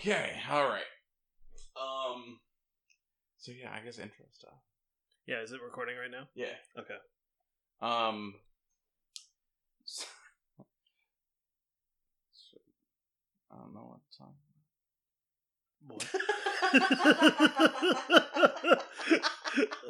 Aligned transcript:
Okay, 0.00 0.32
all 0.50 0.66
right. 0.68 0.82
Um. 1.76 2.40
So 3.38 3.52
yeah, 3.52 3.70
I 3.74 3.80
guess 3.84 3.98
intro 3.98 4.24
stuff. 4.32 4.54
Yeah, 5.26 5.40
is 5.42 5.52
it 5.52 5.60
recording 5.62 5.96
right 5.96 6.10
now? 6.10 6.26
Yeah. 6.34 6.54
Okay. 6.78 6.96
Um. 7.82 8.34
so- 9.84 10.06
I 13.52 13.56
don't 13.58 13.74
know 13.74 13.88
what 13.90 14.00
song. 14.10 14.34
What? 15.86 16.06
uh, 16.72 16.76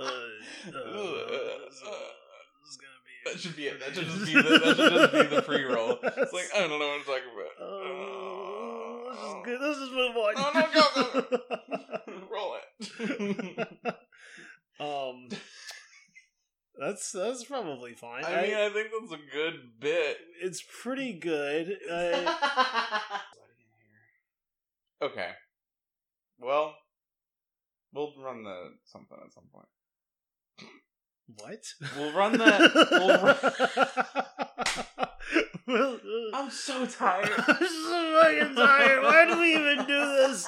uh, 0.00 1.68
this 1.68 2.70
is 2.70 2.78
gonna 2.78 3.02
be. 3.04 3.12
That 3.26 3.36
should 3.38 3.54
be 3.56 3.66
it. 3.66 3.80
That 3.80 3.94
should 3.94 4.06
just 4.06 4.24
be 4.26 4.32
the, 4.34 4.42
that 4.58 4.76
should 4.76 4.92
just 4.92 5.12
be 5.12 5.22
the 5.36 5.42
pre-roll. 5.42 5.98
It's 6.02 6.32
like 6.32 6.48
I 6.56 6.60
don't 6.60 6.70
know 6.70 6.78
what 6.78 6.98
I'm 6.98 7.04
talking 7.04 7.30
about. 7.34 7.52
Oh, 7.60 8.49
this 9.10 9.20
is 9.20 9.34
good. 9.44 9.60
Let's 9.60 9.78
just 9.78 9.92
move 9.92 10.16
on. 10.16 10.34
No, 10.34 10.50
no, 10.54 10.66
go, 10.74 10.86
Roll 12.30 12.56
it. 12.56 13.68
um, 14.80 15.28
that's 16.78 17.12
that's 17.12 17.44
probably 17.44 17.94
fine. 17.94 18.24
I 18.24 18.42
mean, 18.42 18.54
I 18.54 18.70
think 18.70 18.88
that's 18.98 19.12
a 19.12 19.34
good 19.34 19.54
bit. 19.80 20.18
it's 20.42 20.62
pretty 20.82 21.12
good. 21.18 21.76
Uh, 21.90 22.36
okay. 25.02 25.30
Well, 26.38 26.74
we'll 27.92 28.12
run 28.18 28.44
the 28.44 28.74
something 28.84 29.18
at 29.24 29.32
some 29.32 29.44
point. 29.52 29.66
What? 31.38 31.64
We'll 31.96 32.12
run 32.12 32.38
that. 32.38 32.60
We'll 32.90 33.22
run, 33.22 35.06
well, 35.66 35.94
uh, 35.94 36.36
I'm 36.36 36.50
so 36.50 36.86
tired. 36.86 37.30
I'm 37.38 37.56
so 37.66 38.20
fucking 38.22 38.54
tired. 38.56 39.02
Why 39.02 39.24
do 39.26 39.40
we 39.40 39.54
even 39.54 39.86
do 39.86 39.98
this? 40.16 40.46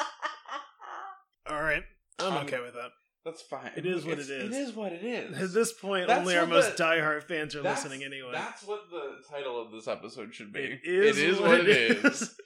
All 1.48 1.62
right, 1.62 1.82
I'm 2.18 2.32
Um, 2.32 2.44
okay 2.46 2.60
with 2.60 2.74
that. 2.74 2.90
That's 3.24 3.42
fine. 3.42 3.70
It 3.76 3.86
is 3.86 4.04
what 4.04 4.14
It's- 4.18 4.28
it 4.28 4.46
is. 4.46 4.56
It 4.56 4.60
is 4.60 4.72
what 4.74 4.92
it 4.92 5.04
is. 5.04 5.38
At 5.40 5.52
this 5.54 5.72
point, 5.72 6.08
That's 6.08 6.20
only 6.20 6.36
our 6.36 6.42
what 6.42 6.50
most 6.54 6.76
the- 6.76 6.82
diehard 6.84 7.22
fans 7.22 7.54
are 7.54 7.62
listening 7.62 8.02
anyway. 8.02 8.30
That's 8.32 8.64
what 8.64 8.90
the 8.90 9.18
title 9.30 9.60
of 9.62 9.70
this 9.70 9.86
episode 9.86 10.34
should 10.34 10.52
be. 10.52 10.60
It 10.60 10.80
is, 10.84 11.18
it 11.18 11.28
is 11.30 11.40
what 11.40 11.60
it 11.60 11.68
is. 11.68 12.02
Welcome, 12.02 12.36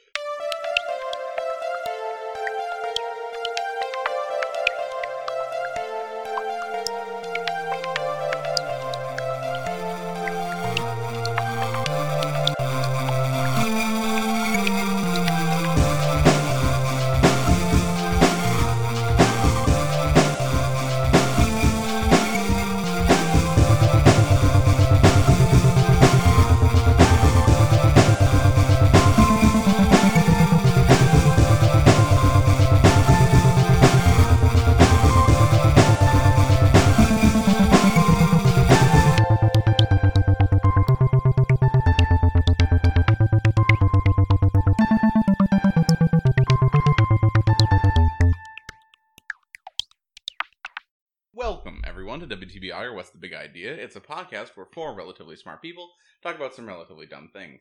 WTBI 52.57 52.83
or 52.83 52.95
What's 52.95 53.11
the 53.11 53.19
Big 53.19 53.35
Idea? 53.35 53.73
It's 53.73 53.97
a 53.97 54.01
podcast 54.01 54.51
where 54.55 54.67
four 54.73 54.95
relatively 54.95 55.37
smart 55.37 55.63
people 55.63 55.91
talk 56.23 56.37
about 56.37 56.55
some 56.55 56.67
relatively 56.67 57.07
dumb 57.07 57.31
things. 57.33 57.61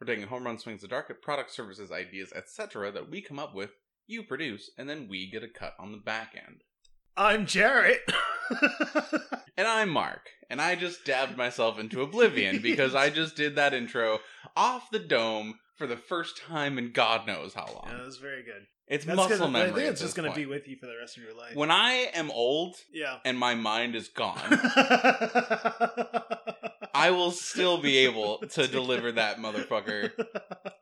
We're 0.00 0.06
taking 0.06 0.26
home 0.26 0.44
run 0.44 0.58
swings 0.58 0.82
of 0.82 0.90
dark 0.90 1.10
at 1.10 1.22
product, 1.22 1.52
services, 1.52 1.92
ideas, 1.92 2.32
etc. 2.34 2.90
that 2.92 3.10
we 3.10 3.20
come 3.22 3.38
up 3.38 3.54
with, 3.54 3.70
you 4.06 4.22
produce, 4.22 4.70
and 4.76 4.88
then 4.88 5.06
we 5.08 5.30
get 5.30 5.44
a 5.44 5.48
cut 5.48 5.74
on 5.78 5.92
the 5.92 5.98
back 5.98 6.34
end. 6.34 6.62
I'm 7.16 7.46
Jarrett. 7.46 8.10
And 9.54 9.66
I'm 9.66 9.90
Mark, 9.90 10.30
and 10.48 10.62
I 10.62 10.76
just 10.76 11.04
dabbed 11.04 11.36
myself 11.36 11.78
into 11.78 12.00
oblivion 12.00 12.62
because 12.62 12.94
I 12.94 13.10
just 13.20 13.36
did 13.36 13.56
that 13.56 13.74
intro 13.74 14.20
off 14.56 14.90
the 14.90 14.98
dome 14.98 15.58
for 15.82 15.88
the 15.88 15.96
first 15.96 16.36
time 16.36 16.78
in 16.78 16.92
God 16.92 17.26
knows 17.26 17.54
how 17.54 17.66
long. 17.66 17.86
yeah, 17.88 17.96
that 17.96 18.06
was 18.06 18.18
very 18.18 18.44
good. 18.44 18.66
it's 18.86 19.04
That's 19.04 19.16
muscle 19.16 19.48
memory. 19.48 19.70
I 19.70 19.74
think 19.74 19.88
it's 19.88 20.00
just 20.00 20.14
going 20.14 20.30
to 20.30 20.36
be 20.36 20.46
with 20.46 20.68
you 20.68 20.76
for 20.76 20.86
the 20.86 20.96
rest 20.96 21.16
of 21.16 21.24
your 21.24 21.34
life. 21.34 21.56
When 21.56 21.72
I 21.72 22.08
am 22.14 22.30
old 22.30 22.76
yeah. 22.92 23.16
and 23.24 23.36
my 23.36 23.56
mind 23.56 23.96
is 23.96 24.06
gone, 24.06 24.38
I 26.94 27.10
will 27.10 27.32
still 27.32 27.78
be 27.78 27.98
able 27.98 28.38
to 28.50 28.68
deliver 28.68 29.10
that 29.12 29.38
motherfucker 29.38 30.12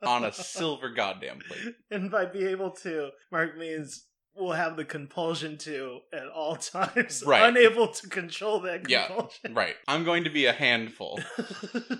on 0.03 0.23
a 0.23 0.31
silver 0.31 0.89
goddamn 0.89 1.39
plate. 1.39 1.73
and 1.89 2.11
by 2.11 2.25
be 2.25 2.45
able 2.45 2.69
to, 2.83 3.09
Mark 3.31 3.57
means 3.57 4.05
we'll 4.35 4.51
have 4.53 4.77
the 4.77 4.85
compulsion 4.85 5.57
to 5.57 5.99
at 6.13 6.27
all 6.27 6.55
times, 6.55 7.21
Right. 7.27 7.47
unable 7.49 7.87
to 7.89 8.07
control 8.07 8.59
that 8.61 8.89
Yeah. 8.89 9.07
compulsion. 9.07 9.53
Right. 9.53 9.75
I'm 9.87 10.03
going 10.05 10.23
to 10.25 10.29
be 10.29 10.45
a 10.45 10.53
handful. 10.53 11.19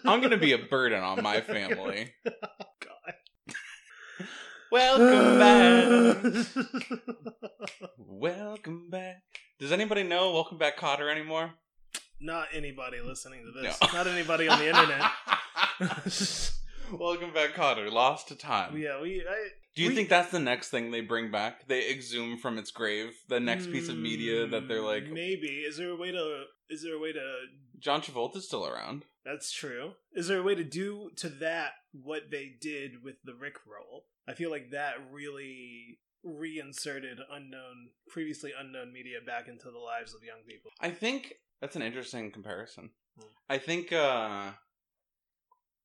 I'm 0.06 0.19
going 0.22 0.31
to 0.31 0.38
be 0.38 0.53
a 0.53 0.57
burden 0.57 1.03
on 1.03 1.22
my 1.23 1.41
family. 1.41 2.13
God. 4.71 4.99
Welcome 4.99 5.39
back. 5.39 6.45
Welcome 7.97 8.89
back. 8.89 9.21
Does 9.59 9.71
anybody 9.71 10.03
know 10.03 10.31
Welcome 10.33 10.57
Back 10.57 10.77
Kotter 10.77 11.11
anymore? 11.11 11.51
Not 12.19 12.47
anybody 12.53 12.99
listening 13.01 13.43
to 13.45 13.51
this. 13.61 13.77
No. 13.81 13.87
Not 13.93 14.07
anybody 14.07 14.47
on 14.47 14.59
the 14.59 14.67
internet. 14.69 15.11
Welcome 16.99 17.33
Back 17.33 17.53
Kotter, 17.53 17.91
lost 17.91 18.27
to 18.29 18.35
time. 18.35 18.77
yeah, 18.77 19.01
we. 19.01 19.21
I, 19.27 19.47
Do 19.75 19.83
you 19.83 19.89
we- 19.89 19.95
think 19.95 20.09
that's 20.09 20.31
the 20.31 20.39
next 20.39 20.69
thing 20.69 20.91
they 20.91 21.01
bring 21.01 21.31
back? 21.31 21.67
They 21.67 21.89
exhume 21.89 22.37
from 22.37 22.57
its 22.57 22.71
grave 22.71 23.13
the 23.29 23.39
next 23.39 23.71
piece 23.71 23.89
of 23.89 23.97
media 23.97 24.45
that 24.47 24.67
they're 24.67 24.81
like, 24.81 25.03
Mm, 25.05 25.13
maybe. 25.13 25.47
Is 25.67 25.77
there 25.77 25.89
a 25.89 25.95
way 25.95 26.11
to? 26.11 26.43
Is 26.69 26.83
there 26.83 26.95
a 26.95 26.99
way 26.99 27.11
to? 27.13 27.19
John 27.79 28.01
Travolta's 28.01 28.45
still 28.45 28.65
around. 28.67 29.05
That's 29.25 29.51
true. 29.51 29.93
Is 30.13 30.27
there 30.27 30.39
a 30.39 30.43
way 30.43 30.55
to 30.55 30.63
do 30.63 31.09
to 31.17 31.29
that 31.29 31.71
what 31.91 32.23
they 32.31 32.51
did 32.61 33.03
with 33.03 33.15
the 33.23 33.33
Rick 33.33 33.55
roll? 33.67 34.05
I 34.27 34.33
feel 34.33 34.51
like 34.51 34.71
that 34.71 34.95
really 35.11 35.99
reinserted 36.23 37.19
unknown, 37.31 37.89
previously 38.07 38.51
unknown 38.57 38.93
media 38.93 39.17
back 39.25 39.47
into 39.47 39.71
the 39.71 39.79
lives 39.79 40.13
of 40.13 40.23
young 40.23 40.43
people. 40.47 40.71
I 40.79 40.91
think 40.91 41.33
that's 41.59 41.75
an 41.75 41.81
interesting 41.81 42.31
comparison. 42.31 42.91
Hmm. 43.19 43.25
I 43.49 43.57
think 43.57 43.91
uh 43.91 44.51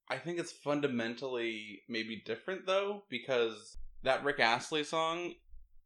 I 0.08 0.18
think 0.18 0.38
it's 0.38 0.52
fundamentally 0.52 1.82
maybe 1.88 2.22
different 2.24 2.66
though 2.66 3.04
because 3.08 3.76
that 4.04 4.24
Rick 4.24 4.40
Astley 4.40 4.84
song 4.84 5.34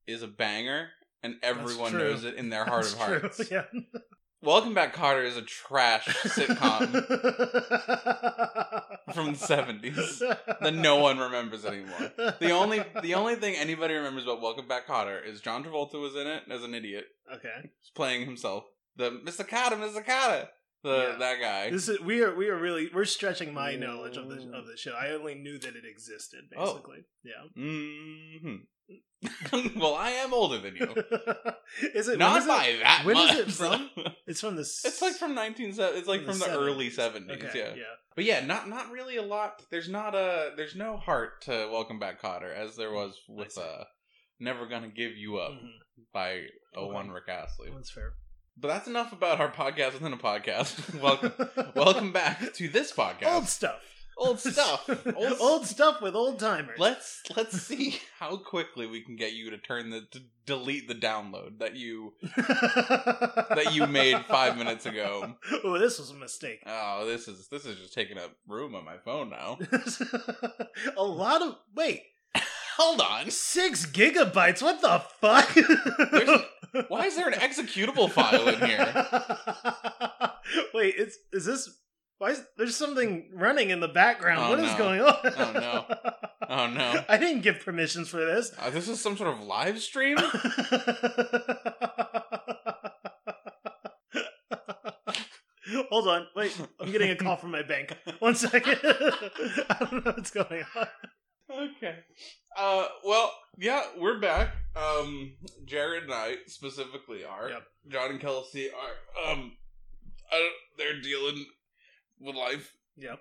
is 0.06 0.22
a 0.22 0.28
banger 0.28 0.88
and 1.22 1.36
everyone 1.42 1.92
knows 1.92 2.24
it 2.24 2.34
in 2.34 2.50
their 2.50 2.64
heart 2.64 2.82
That's 2.84 2.94
of 2.94 3.06
true, 3.06 3.20
hearts. 3.20 3.50
Yeah. 3.50 3.64
Welcome 4.42 4.72
Back 4.72 4.94
Kotter 4.96 5.24
is 5.26 5.36
a 5.36 5.42
trash 5.42 6.06
sitcom 6.06 6.90
from 9.14 9.32
the 9.32 9.38
70s 9.38 10.18
that 10.60 10.74
no 10.74 10.96
one 10.96 11.18
remembers 11.18 11.66
anymore. 11.66 12.10
The 12.16 12.50
only 12.50 12.82
the 13.02 13.14
only 13.14 13.34
thing 13.36 13.54
anybody 13.56 13.92
remembers 13.94 14.24
about 14.24 14.40
Welcome 14.40 14.66
Back 14.66 14.86
Kotter 14.86 15.22
is 15.26 15.42
John 15.42 15.62
Travolta 15.62 16.00
was 16.00 16.16
in 16.16 16.26
it 16.26 16.44
as 16.50 16.64
an 16.64 16.74
idiot, 16.74 17.04
Okay. 17.34 17.54
He's 17.62 17.90
playing 17.94 18.24
himself. 18.24 18.64
The 18.96 19.10
Mr. 19.10 19.46
Kotter, 19.46 19.76
Mr. 19.78 20.02
Kotter, 20.04 20.48
the 20.82 21.08
Yeah. 21.10 21.16
that 21.18 21.40
guy. 21.42 21.70
This 21.70 21.90
is 21.90 22.00
we 22.00 22.22
are 22.22 22.34
we 22.34 22.48
are 22.48 22.58
really 22.58 22.88
we're 22.94 23.04
stretching 23.04 23.52
my 23.52 23.74
knowledge 23.76 24.16
of 24.16 24.30
the 24.30 24.36
of 24.54 24.66
the 24.66 24.76
show. 24.78 24.92
I 24.92 25.10
only 25.10 25.34
knew 25.34 25.58
that 25.58 25.76
it 25.76 25.84
existed 25.84 26.44
Oh. 26.56 26.64
basically. 26.72 27.04
Yeah. 27.22 27.44
hmm 27.54 28.56
well, 29.76 29.94
I 29.94 30.10
am 30.12 30.32
older 30.32 30.58
than 30.58 30.76
you. 30.76 30.94
is 31.94 32.08
it 32.08 32.18
Not 32.18 32.38
is 32.40 32.46
by 32.46 32.64
it, 32.66 32.80
that 32.80 33.02
when 33.04 33.16
much. 33.16 33.34
is 33.34 33.38
it 33.40 33.50
from? 33.52 33.90
It's 34.26 34.40
from 34.40 34.54
the 34.56 34.62
it's 34.62 35.02
like 35.02 35.14
from 35.14 35.34
nineteen. 35.34 35.74
It's 35.76 36.08
like 36.08 36.22
From 36.24 36.30
from 36.34 36.38
the 36.38 36.46
the, 36.46 36.58
early 36.58 36.88
70s. 36.88 37.30
Okay, 37.30 37.50
yeah. 37.54 37.74
yeah. 37.76 37.82
but 38.14 38.24
yeah, 38.24 38.46
not 38.46 38.68
not 38.68 38.90
really 38.90 39.16
a 39.16 39.22
lot. 39.22 39.62
There's 39.70 39.88
not 39.88 40.14
a 40.14 40.52
there's 40.56 40.74
no 40.76 40.96
heart 40.96 41.42
to 41.42 41.68
Welcome 41.70 41.98
Back, 41.98 42.22
Kotter, 42.22 42.54
as 42.54 42.76
there 42.76 42.92
was 42.92 43.18
with 43.28 43.58
uh, 43.58 43.84
Never 44.38 44.66
Gonna 44.66 44.88
Give 44.88 45.16
You 45.16 45.38
Up 45.38 45.52
Mhm. 45.52 45.68
by 46.14 46.44
Okay. 46.76 46.92
01 46.92 47.10
Rick 47.10 47.28
Astley. 47.28 47.70
That's 47.74 47.90
fair. 47.90 48.12
But 48.56 48.68
that's 48.68 48.86
enough 48.88 49.12
about 49.12 49.40
our 49.40 49.50
podcast 49.50 49.94
within 49.94 50.12
a 50.12 50.16
podcast. 50.16 50.98
welcome, 51.00 51.32
welcome 51.74 52.12
back 52.12 52.52
to 52.54 52.68
this 52.68 52.92
podcast. 52.92 53.34
Old 53.34 53.48
stuff. 53.48 53.80
Old 54.20 54.38
stuff. 54.38 54.88
Old, 55.16 55.36
Old 55.40 55.66
stuff 55.66 56.02
with 56.02 56.14
old 56.14 56.38
timers. 56.38 56.78
Let's 56.78 57.22
let's 57.36 57.60
see 57.62 57.98
how 58.18 58.36
quickly 58.36 58.86
we 58.86 59.00
can 59.00 59.16
get 59.16 59.32
you 59.32 59.48
to 59.50 59.56
turn 59.58 59.88
the 59.88 60.02
to 60.10 60.20
delete 60.44 60.88
the 60.88 60.94
download 60.94 61.58
that 61.58 61.74
you 61.74 62.12
that 62.22 63.70
you 63.72 63.86
made 63.86 64.22
five 64.26 64.58
minutes 64.58 64.84
ago. 64.84 65.36
oh, 65.64 65.78
this 65.78 65.98
was 65.98 66.10
a 66.10 66.14
mistake. 66.14 66.60
Oh, 66.66 67.06
this 67.06 67.28
is 67.28 67.48
this 67.48 67.64
is 67.64 67.78
just 67.78 67.94
taking 67.94 68.18
up 68.18 68.36
room 68.46 68.74
on 68.74 68.84
my 68.84 68.98
phone 68.98 69.30
now. 69.30 69.58
a 70.96 71.02
lot 71.02 71.40
of 71.40 71.56
wait. 71.74 72.02
Hold 72.76 73.00
on. 73.00 73.30
Six 73.30 73.86
gigabytes? 73.86 74.62
What 74.62 74.80
the 74.82 75.02
fuck? 75.20 75.52
There's- 76.12 76.44
Why 76.88 77.06
is 77.06 77.16
there 77.16 77.28
an 77.28 77.34
executable 77.34 78.08
file 78.10 78.48
in 78.48 78.60
here? 78.60 78.92
Wait, 80.74 80.94
is 80.96 81.18
is 81.32 81.44
this? 81.46 81.68
Why 82.20 82.32
is 82.32 82.42
there's 82.58 82.76
something 82.76 83.30
running 83.32 83.70
in 83.70 83.80
the 83.80 83.88
background? 83.88 84.42
Oh, 84.42 84.50
what 84.50 84.58
is 84.60 84.70
no. 84.72 84.78
going 84.78 85.00
on? 85.00 85.16
Oh, 85.24 85.52
no. 85.54 85.86
Oh 86.50 86.66
no. 86.66 87.02
I 87.08 87.16
didn't 87.16 87.40
give 87.40 87.60
permissions 87.60 88.10
for 88.10 88.18
this. 88.18 88.52
Uh, 88.58 88.68
this 88.68 88.88
is 88.88 89.00
some 89.00 89.16
sort 89.16 89.30
of 89.32 89.40
live 89.40 89.80
stream? 89.80 90.18
Hold 95.88 96.08
on, 96.08 96.26
wait. 96.36 96.54
I'm 96.78 96.92
getting 96.92 97.10
a 97.10 97.16
call 97.16 97.36
from 97.36 97.52
my 97.52 97.62
bank. 97.62 97.96
One 98.18 98.34
second. 98.34 98.76
I 98.84 99.76
don't 99.80 100.04
know 100.04 100.12
what's 100.12 100.30
going 100.30 100.64
on. 100.76 100.86
Okay. 101.50 102.00
Uh, 102.54 102.86
well, 103.02 103.32
yeah, 103.56 103.84
we're 103.98 104.20
back. 104.20 104.56
Um, 104.76 105.36
Jared 105.64 106.02
and 106.04 106.12
I 106.12 106.34
specifically 106.48 107.24
are. 107.24 107.48
Yep. 107.48 107.62
John 107.88 108.10
and 108.10 108.20
Kelsey 108.20 108.68
are. 108.68 109.32
Um, 109.32 109.52
don't, 110.30 110.52
they're 110.76 111.00
dealing 111.00 111.46
with 112.20 112.36
life, 112.36 112.74
Yep. 112.96 113.20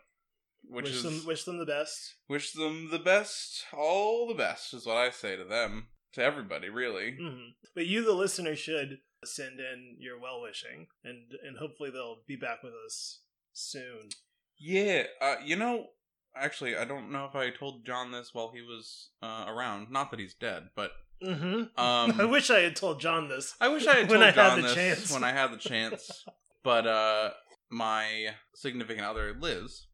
which 0.63 0.86
wish 0.86 0.96
is 0.96 1.04
them 1.04 1.25
wish 1.25 1.44
them 1.46 1.57
the 1.57 1.66
best. 1.66 2.16
wish 2.28 2.51
them 2.51 2.90
the 2.92 3.00
best, 3.00 3.66
all 3.74 4.28
the 4.28 4.34
best 4.36 4.74
is 4.74 4.86
what 4.86 4.98
I 4.98 5.10
say 5.10 5.36
to 5.36 5.44
them, 5.46 5.88
to 6.13 6.24
everybody, 6.24 6.69
really. 6.69 7.16
hmm 7.19 7.50
But 7.75 7.86
you, 7.88 8.04
the 8.04 8.13
listener, 8.13 8.56
should 8.56 9.00
send 9.24 9.60
in 9.60 9.98
your 10.00 10.19
well 10.19 10.42
wishing, 10.42 10.88
and 11.04 11.31
and 11.44 11.57
hopefully 11.57 11.90
they'll 11.92 12.22
be 12.28 12.36
back 12.36 12.63
with 12.63 12.74
us 12.86 13.19
soon. 13.54 14.10
Yeah. 14.57 15.04
Uh, 15.22 15.36
you 15.44 15.56
know, 15.56 15.88
actually, 16.36 16.75
I 16.75 16.84
don't 16.86 17.12
know 17.12 17.25
if 17.25 17.36
I 17.36 17.50
told 17.50 17.86
John 17.86 18.12
this 18.12 18.34
while 18.34 18.52
he 18.54 18.62
was 18.62 19.10
uh, 19.24 19.45
around. 19.48 19.90
Not 19.92 20.12
that 20.12 20.19
he's 20.19 20.34
dead, 20.34 20.69
but 20.75 20.92
hmm 21.22 21.36
um, 21.36 21.69
I 22.19 22.25
wish 22.25 22.50
I 22.50 22.60
had 22.60 22.75
told 22.75 23.00
John 23.02 23.28
this. 23.30 23.54
I 23.62 23.68
wish 23.69 23.86
I 23.88 23.95
had 24.00 24.10
When 24.10 24.19
told 24.19 24.24
I 24.24 24.25
had 24.28 24.36
John 24.36 24.56
the 24.62 24.68
this 24.68 24.75
chance. 24.75 25.12
when 25.13 25.24
I 25.24 25.31
had 25.34 25.52
the 25.52 25.57
chance. 25.57 26.25
but 26.63 26.86
uh 26.88 27.31
my 27.69 28.36
significant 28.56 29.06
other, 29.06 29.36
Liz, 29.39 29.88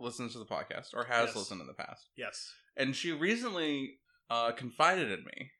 listens 0.00 0.32
to 0.32 0.38
the 0.38 0.44
podcast 0.46 0.94
or 0.94 1.04
has 1.04 1.28
Yes. 1.28 1.36
listened 1.36 1.60
in 1.60 1.66
the 1.66 1.74
past. 1.74 2.08
Yes. 2.16 2.52
And 2.76 2.94
she 2.94 3.12
recently 3.12 3.98
uh 4.30 4.52
confided 4.52 5.10
in 5.10 5.24
me 5.24 5.50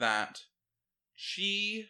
that 0.00 0.40
she 1.14 1.86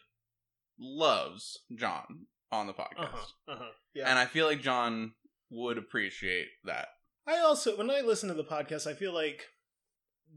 loves 0.77 1.59
John 1.73 2.27
on 2.51 2.67
the 2.67 2.73
podcast. 2.73 2.99
Uh 2.99 3.07
huh. 3.11 3.25
Uh 3.47 3.55
huh. 3.57 3.71
Yeah. 3.93 4.09
And 4.09 4.19
I 4.19 4.25
feel 4.25 4.45
like 4.45 4.61
John 4.61 5.13
would 5.49 5.77
appreciate 5.77 6.47
that. 6.65 6.89
I 7.27 7.39
also, 7.39 7.75
when 7.77 7.89
I 7.89 8.01
listen 8.01 8.29
to 8.29 8.35
the 8.35 8.43
podcast, 8.43 8.85
I 8.85 8.93
feel 8.93 9.13
like 9.13 9.45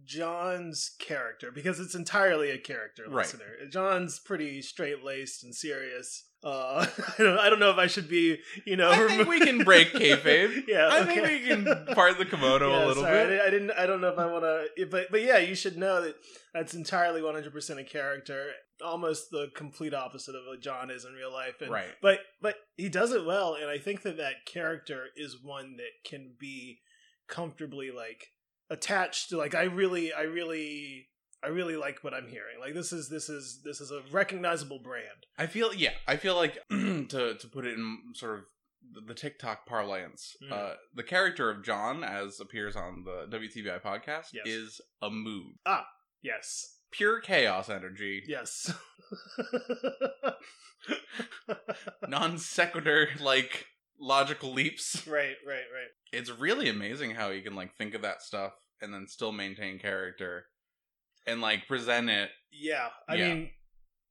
John's 0.04 0.94
character, 0.98 1.50
because 1.50 1.80
it's 1.80 1.94
entirely 1.94 2.50
a 2.50 2.58
character 2.58 3.04
Right. 3.08 3.26
listener. 3.26 3.66
John's 3.70 4.18
pretty 4.18 4.62
straight 4.62 5.02
laced 5.04 5.42
and 5.44 5.54
serious. 5.54 6.27
Uh, 6.44 6.86
I 7.18 7.22
don't, 7.22 7.38
I 7.38 7.50
don't 7.50 7.58
know 7.58 7.70
if 7.70 7.78
I 7.78 7.88
should 7.88 8.08
be, 8.08 8.38
you 8.64 8.76
know. 8.76 8.90
I 8.90 9.08
think 9.08 9.28
we 9.28 9.40
can 9.40 9.64
break 9.64 9.88
kayfabe. 9.92 10.64
yeah, 10.68 10.86
I 10.86 11.00
okay. 11.00 11.14
think 11.14 11.26
we 11.26 11.40
can 11.48 11.86
part 11.94 12.16
the 12.16 12.24
kimono 12.24 12.70
Yeah, 12.70 12.84
a 12.84 12.86
little 12.86 13.02
sorry, 13.02 13.26
bit. 13.26 13.28
didn't, 13.28 13.40
I 13.46 13.50
didn't. 13.50 13.70
I 13.72 13.86
don't 13.86 14.00
know 14.00 14.08
if 14.08 14.18
I 14.18 14.26
want 14.26 14.44
to. 14.44 14.86
But 14.86 15.10
but 15.10 15.22
yeah, 15.22 15.38
you 15.38 15.54
should 15.56 15.76
know 15.76 16.00
that 16.02 16.14
that's 16.54 16.74
entirely 16.74 17.22
one 17.22 17.34
hundred 17.34 17.52
percent 17.52 17.80
a 17.80 17.84
character. 17.84 18.50
Almost 18.84 19.30
the 19.32 19.48
complete 19.56 19.92
opposite 19.92 20.36
of 20.36 20.42
what 20.46 20.60
John 20.62 20.90
is 20.90 21.04
in 21.04 21.12
real 21.12 21.32
life. 21.32 21.56
And, 21.60 21.70
Right. 21.72 21.88
But 22.00 22.20
but 22.40 22.54
he 22.76 22.88
does 22.88 23.10
it 23.12 23.26
well, 23.26 23.54
and 23.54 23.68
I 23.68 23.78
think 23.78 24.02
that 24.02 24.18
that 24.18 24.46
character 24.46 25.06
is 25.16 25.38
one 25.42 25.76
that 25.78 26.08
can 26.08 26.34
be 26.38 26.78
comfortably 27.26 27.90
like 27.90 28.28
attached 28.70 29.30
to. 29.30 29.36
Like 29.38 29.56
I 29.56 29.64
really, 29.64 30.12
I 30.12 30.22
really. 30.22 31.08
I 31.42 31.48
really 31.48 31.76
like 31.76 32.02
what 32.02 32.14
I'm 32.14 32.28
hearing. 32.28 32.58
Like 32.60 32.74
this 32.74 32.92
is 32.92 33.08
this 33.08 33.28
is 33.28 33.60
this 33.64 33.80
is 33.80 33.90
a 33.90 34.02
recognizable 34.10 34.78
brand. 34.80 35.26
I 35.38 35.46
feel 35.46 35.72
yeah. 35.74 35.92
I 36.06 36.16
feel 36.16 36.34
like 36.34 36.58
to 36.70 37.34
to 37.38 37.48
put 37.52 37.64
it 37.64 37.74
in 37.74 37.98
sort 38.14 38.38
of 38.40 38.44
the, 38.94 39.00
the 39.02 39.14
TikTok 39.14 39.66
parlance, 39.66 40.36
Mm. 40.42 40.52
uh, 40.52 40.74
the 40.94 41.02
character 41.02 41.50
of 41.50 41.64
John, 41.64 42.02
as 42.04 42.40
appears 42.40 42.76
on 42.76 43.04
the 43.04 43.26
WTBI 43.36 43.82
podcast, 43.82 44.28
Yes. 44.32 44.46
is 44.46 44.80
a 45.02 45.10
mood, 45.10 45.54
Ah, 45.66 45.86
Yes. 46.22 46.76
pure 46.90 47.20
chaos 47.20 47.68
energy, 47.68 48.22
Yes. 48.26 48.72
non 52.08 52.38
sequitur 52.38 53.08
like 53.20 53.66
logical 54.00 54.52
leaps. 54.52 55.06
right, 55.06 55.36
right, 55.46 55.64
right. 55.72 55.90
It's 56.12 56.30
really 56.30 56.68
amazing 56.68 57.12
how 57.12 57.30
he 57.30 57.42
can 57.42 57.54
like 57.54 57.74
think 57.76 57.94
of 57.94 58.02
that 58.02 58.22
stuff 58.22 58.52
and 58.80 58.92
then 58.94 59.06
still 59.08 59.32
maintain 59.32 59.78
character 59.78 60.46
and 61.26 61.40
like 61.40 61.66
present 61.66 62.08
it. 62.10 62.30
Yeah, 62.50 62.88
I 63.08 63.16
Yeah. 63.16 63.28
mean, 63.34 63.50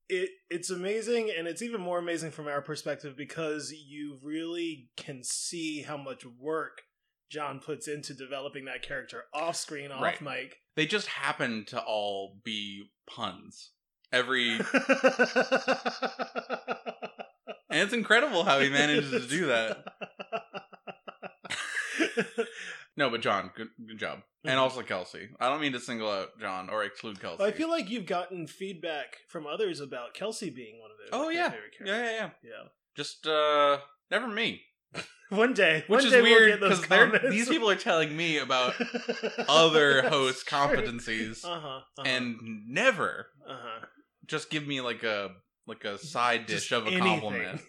it 0.10 0.30
it's 0.50 0.70
amazing, 0.70 1.30
and 1.38 1.48
it's 1.48 1.62
even 1.62 1.82
more 1.82 2.00
amazing 2.00 2.32
from 2.32 2.48
our 2.48 2.62
perspective 2.62 3.16
because 3.18 3.72
you 3.74 4.20
really 4.22 4.90
can 4.96 5.24
see 5.24 5.82
how 5.82 5.98
much 5.98 6.26
work 6.26 6.84
John 7.30 7.60
puts 7.60 7.88
into 7.90 8.14
developing 8.14 8.66
that 8.66 8.82
character 8.82 9.26
off 9.34 9.56
screen, 9.58 9.92
off 9.92 10.02
Right. 10.02 10.22
mic. 10.22 10.58
They 10.76 10.86
just 10.86 11.08
happen 11.08 11.66
to 11.68 11.82
all 11.82 12.40
be 12.44 12.86
puns. 13.10 13.72
Every 14.14 14.52
and 14.54 14.64
it's 17.70 17.92
incredible 17.94 18.46
how 18.46 18.60
he 18.62 18.70
manages 18.70 19.12
to 19.12 19.28
do 19.28 19.48
that. 19.48 19.84
No, 22.98 23.10
but 23.10 23.22
John, 23.22 23.52
good 23.56 23.70
good 23.88 24.00
job, 24.00 24.24
and 24.44 24.56
Mhm. 24.58 24.62
also 24.62 24.82
Kelsey. 24.82 25.30
I 25.40 25.48
don't 25.50 25.62
mean 25.62 25.74
to 25.74 25.80
single 25.80 26.10
out 26.10 26.40
John 26.40 26.70
or 26.70 26.84
exclude 26.84 27.20
Kelsey. 27.22 27.44
I 27.44 27.52
feel 27.52 27.70
like 27.70 27.90
you've 27.90 28.08
gotten 28.08 28.48
feedback 28.48 29.18
from 29.30 29.46
others 29.46 29.80
about 29.80 30.14
Kelsey 30.16 30.50
being 30.50 30.80
one 30.82 30.90
of 30.92 30.98
their, 30.98 31.08
Oh 31.12 31.24
their 31.26 31.32
yeah, 31.34 31.50
favorite 31.52 31.74
yeah, 31.86 31.96
yeah, 31.96 32.12
yeah. 32.12 32.30
yeah. 32.44 32.64
Just 32.96 33.28
uh, 33.28 33.80
never 34.10 34.28
me, 34.28 34.64
One 35.30 35.54
day, 35.54 35.84
which 35.88 36.00
one 36.00 36.06
is 36.08 36.12
day 36.12 36.22
weird 36.24 36.60
because 36.60 37.22
these 37.30 37.48
people 37.50 37.70
are 37.70 37.76
telling 37.76 38.16
me 38.18 38.38
about 38.48 38.74
other 39.48 40.02
That's 40.02 40.08
host 40.16 40.48
true. 40.48 40.58
competencies 40.58 41.46
Uh-huh, 41.46 41.68
uh-huh, 41.68 42.04
and 42.06 42.38
never 42.68 43.28
uh-huh. 43.48 43.86
just 44.26 44.50
give 44.50 44.66
me 44.66 44.82
like 44.82 45.04
a 45.04 45.36
like 45.68 45.84
a 45.84 45.98
side 46.00 46.46
dish 46.48 46.70
Just 46.70 46.72
of 46.72 46.88
a 46.88 46.92
anything. 46.92 47.20
compliment. 47.22 47.62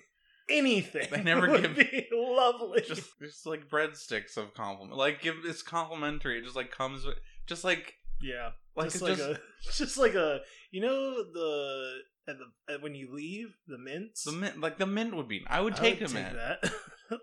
Anything. 0.50 1.08
They 1.10 1.22
never 1.22 1.58
give- 1.58 1.76
be 1.76 2.07
lovely. 2.38 2.82
Just 2.86 3.10
just 3.20 3.46
like 3.46 3.68
breadsticks 3.68 4.36
of 4.36 4.54
compliment. 4.54 4.96
Like 4.96 5.22
give 5.22 5.36
it's 5.44 5.62
complimentary. 5.62 6.38
It 6.38 6.44
just 6.44 6.56
like 6.56 6.70
comes 6.70 7.04
with 7.04 7.16
just 7.46 7.64
like 7.64 7.94
yeah, 8.20 8.50
like 8.76 8.90
just 8.90 8.96
it's 8.96 9.02
like 9.02 9.16
just 9.16 9.30
a, 9.30 9.40
just 9.84 9.98
like 9.98 10.14
a, 10.14 10.40
you 10.70 10.80
know 10.80 11.22
the 11.22 11.98
at 12.28 12.36
the 12.38 12.74
at 12.74 12.82
when 12.82 12.94
you 12.94 13.12
leave 13.12 13.54
the 13.66 13.78
mints. 13.78 14.24
the 14.24 14.32
mint 14.32 14.60
like 14.60 14.78
the 14.78 14.86
mint 14.86 15.14
would 15.14 15.28
be. 15.28 15.44
I 15.46 15.60
would 15.60 15.74
I 15.74 15.76
take 15.76 16.00
would 16.00 16.10
a 16.10 16.14
mint. 16.14 16.34
that. 16.34 16.72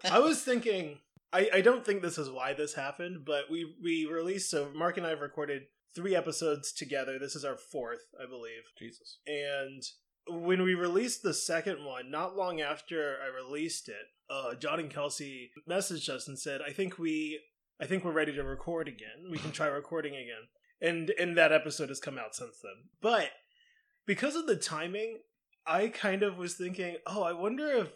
I 0.11 0.19
was 0.19 0.41
thinking. 0.41 0.99
I, 1.33 1.49
I 1.55 1.61
don't 1.61 1.85
think 1.85 2.01
this 2.01 2.17
is 2.17 2.29
why 2.29 2.53
this 2.53 2.75
happened, 2.75 3.25
but 3.25 3.51
we 3.51 3.75
we 3.83 4.05
released. 4.05 4.49
So 4.49 4.71
Mark 4.73 4.97
and 4.97 5.05
I 5.05 5.09
have 5.09 5.21
recorded 5.21 5.63
three 5.93 6.15
episodes 6.15 6.71
together. 6.71 7.17
This 7.19 7.35
is 7.35 7.43
our 7.43 7.57
fourth, 7.57 8.05
I 8.21 8.25
believe. 8.29 8.63
Jesus. 8.77 9.19
And 9.27 9.83
when 10.27 10.63
we 10.63 10.75
released 10.75 11.23
the 11.23 11.33
second 11.33 11.83
one, 11.83 12.09
not 12.09 12.35
long 12.35 12.61
after 12.61 13.17
I 13.21 13.27
released 13.27 13.89
it, 13.89 14.07
uh, 14.29 14.55
John 14.55 14.79
and 14.79 14.89
Kelsey 14.89 15.51
messaged 15.69 16.09
us 16.09 16.27
and 16.27 16.37
said, 16.37 16.61
"I 16.61 16.71
think 16.71 16.97
we, 16.97 17.39
I 17.79 17.85
think 17.85 18.03
we're 18.03 18.11
ready 18.11 18.33
to 18.33 18.43
record 18.43 18.87
again. 18.87 19.29
We 19.31 19.37
can 19.37 19.51
try 19.51 19.67
recording 19.67 20.15
again." 20.15 20.47
And 20.81 21.11
and 21.19 21.37
that 21.37 21.51
episode 21.51 21.89
has 21.89 21.99
come 21.99 22.17
out 22.17 22.35
since 22.35 22.59
then. 22.61 22.89
But 23.01 23.29
because 24.05 24.35
of 24.35 24.47
the 24.47 24.55
timing, 24.55 25.19
I 25.65 25.87
kind 25.87 26.23
of 26.23 26.37
was 26.37 26.55
thinking, 26.55 26.97
"Oh, 27.05 27.23
I 27.23 27.33
wonder 27.33 27.67
if 27.67 27.89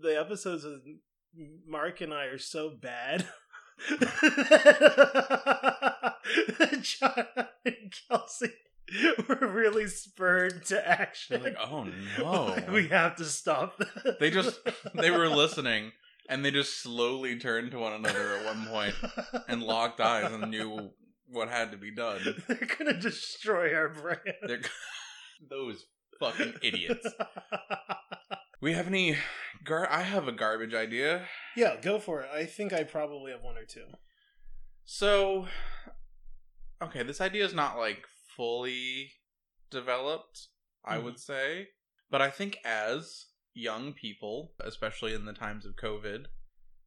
the 0.00 0.18
episodes 0.18 0.64
of 0.64 0.80
Mark 1.66 2.00
and 2.00 2.12
I 2.12 2.24
are 2.24 2.38
so 2.38 2.70
bad." 2.70 3.26
John 6.80 7.26
and 7.64 7.92
Kelsey 8.08 8.52
were 9.28 9.46
really 9.48 9.86
spurred 9.86 10.64
to 10.66 10.88
action. 10.88 11.40
They're 11.42 11.52
like, 11.52 11.60
oh 11.60 11.88
no. 12.18 12.56
we 12.72 12.88
have 12.88 13.16
to 13.16 13.24
stop. 13.24 13.78
that." 13.78 14.18
They 14.20 14.30
just 14.30 14.58
they 14.94 15.10
were 15.10 15.28
listening 15.28 15.92
and 16.28 16.44
they 16.44 16.50
just 16.50 16.82
slowly 16.82 17.38
turned 17.38 17.70
to 17.72 17.78
one 17.78 17.92
another 17.92 18.36
at 18.36 18.44
one 18.44 18.66
point 18.66 18.94
and 19.48 19.62
locked 19.62 20.00
eyes 20.00 20.32
and 20.32 20.50
knew 20.50 20.90
what 21.28 21.48
had 21.48 21.70
to 21.72 21.76
be 21.76 21.94
done. 21.94 22.20
They're 22.46 22.68
gonna 22.78 22.98
destroy 22.98 23.74
our 23.74 23.88
brand. 23.88 24.20
They're 24.46 24.60
those 25.48 25.84
fucking 26.20 26.54
idiots. 26.62 27.06
We 28.60 28.72
have 28.72 28.86
any 28.86 29.16
gar 29.64 29.88
I 29.90 30.02
have 30.02 30.28
a 30.28 30.32
garbage 30.32 30.74
idea. 30.74 31.26
yeah, 31.56 31.76
go 31.80 31.98
for 31.98 32.22
it. 32.22 32.28
I 32.32 32.44
think 32.44 32.72
I 32.72 32.84
probably 32.84 33.32
have 33.32 33.42
one 33.42 33.56
or 33.58 33.64
two. 33.64 33.84
So 34.84 35.46
okay, 36.82 37.02
this 37.02 37.20
idea 37.20 37.44
is 37.44 37.54
not 37.54 37.76
like 37.78 38.04
fully 38.36 39.12
developed, 39.70 40.48
I 40.84 40.96
Mhm. 40.98 41.04
would 41.04 41.18
say. 41.18 41.68
But 42.10 42.22
I 42.22 42.30
think 42.30 42.58
as 42.64 43.26
young 43.54 43.92
people, 43.92 44.54
especially 44.60 45.14
in 45.14 45.24
the 45.24 45.32
times 45.32 45.64
of 45.66 45.76
COVID, 45.76 46.26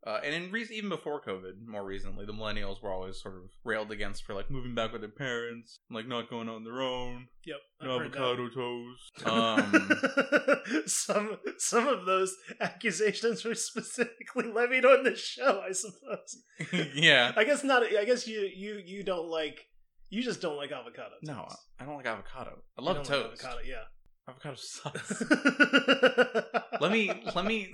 Uh, 0.05 0.21
and 0.23 0.33
in 0.33 0.51
re- 0.51 0.67
even 0.71 0.89
before 0.89 1.19
COVID, 1.21 1.65
more 1.65 1.83
recently, 1.83 2.25
the 2.25 2.31
millennials 2.31 2.81
were 2.81 2.91
always 2.91 3.19
sort 3.21 3.35
of 3.35 3.49
railed 3.65 3.91
against 3.91 4.23
for 4.23 4.33
like 4.35 4.49
moving 4.49 4.73
back 4.73 4.93
with 4.93 5.01
their 5.01 5.09
parents, 5.09 5.79
like 5.89 6.07
not 6.07 6.29
going 6.29 6.47
on 6.47 6.63
their 6.63 6.81
own, 6.81 7.27
Yep. 7.43 7.57
No 7.81 7.99
avocado 7.99 8.47
toast. 8.47 9.11
Um, 9.25 10.83
some 10.85 11.39
some 11.57 11.87
of 11.87 12.05
those 12.05 12.37
accusations 12.61 13.43
were 13.43 13.55
specifically 13.55 14.45
levied 14.49 14.85
on 14.85 15.03
the 15.03 15.15
show, 15.15 15.61
I 15.61 15.71
suppose. 15.73 16.37
yeah. 16.95 17.33
I 17.35 17.43
guess 17.43 17.63
not. 17.63 17.83
I 17.83 18.05
guess 18.05 18.27
you 18.27 18.41
you 18.41 18.81
you 18.85 19.03
don't 19.03 19.27
like. 19.27 19.67
You 20.09 20.23
just 20.23 20.41
don't 20.41 20.55
like 20.55 20.71
avocado. 20.71 21.15
No. 21.21 21.47
I 21.79 21.85
don't 21.85 21.97
like 21.97 22.05
avocado. 22.05 22.63
I 22.77 22.81
love 22.81 23.03
toast. 23.03 23.43
like 23.43 23.53
avocado. 23.53 23.57
Yeah. 23.65 23.83
avocado 24.27 24.55
sucks. 24.57 25.21
let 26.81 26.91
me 26.91 27.11
let 27.35 27.45
me 27.45 27.73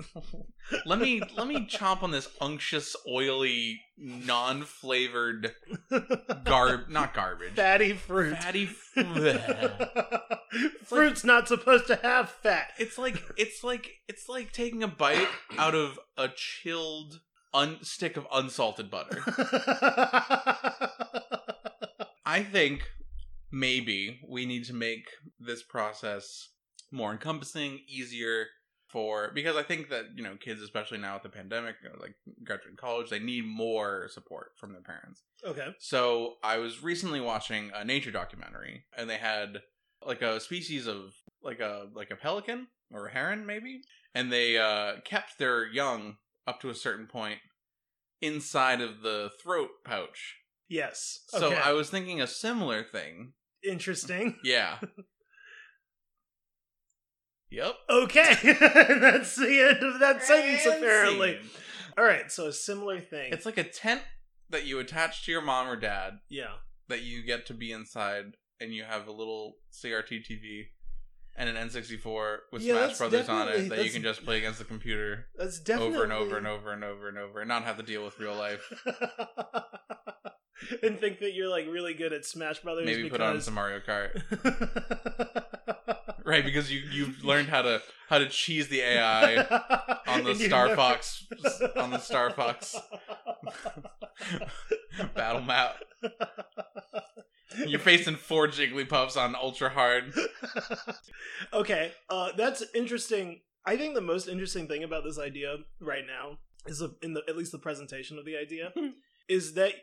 let 0.85 0.99
me 0.99 1.21
let 1.37 1.47
me 1.47 1.67
chomp 1.67 2.01
on 2.03 2.11
this 2.11 2.27
unctuous, 2.41 2.95
oily, 3.07 3.79
non-flavored 3.97 5.53
garb 6.43 6.89
not 6.89 7.13
garbage. 7.13 7.53
fatty 7.53 7.93
fruit. 7.93 8.37
Fatty. 8.37 8.65
Fruit's 10.83 11.23
not 11.23 11.47
supposed 11.47 11.87
to 11.87 11.95
have 11.97 12.29
fat. 12.29 12.67
It's 12.77 12.97
like 12.97 13.21
it's 13.37 13.63
like 13.63 13.89
it's 14.07 14.27
like 14.29 14.51
taking 14.51 14.83
a 14.83 14.87
bite 14.87 15.27
out 15.57 15.75
of 15.75 15.99
a 16.17 16.29
chilled 16.35 17.21
un- 17.53 17.83
stick 17.83 18.17
of 18.17 18.25
unsalted 18.33 18.89
butter. 18.91 19.23
I 22.25 22.43
think 22.43 22.83
maybe 23.51 24.19
we 24.27 24.45
need 24.45 24.65
to 24.65 24.73
make 24.73 25.05
this 25.39 25.63
process 25.63 26.49
more 26.91 27.11
encompassing, 27.11 27.81
easier 27.87 28.47
for 28.93 29.31
because 29.33 29.55
I 29.55 29.63
think 29.63 29.89
that 29.89 30.05
you 30.15 30.23
know 30.23 30.37
kids, 30.39 30.61
especially 30.61 30.99
now 30.99 31.15
with 31.15 31.23
the 31.23 31.29
pandemic, 31.29 31.75
like 31.99 32.13
graduating 32.43 32.77
college, 32.77 33.09
they 33.09 33.19
need 33.19 33.45
more 33.45 34.07
support 34.09 34.51
from 34.55 34.71
their 34.71 34.83
parents. 34.83 35.23
okay. 35.43 35.69
So 35.79 36.35
I 36.43 36.57
was 36.57 36.83
recently 36.83 37.19
watching 37.19 37.71
a 37.73 37.83
nature 37.83 38.11
documentary, 38.11 38.85
and 38.95 39.09
they 39.09 39.17
had 39.17 39.61
like 40.05 40.21
a 40.21 40.39
species 40.39 40.87
of 40.87 41.15
like 41.41 41.59
a 41.59 41.87
like 41.93 42.11
a 42.11 42.15
pelican 42.15 42.67
or 42.91 43.07
a 43.07 43.11
heron 43.11 43.45
maybe, 43.45 43.81
and 44.13 44.31
they 44.31 44.57
uh, 44.57 45.01
kept 45.03 45.39
their 45.39 45.65
young 45.67 46.17
up 46.45 46.61
to 46.61 46.69
a 46.69 46.75
certain 46.75 47.07
point 47.07 47.39
inside 48.21 48.79
of 48.79 49.01
the 49.01 49.31
throat 49.41 49.69
pouch. 49.83 50.37
Yes. 50.73 51.19
So 51.27 51.49
okay. 51.49 51.61
I 51.63 51.73
was 51.73 51.91
thinking 51.91 52.19
a 52.19 52.25
similar 52.25 52.83
thing. 52.83 53.33
Interesting. 53.63 54.37
Yeah. 54.43 54.79
yep. 57.51 57.75
Okay. 57.87 58.33
That's 58.43 59.35
the 59.35 59.69
end 59.69 59.83
of 59.83 59.99
that 59.99 60.23
sentence, 60.23 60.65
apparently. 60.65 61.33
scene. 61.33 61.49
All 61.95 62.03
right. 62.03 62.31
So 62.31 62.47
a 62.47 62.53
similar 62.53 62.99
thing. 62.99 63.31
It's 63.31 63.45
like 63.45 63.59
a 63.59 63.63
tent 63.63 64.01
that 64.49 64.65
you 64.65 64.79
attach 64.79 65.25
to 65.25 65.31
your 65.31 65.41
mom 65.41 65.67
or 65.67 65.75
dad 65.75 66.13
yeah. 66.27 66.55
that 66.87 67.03
you 67.03 67.21
get 67.21 67.45
to 67.47 67.53
be 67.53 67.71
inside, 67.71 68.35
and 68.59 68.73
you 68.73 68.83
have 68.83 69.07
a 69.07 69.11
little 69.11 69.57
CRT 69.71 70.25
TV 70.25 70.69
and 71.35 71.49
an 71.49 71.69
N64 71.69 72.37
with 72.51 72.63
Yeah, 72.63 72.87
Smash 72.87 72.97
Brothers 72.97 73.29
on 73.29 73.47
it 73.49 73.69
that 73.69 73.85
you 73.85 73.91
can 73.91 74.01
just 74.01 74.23
play 74.23 74.37
against 74.37 74.59
the 74.59 74.65
computer 74.65 75.27
That's 75.35 75.59
definitely 75.59 75.95
over 75.95 76.03
and 76.03 76.13
over 76.13 76.37
and 76.37 76.47
over 76.47 76.73
and 76.73 76.83
over 76.83 77.09
and 77.09 77.17
over 77.17 77.39
and 77.41 77.47
not 77.47 77.63
have 77.63 77.77
to 77.77 77.83
deal 77.83 78.03
with 78.03 78.19
real 78.19 78.35
life. 78.35 78.71
and 80.83 80.99
think 80.99 81.19
that 81.19 81.33
you're 81.33 81.49
like 81.49 81.67
really 81.67 81.93
good 81.93 82.13
at 82.13 82.25
Smash 82.25 82.59
Brothers. 82.59 82.85
Maybe 82.85 83.03
because... 83.03 83.17
put 83.17 83.25
on 83.25 83.41
some 83.41 83.53
Mario 83.55 83.79
Kart. 83.79 84.21
Right, 86.25 86.43
because 86.43 86.71
you 86.71 86.81
you've 86.91 87.23
learned 87.23 87.49
how 87.49 87.61
to 87.63 87.81
how 88.07 88.17
to 88.17 88.27
cheese 88.29 88.69
the 88.69 88.81
AI 88.81 89.43
on 90.07 90.23
the 90.23 90.35
Star 90.47 90.67
never- 90.67 90.75
Fox 90.75 91.27
on 91.75 91.91
the 91.91 91.99
Star 91.99 92.29
Fox 92.29 92.75
battle 95.15 95.41
map. 95.41 95.75
You're 97.67 97.79
facing 97.79 98.15
four 98.15 98.47
Jigglypuffs 98.47 99.17
on 99.17 99.35
ultra 99.35 99.69
hard. 99.69 100.13
okay, 101.53 101.91
uh, 102.09 102.31
that's 102.37 102.63
interesting. 102.73 103.41
I 103.65 103.75
think 103.75 103.93
the 103.93 104.01
most 104.01 104.27
interesting 104.27 104.67
thing 104.67 104.83
about 104.83 105.03
this 105.03 105.19
idea 105.19 105.57
right 105.79 106.03
now 106.07 106.37
is 106.65 106.79
the, 106.79 106.95
in 107.01 107.13
the 107.13 107.21
at 107.27 107.37
least 107.37 107.51
the 107.51 107.59
presentation 107.59 108.17
of 108.17 108.25
the 108.25 108.37
idea 108.37 108.73
is 109.27 109.53
that 109.53 109.73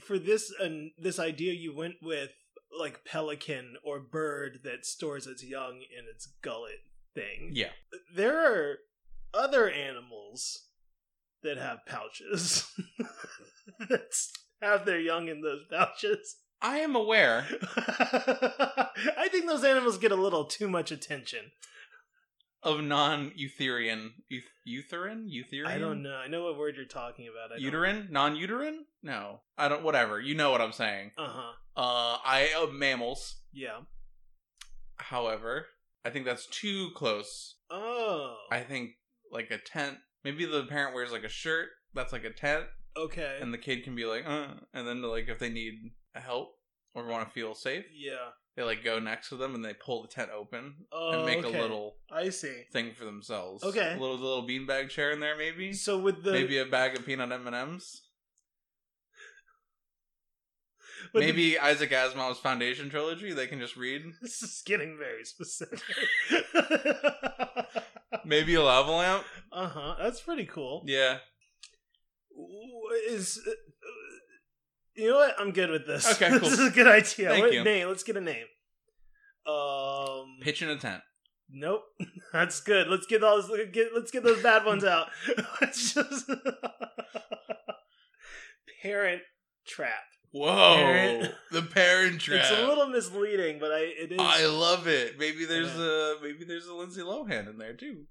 for 0.00 0.18
this 0.18 0.52
and 0.60 0.90
this 0.98 1.18
idea 1.18 1.52
you 1.52 1.74
went 1.74 1.96
with 2.02 2.30
like 2.78 3.04
pelican 3.04 3.76
or 3.84 4.00
bird 4.00 4.60
that 4.64 4.86
stores 4.86 5.26
its 5.26 5.44
young 5.44 5.76
in 5.76 6.04
its 6.12 6.26
gullet 6.42 6.80
thing. 7.14 7.50
Yeah. 7.52 7.70
There 8.14 8.38
are 8.38 8.78
other 9.34 9.68
animals 9.68 10.66
that 11.42 11.56
have 11.56 11.86
pouches 11.86 12.70
that 13.88 14.14
have 14.62 14.84
their 14.84 15.00
young 15.00 15.28
in 15.28 15.40
those 15.40 15.64
pouches. 15.70 16.36
I 16.62 16.78
am 16.78 16.94
aware. 16.94 17.46
I 17.76 19.28
think 19.30 19.46
those 19.46 19.64
animals 19.64 19.98
get 19.98 20.12
a 20.12 20.16
little 20.16 20.44
too 20.44 20.68
much 20.68 20.90
attention. 20.90 21.52
Of 22.62 22.82
non-Eutherian, 22.82 24.10
euth- 24.30 24.42
Eutherin, 24.68 25.28
Eutherian. 25.28 25.66
I 25.66 25.78
don't 25.78 26.02
know. 26.02 26.14
I 26.14 26.28
know 26.28 26.44
what 26.44 26.58
word 26.58 26.76
you're 26.76 26.84
talking 26.84 27.28
about. 27.28 27.56
I 27.56 27.60
Uterine, 27.60 28.08
non-uterine. 28.10 28.84
No, 29.02 29.40
I 29.56 29.68
don't. 29.68 29.82
Whatever. 29.82 30.20
You 30.20 30.34
know 30.34 30.50
what 30.50 30.60
I'm 30.60 30.72
saying. 30.72 31.12
Uh-huh. 31.16 31.52
Uh, 31.76 32.18
I 32.24 32.50
uh, 32.56 32.66
mammals. 32.70 33.36
Yeah. 33.52 33.80
However, 34.96 35.66
I 36.04 36.10
think 36.10 36.26
that's 36.26 36.46
too 36.46 36.90
close. 36.94 37.56
Oh. 37.70 38.36
I 38.50 38.60
think 38.60 38.90
like 39.30 39.50
a 39.50 39.58
tent. 39.58 39.98
Maybe 40.24 40.44
the 40.44 40.64
parent 40.64 40.94
wears 40.94 41.12
like 41.12 41.24
a 41.24 41.28
shirt 41.28 41.68
that's 41.94 42.12
like 42.12 42.24
a 42.24 42.30
tent, 42.30 42.64
okay. 42.94 43.38
and 43.40 43.54
the 43.54 43.58
kid 43.58 43.84
can 43.84 43.94
be 43.94 44.04
like, 44.04 44.26
uh, 44.26 44.48
and 44.74 44.86
then 44.86 45.00
like 45.00 45.28
if 45.28 45.38
they 45.38 45.48
need 45.48 45.92
help 46.14 46.50
or 46.94 47.06
want 47.06 47.26
to 47.26 47.32
feel 47.32 47.54
safe, 47.54 47.86
yeah. 47.94 48.32
They 48.60 48.66
like 48.66 48.84
go 48.84 48.98
next 48.98 49.30
to 49.30 49.36
them 49.36 49.54
and 49.54 49.64
they 49.64 49.72
pull 49.72 50.02
the 50.02 50.08
tent 50.08 50.30
open 50.36 50.74
Oh, 50.92 51.12
and 51.12 51.24
make 51.24 51.42
okay. 51.44 51.58
a 51.58 51.62
little 51.62 51.96
I 52.12 52.28
see. 52.28 52.64
thing 52.72 52.92
for 52.94 53.06
themselves. 53.06 53.64
Okay. 53.64 53.94
a 53.96 53.98
little 54.00 54.18
little 54.18 54.46
beanbag 54.46 54.90
chair 54.90 55.12
in 55.12 55.20
there, 55.20 55.36
maybe. 55.36 55.72
So 55.72 55.98
with 55.98 56.22
the 56.22 56.32
maybe 56.32 56.58
a 56.58 56.66
bag 56.66 56.96
of 56.98 57.06
peanut 57.06 57.32
M 57.32 57.46
and 57.46 57.56
M's. 57.56 58.02
with 61.14 61.22
the- 61.22 61.26
Maybe 61.26 61.58
Isaac 61.58 61.90
Asimov's 61.90 62.38
Foundation 62.38 62.90
trilogy. 62.90 63.32
They 63.32 63.46
can 63.46 63.58
just 63.60 63.76
read. 63.76 64.02
this 64.22 64.42
is 64.42 64.62
getting 64.66 64.98
very 64.98 65.24
specific. 65.24 65.80
Maybe 68.24 68.54
a 68.56 68.62
lava 68.62 68.90
lamp. 68.92 69.24
uh 69.52 69.68
huh. 69.68 69.94
That's 69.98 70.20
pretty 70.20 70.44
cool. 70.44 70.82
Yeah. 70.84 71.18
Is 73.08 73.40
you 74.96 75.08
know 75.10 75.16
what? 75.16 75.34
I'm 75.38 75.52
good 75.52 75.70
with 75.70 75.86
this. 75.86 76.10
Okay, 76.12 76.28
cool. 76.30 76.40
this 76.40 76.52
is 76.58 76.68
a 76.68 76.70
good 76.70 76.86
idea. 76.86 77.28
Thank 77.30 77.44
what 77.44 77.52
you. 77.52 77.64
name? 77.64 77.88
Let's 77.88 78.02
get 78.02 78.16
a 78.16 78.20
name. 78.20 78.46
Um. 79.46 80.38
Pitch 80.42 80.62
in 80.62 80.68
a 80.70 80.76
tent. 80.76 81.02
Nope. 81.52 81.82
That's 82.32 82.60
good. 82.60 82.88
Let's 82.88 83.06
get 83.06 83.20
those. 83.22 83.48
Let's 83.50 83.70
get, 83.72 83.88
let's 83.94 84.10
get 84.10 84.22
those 84.22 84.42
bad 84.42 84.64
ones 84.64 84.84
out. 84.84 85.08
Let's 85.60 85.94
just 85.94 86.30
parent 88.82 89.22
trap. 89.66 90.04
Whoa! 90.32 90.76
Parent- 90.76 91.34
The 91.50 91.62
parent 91.62 92.20
trap. 92.20 92.40
It's 92.40 92.50
a 92.60 92.66
little 92.66 92.86
misleading, 92.88 93.58
but 93.58 93.72
I 93.72 93.78
it 93.80 94.12
is 94.12 94.18
I 94.20 94.46
love 94.46 94.86
it. 94.86 95.18
Maybe 95.18 95.44
there's 95.44 95.74
Yeah. 95.76 95.82
a 95.82 96.14
maybe 96.22 96.44
there's 96.44 96.66
a 96.66 96.74
Lindsay 96.74 97.00
Lohan 97.02 97.48
in 97.50 97.58
there 97.58 97.74
too. 97.74 98.04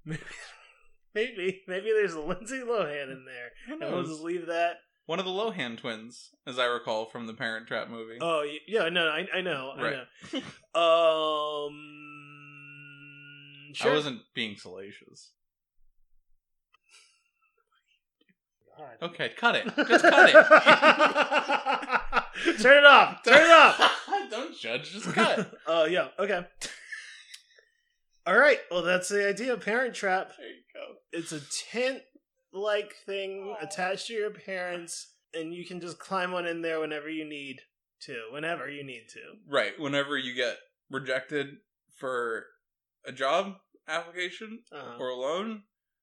maybe 1.14 1.62
maybe 1.66 1.92
there's 1.92 2.12
a 2.12 2.20
Lindsay 2.20 2.58
Lohan 2.58 3.10
in 3.10 3.24
there, 3.24 3.52
and 3.80 3.80
we'll 3.94 4.04
just 4.04 4.20
leave 4.22 4.46
that. 4.46 4.74
One 5.10 5.18
of 5.18 5.24
the 5.24 5.32
Lohan 5.32 5.76
twins, 5.76 6.30
as 6.46 6.60
I 6.60 6.66
recall 6.66 7.04
from 7.04 7.26
the 7.26 7.34
Parent 7.34 7.66
Trap 7.66 7.90
movie. 7.90 8.18
Oh 8.20 8.48
yeah, 8.68 8.88
no, 8.90 9.08
I 9.08 9.26
I 9.34 9.40
know, 9.40 9.72
Right. 9.76 9.96
I 10.32 10.36
know. 10.36 10.42
Um, 11.66 11.74
sure. 13.74 13.90
I 13.90 13.94
wasn't 13.96 14.20
being 14.36 14.56
salacious. 14.56 15.32
God. 18.78 18.98
Okay, 19.02 19.32
cut 19.36 19.56
it. 19.56 19.64
Just 19.88 20.04
cut 20.04 20.30
it. 20.30 20.34
Turn 22.62 22.78
it 22.78 22.84
off. 22.84 23.24
Turn 23.24 23.42
it 23.42 23.50
off. 23.50 24.06
Don't 24.30 24.56
judge. 24.56 24.92
Just 24.92 25.12
cut. 25.12 25.52
Oh 25.66 25.84
yeah. 25.86 26.06
Okay. 26.20 26.46
All 28.28 28.38
right. 28.38 28.60
Well, 28.70 28.82
that's 28.82 29.08
the 29.08 29.28
idea. 29.28 29.54
Of 29.54 29.64
Parent 29.64 29.92
trap. 29.92 30.30
There 30.38 30.46
you 30.46 30.62
go. 30.72 30.98
It's 31.10 31.32
a 31.32 31.40
tent-like 32.52 32.94
thing 33.06 33.54
attached 33.60 34.06
to 34.08 34.12
your 34.14 34.30
parents, 34.30 35.14
and 35.34 35.54
you 35.54 35.64
can 35.66 35.80
just 35.80 35.98
climb 35.98 36.34
on 36.34 36.46
in 36.46 36.62
there 36.62 36.80
whenever 36.80 37.08
you 37.08 37.24
need 37.24 37.60
to. 38.02 38.14
Whenever 38.32 38.68
you 38.68 38.84
need 38.84 39.04
to. 39.12 39.20
Right. 39.48 39.72
Whenever 39.78 40.16
you 40.18 40.34
get 40.34 40.56
rejected 40.90 41.56
for 41.98 42.46
a 43.06 43.12
job 43.12 43.54
application 43.88 44.60
Uh-huh. 44.72 44.96
or 44.98 45.08
a 45.08 45.16
loan 45.16 45.62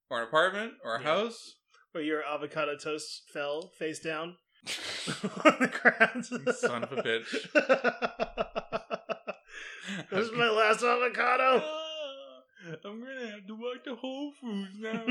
or 0.10 0.22
an 0.22 0.28
apartment 0.28 0.74
or 0.84 0.96
a 0.96 1.02
Yeah. 1.02 1.08
house. 1.08 1.56
Where 1.92 2.04
your 2.04 2.24
avocado 2.24 2.78
toast 2.78 3.24
fell 3.34 3.70
face 3.80 4.00
down 4.00 4.38
on 5.46 5.58
the 5.60 5.72
ground. 5.82 6.26
son 6.56 6.84
of 6.84 6.92
a 6.92 7.02
bitch. 7.02 7.32
this 10.12 10.28
is 10.28 10.32
my 10.34 10.50
last 10.50 10.84
avocado. 10.84 11.64
I'm 12.86 13.00
gonna 13.00 13.32
have 13.32 13.48
to 13.48 13.56
walk 13.56 13.84
to 13.86 13.96
Whole 13.96 14.34
Foods 14.42 14.78
now. 14.80 15.04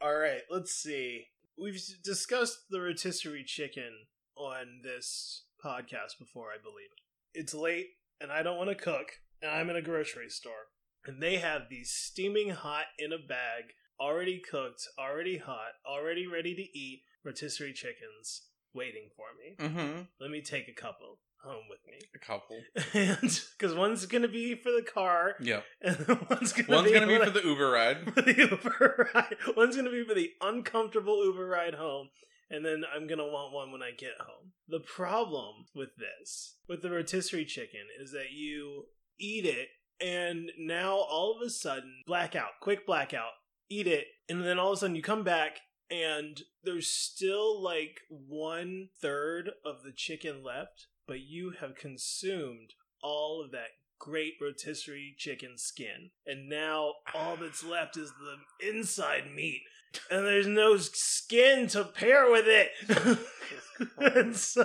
All 0.00 0.16
right, 0.16 0.42
let's 0.50 0.72
see. 0.72 1.26
We've 1.58 1.80
discussed 2.02 2.70
the 2.70 2.80
rotisserie 2.80 3.44
chicken 3.44 4.06
on 4.36 4.80
this 4.82 5.44
podcast 5.64 6.18
before, 6.18 6.48
I 6.48 6.56
believe. 6.62 6.88
It's 7.34 7.54
late, 7.54 7.88
and 8.20 8.32
I 8.32 8.42
don't 8.42 8.58
want 8.58 8.70
to 8.70 8.74
cook, 8.74 9.08
and 9.42 9.50
I'm 9.50 9.70
in 9.70 9.76
a 9.76 9.82
grocery 9.82 10.28
store, 10.28 10.68
and 11.04 11.22
they 11.22 11.36
have 11.36 11.62
these 11.68 11.90
steaming 11.90 12.50
hot 12.50 12.86
in 12.98 13.12
a 13.12 13.18
bag, 13.18 13.64
already 14.00 14.40
cooked, 14.40 14.86
already 14.98 15.38
hot, 15.38 15.72
already 15.86 16.26
ready 16.26 16.54
to 16.54 16.78
eat 16.78 17.02
rotisserie 17.24 17.72
chickens 17.72 18.42
waiting 18.74 19.08
for 19.16 19.26
me. 19.38 19.56
Mm-hmm. 19.68 20.02
Let 20.20 20.30
me 20.30 20.42
take 20.42 20.68
a 20.68 20.74
couple 20.80 21.18
home 21.44 21.64
with 21.68 21.78
me. 21.86 21.98
A 22.14 22.18
couple. 22.18 22.60
And 22.94 23.40
because 23.58 23.74
one's 23.74 24.06
gonna 24.06 24.28
be 24.28 24.54
for 24.54 24.70
the 24.72 24.82
car, 24.82 25.34
Yeah. 25.40 25.60
and 25.82 25.96
one's 26.30 26.52
gonna 26.52 26.68
One's 26.76 26.88
be, 26.88 26.94
gonna 26.98 27.06
be 27.06 27.18
for 27.24 27.30
the 27.30 27.42
Uber 27.44 27.70
ride. 27.70 28.14
for 28.14 28.22
the 28.22 28.36
Uber 28.36 29.10
ride. 29.14 29.36
One's 29.56 29.76
gonna 29.76 29.90
be 29.90 30.04
for 30.04 30.14
the 30.14 30.30
uncomfortable 30.40 31.24
Uber 31.24 31.46
ride 31.46 31.74
home, 31.74 32.08
and 32.50 32.64
then 32.64 32.82
I'm 32.94 33.06
gonna 33.06 33.26
want 33.26 33.52
one 33.52 33.72
when 33.72 33.82
I 33.82 33.90
get 33.96 34.14
home. 34.20 34.52
The 34.68 34.80
problem 34.80 35.66
with 35.74 35.90
this, 35.96 36.56
with 36.68 36.82
the 36.82 36.90
rotisserie 36.90 37.44
chicken, 37.44 37.82
is 38.00 38.12
that 38.12 38.32
you 38.32 38.86
eat 39.18 39.44
it, 39.44 39.68
and 40.00 40.50
now 40.58 40.92
all 40.96 41.36
of 41.36 41.46
a 41.46 41.50
sudden, 41.50 42.02
blackout, 42.06 42.60
quick 42.60 42.86
blackout, 42.86 43.32
eat 43.68 43.86
it, 43.86 44.06
and 44.28 44.44
then 44.44 44.58
all 44.58 44.72
of 44.72 44.76
a 44.76 44.80
sudden 44.80 44.96
you 44.96 45.02
come 45.02 45.22
back. 45.24 45.58
And 45.88 46.42
there's 46.64 46.88
still 46.88 47.62
like 47.62 48.00
one 48.10 48.88
third 49.00 49.52
of 49.64 49.84
the 49.84 49.92
chicken 49.94 50.42
left, 50.42 50.88
but 51.06 51.20
you 51.20 51.52
have 51.60 51.74
consumed 51.74 52.74
all 53.02 53.42
of 53.44 53.52
that 53.52 53.70
great 53.98 54.34
rotisserie 54.40 55.14
chicken 55.16 55.56
skin. 55.56 56.10
And 56.26 56.48
now 56.48 56.94
all 57.14 57.36
that's 57.36 57.64
left 57.64 57.96
is 57.96 58.12
the 58.12 58.68
inside 58.68 59.32
meat. 59.34 59.62
And 60.10 60.26
there's 60.26 60.46
no 60.46 60.76
skin 60.76 61.68
to 61.68 61.84
pair 61.84 62.30
with 62.30 62.44
it. 62.46 62.70
and 63.98 64.36
so 64.36 64.64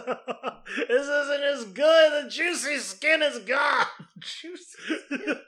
this 0.87 1.07
isn't 1.07 1.43
as 1.43 1.65
good. 1.65 2.25
The 2.25 2.29
juicy 2.29 2.77
skin 2.79 3.21
is 3.21 3.39
gone. 3.39 3.85
Juicy. 4.19 5.39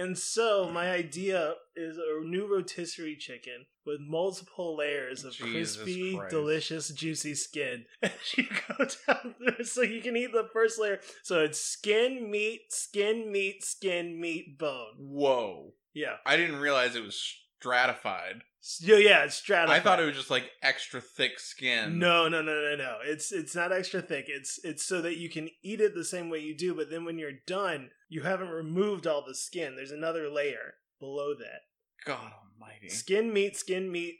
And 0.00 0.16
so 0.16 0.70
my 0.72 0.90
idea 0.90 1.54
is 1.76 1.98
a 1.98 2.24
new 2.24 2.50
rotisserie 2.50 3.16
chicken 3.16 3.66
with 3.84 4.00
multiple 4.00 4.76
layers 4.76 5.24
of 5.24 5.34
Jesus 5.34 5.76
crispy, 5.76 6.16
Christ. 6.16 6.30
delicious, 6.30 6.88
juicy 6.88 7.34
skin. 7.34 7.84
As 8.02 8.10
you 8.36 8.44
go 8.68 8.86
down 9.06 9.34
there 9.38 9.64
so 9.64 9.82
you 9.82 10.00
can 10.00 10.16
eat 10.16 10.32
the 10.32 10.48
first 10.54 10.80
layer. 10.80 11.00
So 11.22 11.40
it's 11.40 11.60
skin, 11.60 12.30
meat, 12.30 12.62
skin, 12.70 13.30
meat, 13.30 13.62
skin, 13.62 14.18
meat, 14.18 14.58
bone. 14.58 14.94
Whoa. 14.96 15.74
Yeah. 15.92 16.16
I 16.24 16.38
didn't 16.38 16.60
realize 16.60 16.96
it 16.96 17.04
was 17.04 17.22
stratified. 17.60 18.42
So 18.60 18.96
yeah, 18.96 19.24
it's 19.24 19.36
stratified. 19.36 19.80
I 19.80 19.82
thought 19.82 20.00
it 20.00 20.06
was 20.06 20.16
just 20.16 20.30
like 20.30 20.50
extra 20.62 21.00
thick 21.00 21.38
skin. 21.38 21.98
No, 21.98 22.28
no, 22.28 22.42
no, 22.42 22.52
no, 22.52 22.76
no. 22.76 22.96
It's 23.04 23.32
it's 23.32 23.54
not 23.54 23.72
extra 23.72 24.02
thick. 24.02 24.26
It's 24.28 24.58
it's 24.64 24.84
so 24.84 25.00
that 25.02 25.16
you 25.16 25.28
can 25.30 25.48
eat 25.62 25.80
it 25.80 25.94
the 25.94 26.04
same 26.04 26.28
way 26.30 26.40
you 26.40 26.56
do, 26.56 26.74
but 26.74 26.90
then 26.90 27.04
when 27.04 27.18
you're 27.18 27.32
done, 27.46 27.90
you 28.08 28.22
haven't 28.22 28.48
removed 28.48 29.06
all 29.06 29.24
the 29.26 29.34
skin. 29.34 29.76
There's 29.76 29.92
another 29.92 30.28
layer 30.28 30.74
below 30.98 31.34
that. 31.34 31.62
God 32.04 32.32
almighty. 32.32 32.88
Skin 32.88 33.32
meat, 33.32 33.56
skin 33.56 33.90
meat, 33.90 34.16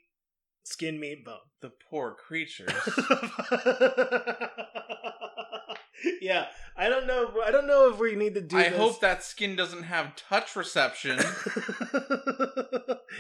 skin 0.63 0.99
meat 1.01 1.25
bone. 1.25 1.37
The 1.61 1.73
poor 1.91 2.15
creatures. 2.15 2.71
yeah, 6.21 6.47
I 6.77 6.89
don't 6.89 7.07
know. 7.07 7.33
I 7.45 7.51
don't 7.51 7.67
know 7.67 7.91
if 7.93 7.99
we 7.99 8.15
need 8.17 8.35
to 8.35 8.41
do. 8.41 8.57
I 8.57 8.69
this. 8.71 8.79
hope 8.79 9.01
that 9.01 9.23
skin 9.23 9.57
doesn't 9.57 9.85
have 9.85 10.17
touch 10.17 10.57
reception. 10.57 11.19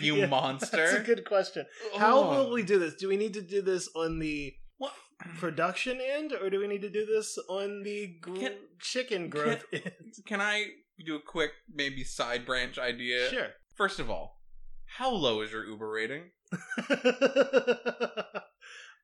You 0.00 0.14
Yeah, 0.16 0.26
monster. 0.26 0.76
That's 0.76 0.94
a 0.94 1.00
good 1.00 1.24
question. 1.24 1.66
How 1.96 2.30
will 2.30 2.50
we 2.52 2.62
do 2.62 2.78
this? 2.78 2.94
Do 2.94 3.08
we 3.08 3.16
need 3.16 3.34
to 3.34 3.42
do 3.42 3.60
this 3.60 3.88
on 3.96 4.20
the 4.20 4.54
What? 4.78 4.92
production 5.38 6.00
end, 6.00 6.32
or 6.32 6.48
do 6.48 6.60
we 6.60 6.68
need 6.68 6.80
to 6.82 6.88
do 6.88 7.04
this 7.04 7.36
on 7.48 7.82
the 7.82 8.16
gr- 8.20 8.36
Can- 8.36 8.58
chicken 8.78 9.28
growth 9.28 9.64
end? 9.72 9.92
Can 10.26 10.40
I 10.40 10.66
do 11.04 11.16
a 11.16 11.20
quick, 11.20 11.50
maybe 11.74 12.04
side 12.04 12.46
branch 12.46 12.78
idea? 12.78 13.28
Sure. 13.30 13.48
First 13.74 13.98
of 13.98 14.08
all, 14.10 14.40
how 14.86 15.10
low 15.10 15.40
is 15.42 15.50
your 15.50 15.66
Uber 15.66 15.90
rating? 15.90 16.30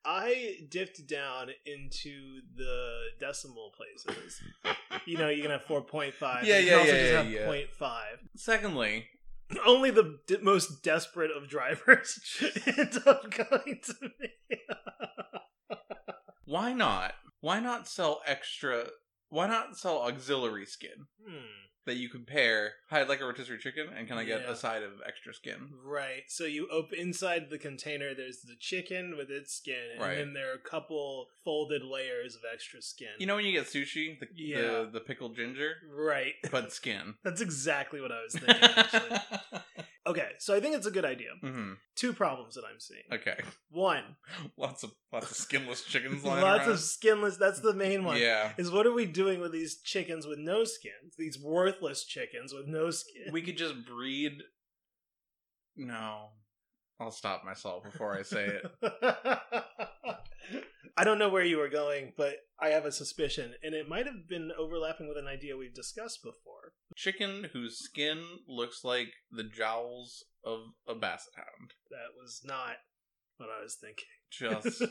I 0.07 0.59
dipped 0.71 1.07
down 1.09 1.49
into 1.67 2.41
the 2.57 3.07
decimal 3.19 3.73
places. 3.77 4.41
You 5.05 5.19
know, 5.19 5.29
you 5.29 5.43
can 5.43 5.51
have 5.51 5.65
4.5. 5.65 6.13
but 6.21 6.45
Yeah, 6.45 6.59
you 6.59 6.71
yeah, 6.71 6.77
also 6.77 6.93
yeah, 6.93 7.01
just 7.01 7.13
have 7.15 7.31
yeah. 7.31 7.47
0.5. 7.47 8.01
Secondly, 8.37 9.07
Only 9.65 9.91
the 9.91 10.19
d- 10.27 10.39
most 10.43 10.83
desperate 10.83 11.31
of 11.31 11.49
drivers 11.49 12.19
end 12.67 12.99
up 13.07 13.31
going 13.31 13.81
to 13.85 13.95
me. 14.21 14.59
why 16.45 16.73
not? 16.73 17.15
Why 17.41 17.61
not 17.61 17.89
sell 17.89 18.21
extra? 18.27 18.87
Why 19.29 19.47
not 19.49 19.77
sell 19.77 20.03
auxiliary 20.03 20.67
skin. 20.67 21.07
That 21.87 21.97
you 21.97 22.09
compare. 22.09 22.75
I'd 22.91 23.09
like 23.09 23.21
a 23.21 23.25
rotisserie 23.25 23.59
chicken, 23.59 23.89
and 23.97 24.07
can 24.07 24.19
I 24.19 24.25
get 24.25 24.43
Yeah. 24.43 24.51
a 24.51 24.57
side 24.57 24.83
of 24.83 24.93
extra 25.07 25.33
skin? 25.33 25.71
Right. 25.85 26.25
So 26.29 26.45
you 26.45 26.69
open 26.69 26.99
inside 26.99 27.49
the 27.51 27.59
container. 27.59 28.15
There's 28.15 28.43
the 28.43 28.57
chicken 28.59 29.17
with 29.17 29.31
its 29.31 29.55
skin, 29.55 29.91
and 29.93 30.01
Right. 30.01 30.17
then 30.17 30.35
there 30.35 30.51
are 30.51 30.55
a 30.55 30.59
couple 30.59 31.31
folded 31.45 31.83
layers 31.83 32.35
of 32.35 32.43
extra 32.53 32.83
skin. 32.83 33.09
You 33.19 33.27
know 33.27 33.37
when 33.37 33.45
you 33.47 33.53
get 33.53 33.67
sushi, 33.67 34.19
the 34.21 34.29
Yeah. 34.35 34.61
the, 34.61 34.91
the 34.95 35.01
pickled 35.01 35.37
ginger, 35.37 35.77
right? 35.91 36.35
but 36.51 36.73
skin. 36.73 37.15
That's 37.25 37.41
exactly 37.41 38.01
what 38.01 38.13
I 38.13 38.23
was 38.23 38.33
thinking. 38.39 38.63
Actually. 38.63 39.19
Okay, 40.07 40.29
so 40.39 40.55
I 40.55 40.61
think 40.61 40.77
it's 40.77 40.87
a 40.87 40.91
good 40.91 41.05
idea. 41.05 41.31
hmm 41.41 41.73
Two 41.95 42.13
problems 42.13 42.55
that 42.55 42.65
I'm 42.71 42.79
seeing. 42.79 43.03
Okay, 43.13 43.39
One, 43.71 44.03
lots 44.57 44.83
of 44.83 44.93
lots 45.13 45.31
of 45.31 45.37
skinless 45.37 45.83
chickens 45.85 46.25
lying 46.25 46.43
lots 46.43 46.61
around. 46.63 46.71
of 46.73 46.81
skinless. 46.81 47.37
That's 47.37 47.61
the 47.61 47.73
main 47.75 48.05
one. 48.05 48.19
Yeah, 48.21 48.53
Is 48.59 48.71
what 48.71 48.87
are 48.87 48.93
we 48.93 49.07
doing 49.07 49.41
with 49.41 49.53
these 49.53 49.81
chickens 49.83 50.27
with 50.27 50.39
no 50.39 50.65
skins? 50.65 51.15
These 51.19 51.39
worthless 51.39 52.05
chickens 52.05 52.53
with 52.55 52.67
no 52.67 52.91
skin. 52.91 53.33
we 53.33 53.43
could 53.43 53.57
just 53.57 53.87
breed. 53.87 54.43
No, 55.77 56.29
I'll 57.01 57.11
stop 57.11 57.45
myself 57.45 57.85
before 57.85 58.17
I 58.19 58.23
say 58.23 58.47
it. 58.47 58.65
I 60.97 61.05
don't 61.05 61.19
know 61.19 61.29
where 61.29 61.45
you 61.45 61.59
were 61.59 61.69
going, 61.69 62.13
but 62.17 62.37
I 62.59 62.69
have 62.69 62.87
a 62.87 62.93
suspicion, 62.93 63.55
and 63.63 63.75
it 63.75 63.89
might 63.89 64.07
have 64.07 64.29
been 64.29 64.51
overlapping 64.59 65.09
with 65.09 65.19
an 65.19 65.27
idea 65.27 65.57
we've 65.57 65.75
discussed 65.75 66.23
before. 66.23 66.73
Chicken 66.95 67.51
whose 67.53 67.79
skin 67.79 68.23
looks 68.49 68.83
like 68.83 69.09
the 69.31 69.45
jowls 69.45 70.25
of 70.45 70.61
a 70.89 70.95
basset 70.95 71.35
hound. 71.37 71.73
That 71.91 72.19
was 72.19 72.41
not 72.45 72.77
what 73.37 73.51
I 73.51 73.63
was 73.63 73.77
thinking. 73.79 74.05
Just 74.31 74.83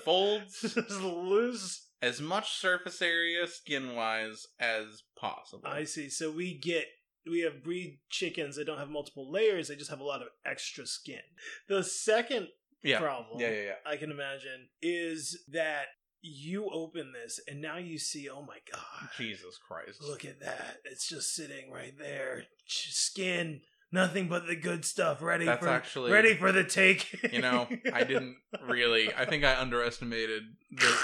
folds 0.04 0.60
Just 0.60 0.76
loose. 1.00 1.88
as 2.02 2.20
much 2.20 2.52
surface 2.52 3.00
area 3.00 3.46
skin 3.46 3.94
wise 3.94 4.46
as 4.60 5.02
possible. 5.18 5.66
I 5.66 5.84
see. 5.84 6.10
So 6.10 6.30
we 6.30 6.58
get 6.58 6.86
we 7.28 7.40
have 7.40 7.64
breed 7.64 8.00
chickens 8.10 8.56
that 8.56 8.66
don't 8.66 8.78
have 8.78 8.90
multiple 8.90 9.30
layers; 9.32 9.68
they 9.68 9.76
just 9.76 9.90
have 9.90 10.00
a 10.00 10.04
lot 10.04 10.20
of 10.22 10.28
extra 10.44 10.86
skin. 10.86 11.22
The 11.68 11.82
second 11.82 12.48
yeah. 12.84 13.00
problem 13.00 13.40
Yeah, 13.40 13.50
yeah, 13.50 13.62
yeah. 13.62 13.72
I 13.86 13.96
can 13.96 14.10
imagine 14.10 14.68
is 14.82 15.44
that 15.52 15.86
you 16.22 16.70
open 16.72 17.12
this 17.12 17.38
and 17.48 17.60
now 17.60 17.76
you 17.76 17.98
see, 17.98 18.28
oh 18.30 18.42
my 18.42 18.58
god, 18.72 19.10
Jesus 19.16 19.58
Christ. 19.58 20.02
look 20.02 20.24
at 20.24 20.40
that! 20.40 20.78
It's 20.84 21.08
just 21.08 21.34
sitting 21.34 21.70
right 21.70 21.92
there, 21.98 22.44
skin, 22.66 23.60
nothing 23.92 24.28
but 24.28 24.46
the 24.46 24.56
good 24.56 24.84
stuff, 24.84 25.20
ready 25.20 25.44
That's 25.44 25.60
for 25.60 25.68
actually 25.68 26.12
ready 26.12 26.34
for 26.34 26.52
the 26.52 26.64
take. 26.64 27.32
You 27.32 27.42
know, 27.42 27.68
I 27.92 28.04
didn't 28.04 28.36
really. 28.66 29.12
I 29.12 29.24
think 29.24 29.44
I 29.44 29.60
underestimated 29.60 30.42
the. 30.70 30.94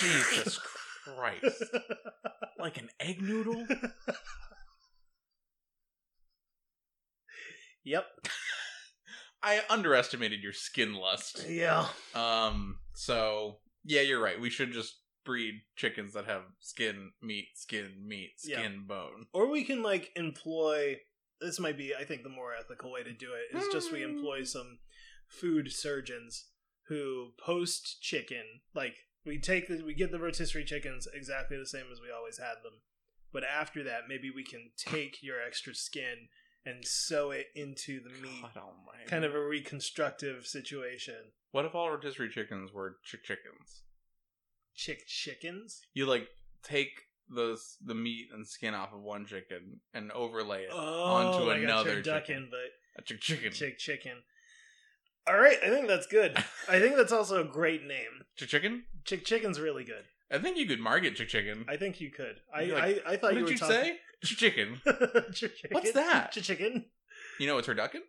Jesus 0.00 0.58
Christ. 1.04 1.64
Like 2.58 2.78
an 2.78 2.88
egg 2.98 3.22
noodle? 3.22 3.66
yep. 7.84 8.06
I 9.42 9.62
underestimated 9.70 10.40
your 10.42 10.52
skin 10.52 10.94
lust. 10.94 11.46
Yeah. 11.48 11.86
Um, 12.14 12.78
so, 12.94 13.58
yeah, 13.84 14.02
you're 14.02 14.22
right. 14.22 14.40
We 14.40 14.50
should 14.50 14.72
just 14.72 14.96
breed 15.24 15.54
chickens 15.76 16.12
that 16.14 16.26
have 16.26 16.42
skin, 16.60 17.12
meat, 17.22 17.48
skin, 17.54 17.90
meat, 18.06 18.32
Yeah. 18.44 18.58
skin, 18.60 18.84
bone. 18.86 19.26
Or 19.32 19.48
we 19.50 19.64
can 19.64 19.82
like 19.82 20.10
employ 20.16 20.98
this 21.40 21.58
might 21.58 21.78
be 21.78 21.94
I 21.94 22.04
think 22.04 22.22
the 22.22 22.28
more 22.28 22.52
ethical 22.54 22.92
way 22.92 23.02
to 23.02 23.12
do 23.12 23.28
it 23.32 23.56
is 23.56 23.66
just 23.72 23.92
we 23.92 24.02
employ 24.02 24.44
some 24.44 24.78
food 25.26 25.72
surgeons 25.72 26.48
who 26.88 27.30
post 27.42 28.02
chicken 28.02 28.42
like 28.74 28.94
we 29.24 29.38
take 29.38 29.68
the 29.68 29.82
we 29.82 29.94
get 29.94 30.10
the 30.10 30.18
rotisserie 30.18 30.64
chickens 30.64 31.06
exactly 31.14 31.56
the 31.56 31.64
same 31.66 31.86
as 31.92 32.00
we 32.00 32.10
always 32.14 32.38
had 32.38 32.56
them. 32.62 32.80
But 33.32 33.44
after 33.44 33.82
that 33.84 34.02
maybe 34.08 34.30
we 34.30 34.44
can 34.44 34.70
take 34.76 35.22
your 35.22 35.36
extra 35.40 35.74
skin 35.74 36.28
and 36.66 36.84
sew 36.84 37.30
it 37.30 37.46
into 37.54 38.00
the 38.02 38.10
meat. 38.22 38.44
Kind 39.06 39.24
of 39.24 39.34
a 39.34 39.44
reconstructive 39.44 40.46
situation. 40.46 41.14
What 41.52 41.64
if 41.64 41.74
all 41.74 41.90
rotisserie 41.90 42.28
chickens 42.30 42.72
were 42.72 42.96
chick 43.04 43.24
chickens? 43.24 43.82
Chick 44.74 45.06
chickens? 45.06 45.80
You 45.94 46.06
like 46.06 46.28
take 46.62 47.02
the 47.28 47.58
the 47.84 47.94
meat 47.94 48.28
and 48.32 48.46
skin 48.46 48.74
off 48.74 48.92
of 48.92 49.00
one 49.00 49.26
chicken 49.26 49.80
and 49.94 50.10
overlay 50.12 50.64
it 50.64 50.70
Oh, 50.72 51.04
onto 51.04 51.50
another 51.50 52.02
chicken. 52.02 52.48
but 52.50 52.70
a 52.98 53.02
chick 53.02 53.20
chicken. 53.20 53.52
chick 53.52 53.78
chicken. 53.78 54.22
All 55.26 55.38
right, 55.38 55.58
I 55.64 55.68
think 55.68 55.86
that's 55.86 56.06
good. 56.06 56.36
I 56.68 56.80
think 56.80 56.96
that's 56.96 57.12
also 57.12 57.40
a 57.40 57.44
great 57.44 57.84
name. 57.86 58.24
Chick 58.36 58.48
chicken? 58.48 58.84
Chick 59.04 59.24
Chicken's 59.24 59.60
really 59.60 59.84
good. 59.84 60.04
I 60.32 60.38
think 60.38 60.56
you 60.56 60.66
could 60.66 60.80
market 60.80 61.16
chick 61.16 61.28
chicken. 61.28 61.64
I 61.68 61.76
think 61.76 62.00
you 62.00 62.10
could. 62.10 62.36
I 62.54 62.64
like, 62.64 62.82
I, 63.06 63.12
I 63.12 63.16
thought 63.16 63.32
you 63.34 63.40
did 63.40 63.44
were 63.44 63.50
you 63.52 63.58
talking... 63.58 63.76
say? 63.76 63.96
Chick 64.24 64.38
chicken. 64.54 64.80
Chicken. 65.32 65.70
What's 65.72 65.92
that? 65.92 66.32
Chick 66.32 66.44
Chicken. 66.44 66.84
You 67.38 67.46
know 67.46 67.58
it's 67.58 67.68
turducken? 67.68 68.00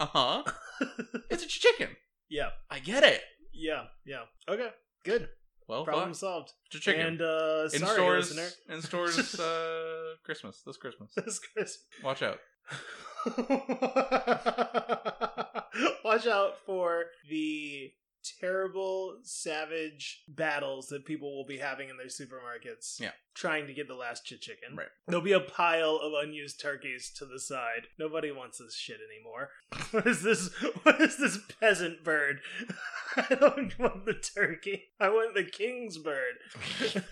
Uh 0.00 0.06
huh. 0.06 0.42
it's 1.30 1.44
a 1.44 1.46
chick 1.46 1.62
chicken. 1.78 1.96
Yeah, 2.28 2.50
I 2.70 2.78
get 2.78 3.02
it. 3.04 3.20
yeah, 3.52 3.84
yeah. 4.04 4.22
Okay, 4.48 4.68
good. 5.04 5.28
Well, 5.68 5.84
Problem 5.84 6.08
fuck. 6.10 6.16
solved. 6.16 6.52
Chicken. 6.70 7.00
And 7.06 7.22
uh, 7.22 7.68
in 7.72 7.80
sorry, 7.80 7.94
stores, 7.94 8.34
listener. 8.34 8.74
in 8.74 8.82
stores, 8.82 9.38
uh, 9.40 10.14
Christmas. 10.24 10.62
This 10.66 10.76
Christmas. 10.76 11.12
This 11.14 11.38
Christmas. 11.38 11.78
Watch 12.02 12.22
out. 12.22 12.38
Watch 16.04 16.26
out 16.26 16.54
for 16.66 17.04
the 17.28 17.92
terrible, 18.40 19.18
savage 19.22 20.22
battles 20.28 20.88
that 20.88 21.04
people 21.04 21.36
will 21.36 21.46
be 21.46 21.58
having 21.58 21.88
in 21.88 21.96
their 21.96 22.06
supermarkets. 22.06 23.00
Yeah. 23.00 23.10
Trying 23.34 23.66
to 23.66 23.74
get 23.74 23.88
the 23.88 23.94
last 23.94 24.24
chit 24.24 24.40
chicken. 24.40 24.76
Right. 24.76 24.88
There'll 25.06 25.22
be 25.24 25.32
a 25.32 25.40
pile 25.40 25.96
of 26.02 26.12
unused 26.24 26.60
turkeys 26.60 27.12
to 27.18 27.26
the 27.26 27.38
side. 27.38 27.86
Nobody 27.98 28.30
wants 28.30 28.58
this 28.58 28.76
shit 28.76 28.98
anymore. 29.00 29.50
What 29.92 30.06
is 30.06 30.22
this? 30.22 30.52
What 30.84 31.00
is 31.00 31.16
this 31.18 31.38
peasant 31.60 32.04
bird? 32.04 32.40
I 33.16 33.34
don't 33.34 33.76
want 33.78 34.04
the 34.06 34.14
turkey. 34.14 34.84
I 35.00 35.08
want 35.08 35.34
the 35.34 35.44
king's 35.44 35.98
bird. 35.98 36.38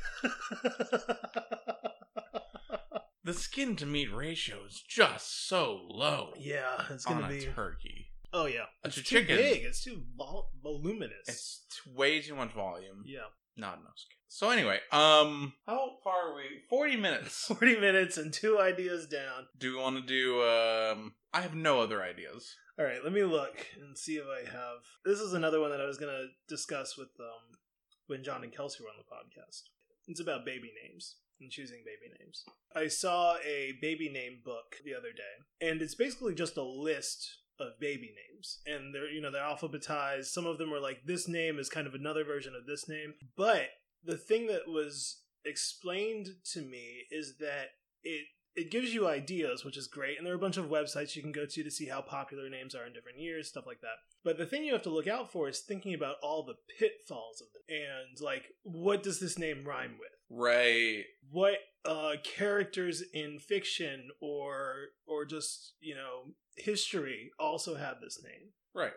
The 3.28 3.34
skin 3.34 3.76
to 3.76 3.84
meat 3.84 4.10
ratio 4.10 4.64
is 4.66 4.82
just 4.88 5.46
so 5.48 5.82
low 5.90 6.32
yeah, 6.38 6.84
it's 6.88 7.04
gonna 7.04 7.26
a 7.26 7.28
be. 7.28 7.42
turkey. 7.42 8.07
Oh 8.32 8.46
yeah, 8.46 8.64
it's 8.84 8.96
too 8.96 9.02
chicken. 9.02 9.36
big. 9.36 9.62
It's 9.64 9.82
too 9.82 10.02
vol- 10.16 10.50
voluminous. 10.62 11.26
It's 11.26 11.64
t- 11.84 11.90
way 11.94 12.20
too 12.20 12.34
much 12.34 12.52
volume. 12.52 13.02
yeah, 13.06 13.20
Not 13.56 13.78
enough 13.78 13.94
skin. 13.96 14.16
So 14.28 14.50
anyway, 14.50 14.80
um, 14.92 15.54
how 15.66 15.92
far 16.04 16.30
are 16.32 16.36
we? 16.36 16.42
Forty 16.68 16.96
minutes. 16.96 17.44
forty 17.48 17.78
minutes 17.80 18.18
and 18.18 18.32
two 18.32 18.58
ideas 18.60 19.06
down. 19.06 19.46
Do 19.58 19.72
we 19.74 19.80
want 19.80 19.96
to 19.96 20.02
do? 20.02 20.42
Um, 20.42 21.14
I 21.32 21.40
have 21.40 21.54
no 21.54 21.80
other 21.80 22.02
ideas. 22.02 22.54
All 22.78 22.84
right, 22.84 23.02
let 23.02 23.12
me 23.12 23.24
look 23.24 23.66
and 23.80 23.96
see 23.96 24.16
if 24.16 24.24
I 24.26 24.48
have. 24.50 24.78
This 25.04 25.18
is 25.20 25.32
another 25.32 25.60
one 25.60 25.70
that 25.70 25.80
I 25.80 25.86
was 25.86 25.98
gonna 25.98 26.26
discuss 26.48 26.96
with 26.98 27.08
um 27.18 27.58
when 28.06 28.22
John 28.22 28.42
and 28.44 28.54
Kelsey 28.54 28.82
were 28.82 28.90
on 28.90 28.96
the 28.98 29.04
podcast. 29.04 29.62
It's 30.06 30.20
about 30.20 30.44
baby 30.44 30.70
names 30.84 31.16
and 31.40 31.50
choosing 31.50 31.82
baby 31.84 32.14
names. 32.20 32.44
I 32.74 32.88
saw 32.88 33.36
a 33.44 33.72
baby 33.80 34.08
name 34.10 34.40
book 34.44 34.76
the 34.84 34.94
other 34.94 35.12
day, 35.12 35.66
and 35.66 35.80
it's 35.80 35.94
basically 35.94 36.34
just 36.34 36.56
a 36.56 36.62
list 36.62 37.38
of 37.60 37.80
baby 37.80 38.12
names, 38.32 38.60
and 38.66 38.94
they're 38.94 39.10
you 39.10 39.20
know 39.20 39.30
they're 39.30 39.42
alphabetized. 39.42 40.26
Some 40.26 40.46
of 40.46 40.58
them 40.58 40.72
are 40.72 40.80
like 40.80 41.02
this 41.04 41.28
name 41.28 41.58
is 41.58 41.68
kind 41.68 41.86
of 41.86 41.94
another 41.94 42.24
version 42.24 42.54
of 42.54 42.66
this 42.66 42.88
name, 42.88 43.14
but 43.36 43.68
the 44.04 44.16
thing 44.16 44.46
that 44.46 44.68
was 44.68 45.22
explained 45.44 46.28
to 46.52 46.60
me 46.60 47.04
is 47.10 47.36
that 47.38 47.70
it 48.02 48.26
it 48.58 48.72
gives 48.72 48.92
you 48.92 49.06
ideas, 49.06 49.64
which 49.64 49.76
is 49.76 49.86
great, 49.86 50.18
and 50.18 50.26
there 50.26 50.34
are 50.34 50.36
a 50.36 50.40
bunch 50.40 50.56
of 50.56 50.66
websites 50.66 51.14
you 51.14 51.22
can 51.22 51.30
go 51.32 51.46
to 51.46 51.62
to 51.62 51.70
see 51.70 51.86
how 51.86 52.00
popular 52.00 52.48
names 52.48 52.74
are 52.74 52.86
in 52.86 52.92
different 52.92 53.20
years, 53.20 53.48
stuff 53.48 53.66
like 53.66 53.80
that. 53.82 53.94
But 54.24 54.36
the 54.36 54.46
thing 54.46 54.64
you 54.64 54.72
have 54.72 54.82
to 54.82 54.90
look 54.90 55.06
out 55.06 55.30
for 55.30 55.48
is 55.48 55.60
thinking 55.60 55.94
about 55.94 56.16
all 56.22 56.42
the 56.42 56.56
pitfalls 56.78 57.40
of 57.40 57.46
them, 57.52 57.62
and 57.68 58.20
like, 58.20 58.46
what 58.64 59.02
does 59.02 59.20
this 59.20 59.38
name 59.38 59.64
rhyme 59.64 59.96
with? 59.98 60.10
Right. 60.28 61.04
What 61.30 61.58
uh, 61.84 62.14
characters 62.24 63.02
in 63.14 63.38
fiction 63.38 64.08
or 64.20 64.88
or 65.06 65.24
just 65.24 65.74
you 65.80 65.94
know 65.94 66.34
history 66.60 67.30
also 67.38 67.76
have 67.76 68.00
this 68.00 68.20
name? 68.22 68.52
Right. 68.74 68.92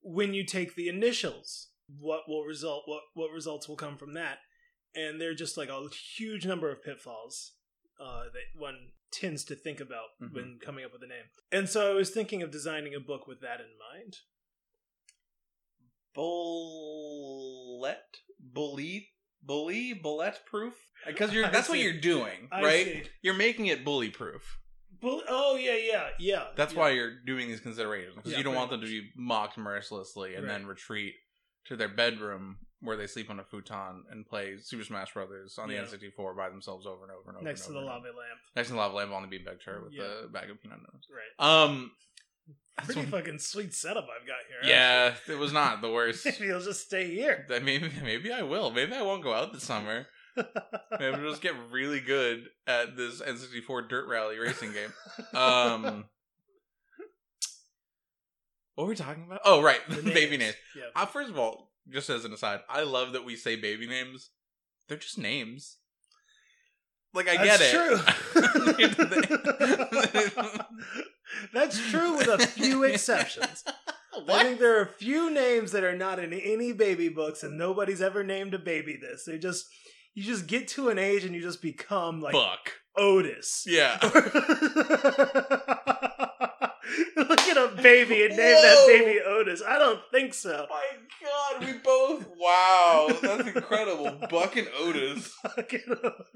when 0.00 0.32
you 0.32 0.44
take 0.44 0.74
the 0.74 0.88
initials, 0.88 1.68
what 1.98 2.22
will 2.28 2.44
result? 2.44 2.84
What 2.86 3.02
what 3.14 3.30
results 3.32 3.68
will 3.68 3.76
come 3.76 3.98
from 3.98 4.14
that? 4.14 4.38
And 4.94 5.20
there 5.20 5.30
are 5.30 5.34
just 5.34 5.56
like 5.58 5.68
a 5.68 5.88
huge 6.16 6.46
number 6.46 6.70
of 6.70 6.82
pitfalls 6.82 7.52
uh, 8.00 8.24
that 8.32 8.58
one 8.58 8.92
tends 9.12 9.44
to 9.44 9.54
think 9.56 9.80
about 9.80 10.08
Mhm. 10.22 10.32
when 10.34 10.58
coming 10.64 10.84
up 10.84 10.92
with 10.92 11.02
a 11.02 11.06
name. 11.06 11.24
And 11.52 11.68
so 11.68 11.90
I 11.90 11.94
was 11.94 12.10
thinking 12.10 12.42
of 12.42 12.50
designing 12.50 12.94
a 12.94 13.00
book 13.00 13.26
with 13.26 13.40
that 13.40 13.60
in 13.60 13.66
mind. 13.78 14.16
Bullet, 16.78 17.98
bully, 18.40 19.08
bully, 19.42 19.92
bullet 19.94 20.40
proof. 20.46 20.74
Because 21.06 21.32
you're 21.32 21.48
that's 21.50 21.68
what 21.68 21.78
you're 21.78 22.00
doing, 22.00 22.48
right? 22.50 23.08
You're 23.22 23.34
making 23.34 23.66
it 23.66 23.84
bully 23.84 24.10
proof. 24.10 24.58
Oh 25.02 25.56
yeah, 25.60 25.76
yeah, 25.76 26.08
yeah. 26.18 26.44
That's 26.56 26.72
yeah. 26.72 26.78
why 26.80 26.90
you're 26.90 27.14
doing 27.24 27.48
these 27.48 27.60
considerations 27.60 28.16
because 28.16 28.32
Yeah, 28.32 28.38
you 28.38 28.44
don't 28.44 28.54
want 28.54 28.70
them 28.70 28.80
to 28.80 28.86
be 28.86 29.10
mocked 29.16 29.56
mercilessly 29.58 30.34
and 30.34 30.48
then 30.48 30.66
retreat 30.66 31.14
to 31.66 31.76
their 31.76 31.88
bedroom 31.88 32.58
where 32.80 32.96
they 32.96 33.06
sleep 33.06 33.28
on 33.28 33.40
a 33.40 33.44
futon 33.44 34.04
and 34.10 34.26
play 34.26 34.56
Super 34.58 34.84
Smash 34.84 35.12
Brothers 35.12 35.58
on 35.58 35.68
the 35.68 35.74
N64 35.74 36.36
by 36.36 36.48
themselves 36.48 36.86
over 36.86 37.02
and 37.02 37.12
over 37.12 37.28
and 37.30 37.36
over. 37.36 37.44
next 37.44 37.66
and 37.66 37.74
to 37.74 37.80
the 37.80 37.84
lava 37.86 38.04
lamp. 38.06 38.16
Next 38.54 38.68
to 38.68 38.74
the 38.74 38.78
lava 38.78 38.94
lamp 38.96 39.12
on 39.12 39.28
the 39.28 39.28
beanbag 39.28 39.58
chair 39.60 39.80
with 39.82 39.92
Yeah. 39.92 40.04
the 40.22 40.28
bag 40.28 40.48
of 40.50 40.62
peanut. 40.62 40.78
Right. 41.38 41.44
Um, 41.64 41.90
Pretty 42.84 43.00
one- 43.00 43.10
fucking 43.10 43.38
sweet 43.40 43.74
setup 43.74 44.04
I've 44.04 44.26
got 44.26 44.36
here. 44.48 44.70
yeah, 44.70 45.14
it 45.28 45.36
was 45.36 45.52
not 45.52 45.80
the 45.80 45.90
worst. 45.90 46.24
Maybe 46.40 46.52
I'll 46.52 46.60
just 46.60 46.86
stay 46.86 47.10
here. 47.12 47.44
Maybe 47.48 47.90
maybe 48.02 48.32
I 48.32 48.42
will. 48.42 48.70
Maybe 48.70 48.92
I 48.94 49.02
won't 49.02 49.22
go 49.24 49.34
out 49.34 49.52
this 49.52 49.64
summer. 49.64 50.06
Maybe 50.98 51.16
I'll 51.16 51.30
just 51.30 51.42
get 51.42 51.54
really 51.70 52.00
good 52.00 52.48
at 52.66 52.96
this 52.96 53.20
N64 53.20 53.88
dirt 53.88 54.08
rally 54.08 54.38
racing 54.38 54.72
game. 54.72 54.92
Um, 55.38 56.04
what 58.74 58.84
were 58.84 58.90
we 58.90 58.96
talking 58.96 59.24
about? 59.24 59.40
Oh, 59.44 59.60
right, 59.62 59.80
The 59.88 60.02
baby 60.14 60.36
names. 60.36 60.54
Yeah. 60.76 60.84
Uh, 60.94 61.06
first 61.06 61.30
of 61.30 61.38
all, 61.38 61.72
just 61.90 62.10
as 62.10 62.24
an 62.24 62.32
aside, 62.32 62.60
I 62.68 62.82
love 62.82 63.12
that 63.12 63.24
we 63.24 63.36
say 63.36 63.56
baby 63.56 63.86
names. 63.86 64.30
They're 64.88 64.98
just 64.98 65.18
names. 65.18 65.76
Like 67.14 67.28
I 67.28 67.44
That's 67.44 67.72
get 67.72 67.74
it. 67.74 67.74
true. 67.74 67.98
That's 71.52 71.78
true 71.90 72.16
with 72.18 72.28
a 72.28 72.38
few 72.46 72.84
exceptions. 72.84 73.64
I 74.28 74.42
think 74.42 74.58
there 74.58 74.78
are 74.78 74.82
a 74.82 74.86
few 74.86 75.30
names 75.30 75.72
that 75.72 75.84
are 75.84 75.96
not 75.96 76.18
in 76.18 76.32
any 76.32 76.72
baby 76.72 77.08
books, 77.08 77.42
and 77.42 77.56
nobody's 77.56 78.02
ever 78.02 78.22
named 78.24 78.54
a 78.54 78.58
baby 78.58 78.96
this. 78.96 79.24
They 79.24 79.38
just 79.38 79.66
you 80.18 80.24
just 80.24 80.48
get 80.48 80.66
to 80.66 80.88
an 80.88 80.98
age 80.98 81.24
and 81.24 81.32
you 81.32 81.40
just 81.40 81.62
become 81.62 82.20
like. 82.20 82.34
Otis. 82.96 83.64
Yeah. 83.68 83.96
Look 84.02 84.16
at 87.40 87.56
a 87.56 87.70
baby 87.80 88.24
and 88.24 88.36
name 88.36 88.56
Whoa. 88.56 88.62
that 88.62 88.84
baby 88.88 89.20
Otis. 89.20 89.62
I 89.64 89.78
don't 89.78 90.00
think 90.10 90.34
so. 90.34 90.66
Oh 90.68 90.74
my 90.74 90.84
God, 91.22 91.64
we 91.64 91.78
both. 91.78 92.26
Wow, 92.36 93.08
that's 93.22 93.46
incredible. 93.46 94.18
Buck 94.30 94.56
and 94.56 94.66
Otis. 94.80 95.32
Fucking 95.54 95.82
Otis. 95.88 96.26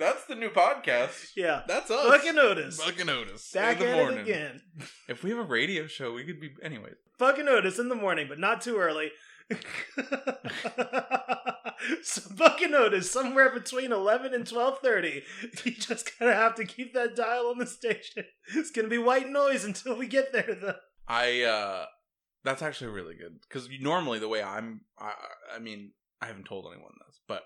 That's 0.00 0.24
the 0.24 0.34
new 0.34 0.48
podcast. 0.50 1.32
yeah. 1.36 1.62
That's 1.68 1.90
us. 1.90 2.06
Fucking 2.06 2.38
Otis. 2.38 2.78
Buck 2.84 2.98
and 2.98 3.10
Otis. 3.10 3.52
Back 3.52 3.80
in 3.80 3.90
the 3.90 3.96
morning. 3.96 4.18
again. 4.20 4.62
If 5.08 5.22
we 5.22 5.30
have 5.30 5.38
a 5.38 5.44
radio 5.44 5.86
show, 5.86 6.12
we 6.12 6.24
could 6.24 6.40
be. 6.40 6.50
Anyways. 6.62 6.94
Fucking 7.18 7.46
Otis 7.46 7.78
in 7.78 7.88
the 7.88 7.94
morning, 7.94 8.26
but 8.28 8.40
not 8.40 8.60
too 8.62 8.78
early. 8.78 9.12
so 12.02 12.20
fucking 12.36 12.74
Otis 12.74 13.10
somewhere 13.10 13.50
between 13.52 13.92
eleven 13.92 14.34
and 14.34 14.46
twelve 14.46 14.78
thirty. 14.80 15.22
You 15.64 15.72
just 15.72 16.18
gotta 16.18 16.34
have 16.34 16.54
to 16.56 16.64
keep 16.64 16.94
that 16.94 17.16
dial 17.16 17.48
on 17.48 17.58
the 17.58 17.66
station. 17.66 18.24
It's 18.54 18.70
gonna 18.70 18.88
be 18.88 18.98
white 18.98 19.28
noise 19.28 19.64
until 19.64 19.96
we 19.96 20.06
get 20.06 20.32
there, 20.32 20.56
though. 20.60 20.74
I 21.08 21.42
uh 21.42 21.86
that's 22.44 22.62
actually 22.62 22.92
really 22.92 23.14
good 23.14 23.38
because 23.48 23.68
normally 23.80 24.18
the 24.18 24.28
way 24.28 24.42
I'm 24.42 24.82
I 24.98 25.12
I 25.54 25.58
mean 25.58 25.92
I 26.20 26.26
haven't 26.26 26.44
told 26.46 26.66
anyone 26.72 26.92
this 27.06 27.20
but 27.26 27.42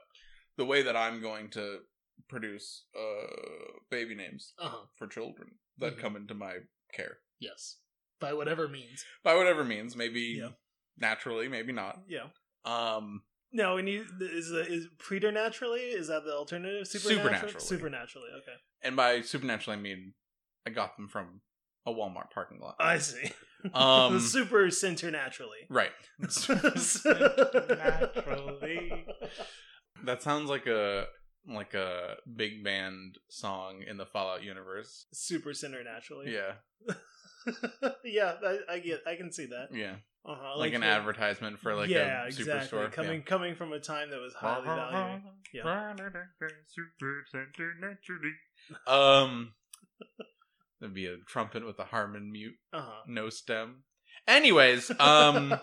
the 0.56 0.64
way 0.64 0.82
that 0.82 0.96
I'm 0.96 1.20
going 1.22 1.50
to 1.50 1.78
produce 2.28 2.84
uh 2.96 3.26
baby 3.90 4.14
names 4.14 4.52
Uh 4.58 4.68
huh. 4.68 4.86
for 4.96 5.06
children 5.06 5.52
that 5.78 5.96
Mhm. 5.96 6.00
come 6.00 6.16
into 6.16 6.34
my 6.34 6.58
care 6.92 7.18
Yes. 7.40 7.78
By 8.20 8.32
whatever 8.32 8.68
means. 8.68 9.04
by 9.24 9.34
whatever 9.34 9.64
means 9.64 9.96
maybe 9.96 10.38
Yeah. 10.40 10.50
Naturally 10.98 11.48
maybe 11.48 11.72
not 11.72 12.00
Yeah. 12.08 12.26
um 12.64 13.22
No, 13.52 13.76
and 13.76 13.88
you 13.88 14.04
is 14.20 14.50
the 14.50 14.66
is 14.66 14.86
preternaturally 14.98 15.80
is 15.80 16.08
that 16.08 16.24
the 16.24 16.32
alternative? 16.34 16.86
Supernaturally. 16.86 17.54
Supernaturally. 17.58 18.28
Okay. 18.38 18.54
and 18.82 18.96
by 18.96 19.20
supernaturally 19.20 19.78
I 19.78 19.82
mean 19.82 20.14
I 20.66 20.70
got 20.70 20.96
them 20.96 21.08
from 21.08 21.40
a 21.86 21.92
Walmart 21.92 22.30
parking 22.32 22.60
lot 22.60 22.76
I 22.80 22.98
see. 22.98 23.30
um 23.74 24.14
the 24.14 24.20
super 24.36 24.70
center 24.70 25.10
naturally. 25.10 25.58
right 25.68 25.90
naturally. 26.18 26.54
that 30.04 30.22
sounds 30.22 30.48
like 30.50 30.66
a 30.66 31.06
like 31.46 31.74
a 31.74 32.16
big 32.36 32.64
band 32.64 33.18
song 33.28 33.82
in 33.86 33.96
the 33.98 34.06
Fallout 34.06 34.42
universe 34.42 35.06
Super 35.12 35.52
center 35.54 35.82
naturally. 35.84 36.32
yeah 36.32 36.54
yeah, 38.04 38.34
I, 38.42 38.58
I 38.74 38.78
get. 38.78 39.00
I 39.06 39.16
can 39.16 39.30
see 39.32 39.46
that. 39.46 39.68
yeah 39.72 39.96
Uh-huh, 40.26 40.58
like, 40.58 40.72
an 40.72 40.80
the- 40.80 40.86
advertisement 40.86 41.58
for 41.58 41.74
like 41.74 41.90
yeah, 41.90 42.24
a 42.24 42.28
exactly. 42.28 42.78
superstore. 42.78 42.90
Coming 42.92 43.22
coming 43.22 43.54
from 43.54 43.72
a 43.74 43.80
time 43.80 44.08
that 44.10 44.20
was 44.20 44.32
highly 44.34 44.64
valued. 44.64 45.22
Yeah. 45.52 45.94
Um, 48.86 49.52
there'd 50.80 50.94
be 50.94 51.06
a 51.06 51.16
trumpet 51.28 51.64
with 51.66 51.78
a 51.78 51.84
Harmon 51.84 52.32
mute, 52.32 52.54
Uh 52.72 52.80
huh. 52.82 53.02
no 53.06 53.28
stem. 53.28 53.82
Anyways, 54.26 54.90
um, 54.98 55.50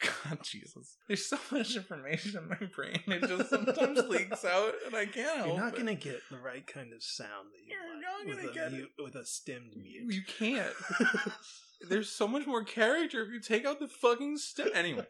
God, 0.00 0.40
Jesus, 0.42 0.96
there's 1.06 1.26
so 1.28 1.38
much 1.52 1.76
information 1.76 2.36
in 2.38 2.48
my 2.48 2.68
brain. 2.74 3.00
It 3.06 3.28
just 3.28 3.50
sometimes 3.50 4.02
leaks 4.08 4.44
out, 4.44 4.72
and 4.86 4.96
I 4.96 5.06
can't 5.06 5.46
You're 5.46 5.56
not 5.56 5.74
it. 5.74 5.78
gonna 5.78 5.94
get 5.94 6.20
the 6.30 6.38
right 6.38 6.66
kind 6.66 6.92
of 6.92 7.02
sound 7.02 7.48
that 7.52 7.64
you 7.64 7.74
You're 7.74 7.86
want 7.86 8.00
not 8.26 8.36
gonna 8.36 8.46
with, 8.48 8.54
get 8.54 8.68
a 8.68 8.70
mute, 8.70 8.90
with 9.02 9.14
a 9.14 9.24
stemmed 9.24 9.74
mute. 9.80 10.12
You 10.12 10.22
can't. 10.26 10.74
There's 11.88 12.08
so 12.10 12.26
much 12.28 12.46
more 12.46 12.64
character 12.64 13.22
if 13.22 13.30
you 13.32 13.40
take 13.40 13.64
out 13.64 13.78
the 13.80 13.88
fucking 13.88 14.38
stem. 14.38 14.68
Anyway, 14.74 15.06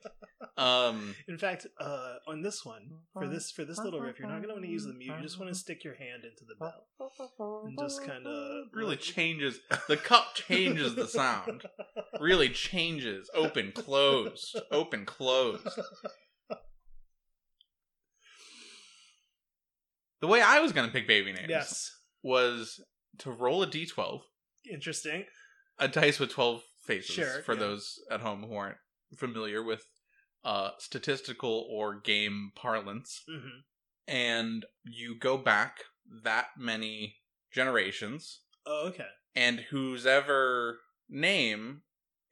um, 0.56 1.14
In 1.28 1.38
fact, 1.38 1.66
uh, 1.80 2.14
on 2.26 2.42
this 2.42 2.64
one, 2.64 2.90
for 3.12 3.26
this 3.28 3.50
for 3.50 3.64
this 3.64 3.78
little 3.78 4.00
riff, 4.00 4.18
you're 4.18 4.28
not 4.28 4.40
gonna 4.40 4.54
want 4.54 4.64
to 4.64 4.70
use 4.70 4.84
the 4.84 4.92
mute. 4.92 5.14
You 5.16 5.22
just 5.22 5.38
want 5.38 5.52
to 5.52 5.58
stick 5.58 5.84
your 5.84 5.94
hand 5.94 6.24
into 6.24 6.44
the 6.46 6.54
bell 6.56 6.86
and 7.66 7.78
just 7.78 8.02
kind 8.04 8.26
of 8.26 8.66
really 8.72 8.96
changes 8.96 9.60
the 9.88 9.96
cup 9.96 10.34
changes 10.34 10.94
the 10.94 11.06
sound. 11.08 11.64
Really 12.20 12.48
changes. 12.48 13.30
Open, 13.34 13.72
closed, 13.72 14.56
open, 14.70 15.04
closed. 15.04 15.66
The 20.20 20.26
way 20.28 20.40
I 20.40 20.60
was 20.60 20.72
gonna 20.72 20.88
pick 20.92 21.06
baby 21.06 21.32
names 21.32 21.48
Yes, 21.50 21.90
was 22.22 22.80
to 23.18 23.30
roll 23.30 23.62
a 23.62 23.66
d12, 23.66 24.22
interesting. 24.72 25.26
A 25.78 25.88
dice 25.88 26.18
with 26.20 26.30
12 26.30 26.62
faces 26.86 27.14
Sure, 27.14 27.42
for 27.42 27.54
yeah. 27.54 27.60
those 27.60 27.98
at 28.10 28.20
home 28.20 28.42
who 28.44 28.54
aren't 28.54 28.76
familiar 29.16 29.62
with 29.62 29.84
uh, 30.44 30.70
statistical 30.78 31.66
or 31.70 31.98
game 32.00 32.52
parlance. 32.54 33.22
hmm 33.28 33.60
And 34.06 34.66
you 34.84 35.18
go 35.18 35.38
back 35.38 35.78
that 36.22 36.48
many 36.58 37.16
generations, 37.52 38.40
Oh, 38.66 38.88
okay. 38.88 39.06
and 39.34 39.60
whose 39.70 40.04
ever 40.06 40.80
name 41.08 41.82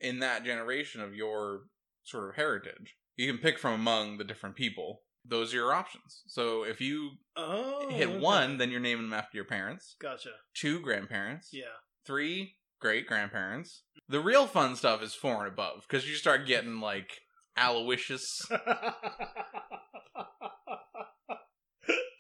in 0.00 0.18
that 0.18 0.44
generation 0.44 1.00
of 1.00 1.14
your 1.14 1.62
sort 2.05 2.28
of 2.28 2.37
heritage, 2.37 2.96
you 3.16 3.31
can 3.33 3.40
pick 3.40 3.59
from 3.59 3.72
among 3.74 4.18
the 4.18 4.24
different 4.24 4.57
people. 4.57 5.02
Those 5.24 5.52
are 5.55 5.57
your 5.59 5.72
options. 5.72 6.22
So 6.26 6.64
if 6.64 6.81
you 6.81 7.12
Oh, 7.37 7.88
hit 7.90 8.09
okay. 8.09 8.18
one, 8.18 8.59
then 8.59 8.70
you're 8.70 8.81
naming 8.81 9.05
them 9.09 9.18
after 9.18 9.37
your 9.37 9.44
parents. 9.44 9.94
Gotcha. 10.00 10.31
Two, 10.55 10.81
grandparents. 10.81 11.50
Yeah. 11.52 11.76
three 12.05 12.57
great 12.83 13.07
grandparents. 13.07 13.85
The 14.09 14.21
real 14.21 14.47
fun 14.47 14.77
stuff 14.77 15.03
is 15.03 15.14
four 15.14 15.45
and 15.45 15.53
above 15.53 15.87
because 15.88 16.07
you 16.07 16.14
start 16.16 16.47
getting 16.47 16.81
like 16.81 17.21
Aloysius, 17.57 18.42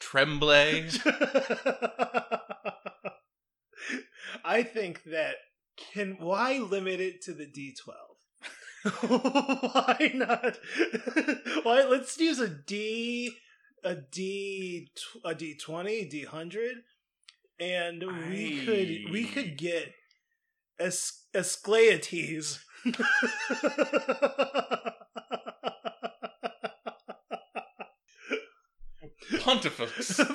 Tremblay. 0.00 0.88
I 4.44 4.62
think 4.62 5.02
that 5.04 5.36
can 5.76 6.16
why 6.18 6.58
limit 6.58 7.00
it 7.00 7.22
to 7.22 7.34
the 7.34 7.46
D12? 7.46 7.94
why 9.72 10.10
not? 10.14 10.58
why 11.64 11.84
let's 11.84 12.18
use 12.18 12.38
a 12.40 12.48
D 12.48 13.34
a 13.84 13.96
D 13.96 14.88
a 15.24 15.34
D20, 15.34 16.26
D100 16.26 16.72
and 17.60 18.02
we 18.30 18.60
I- 18.60 18.64
could 18.64 19.12
we 19.12 19.24
could 19.26 19.56
get 19.58 19.92
Es- 20.78 21.24
Escleates. 21.34 22.60
Pontifex. 29.40 30.20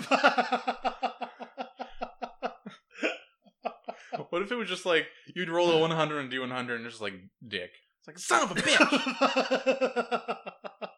What 4.29 4.41
if 4.41 4.51
it 4.51 4.55
was 4.55 4.67
just 4.67 4.85
like 4.85 5.07
you'd 5.35 5.49
roll 5.49 5.71
a 5.71 5.79
100 5.79 6.19
and 6.19 6.29
do 6.29 6.41
100 6.41 6.81
and 6.81 6.89
just 6.89 7.01
like 7.01 7.13
dick? 7.47 7.71
It's 7.99 8.07
like 8.07 8.19
son 8.19 8.43
of 8.43 8.51
a 8.51 8.55
bitch. 8.55 10.37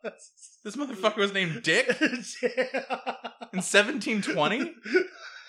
this 0.63 0.75
motherfucker 0.75 1.17
was 1.17 1.31
named 1.33 1.61
Dick 1.63 1.87
in 2.01 2.23
1720. 3.61 4.73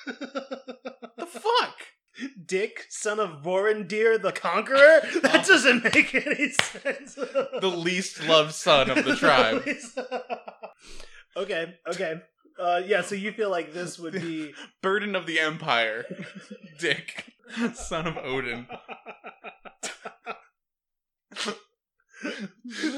The 0.07 1.27
fuck? 1.27 1.77
Dick, 2.51 2.87
son 2.89 3.21
of 3.21 3.45
Vorondir 3.45 4.21
the 4.21 4.33
Conqueror? 4.33 5.03
That 5.23 5.47
doesn't 5.47 5.85
make 5.85 6.13
any 6.13 6.51
sense. 6.51 7.15
The 7.15 7.73
least 7.73 8.25
loved 8.27 8.53
son 8.53 8.91
of 8.91 9.05
the 9.05 9.15
tribe. 9.17 9.63
okay, 11.37 11.75
okay. 11.87 12.15
Uh, 12.59 12.83
yeah, 12.85 13.03
so 13.03 13.15
you 13.15 13.31
feel 13.31 13.51
like 13.51 13.73
this 13.73 14.01
would 14.01 14.15
be. 14.15 14.53
Burden 14.83 15.15
of 15.15 15.27
the 15.27 15.39
Empire. 15.39 16.05
Dick, 16.81 17.25
son 17.75 18.09
of 18.09 18.17
Odin. 18.17 18.67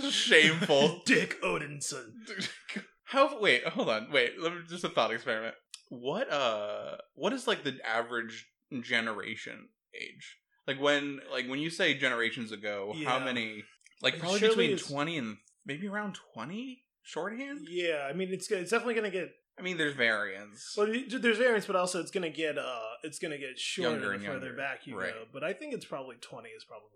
Shameful. 0.09 1.03
Dick 1.05 1.43
Odinson. 1.43 2.13
How? 3.05 3.39
Wait, 3.39 3.69
hold 3.69 3.91
on. 3.91 4.11
Wait, 4.11 4.41
let 4.41 4.55
me 4.55 4.61
just 4.67 4.85
a 4.85 4.89
thought 4.89 5.13
experiment. 5.13 5.57
What? 5.91 6.33
Uh, 6.33 6.97
what 7.15 7.35
is 7.35 7.47
like 7.47 7.65
the 7.65 7.77
average 7.87 8.49
generation 8.81 9.69
age? 9.95 10.39
Like 10.67 10.81
when, 10.81 11.21
like 11.31 11.47
when 11.49 11.59
you 11.59 11.69
say 11.71 11.95
generations 11.95 12.53
ago, 12.53 12.95
how 13.05 13.19
many? 13.19 13.65
Like 14.01 14.19
probably 14.19 14.41
between 14.41 14.71
is- 14.71 14.87
twenty 14.87 15.19
and 15.19 15.39
maybe 15.67 15.89
around 15.89 16.17
twenty 16.35 16.85
shorthand. 17.03 17.67
Yeah, 17.69 18.07
I 18.09 18.13
mean 18.13 18.29
it's 18.33 18.51
it's 18.51 18.71
definitely 18.71 18.95
gonna 18.95 19.11
get 19.11 19.33
I 19.59 19.63
mean, 19.63 19.77
there's 19.77 19.95
variance. 19.95 20.75
well. 20.77 20.87
There's 20.87 21.39
variance, 21.39 21.67
but 21.67 21.77
also 21.77 22.01
it's 22.01 22.11
gonna 22.11 22.31
get 22.31 22.57
uh 22.59 22.79
it's 23.03 23.19
gonna 23.19 23.39
get 23.39 23.59
shorter 23.59 23.91
Younger 23.91 24.09
the 24.09 24.15
and 24.15 24.25
further 24.25 24.53
back 24.55 24.87
you 24.87 24.99
right. 24.99 25.13
go. 25.13 25.25
But 25.33 25.45
I 25.45 25.53
think 25.53 25.75
it's 25.75 25.85
probably 25.85 26.17
twenty 26.21 26.49
is 26.51 26.65
probably 26.65 26.89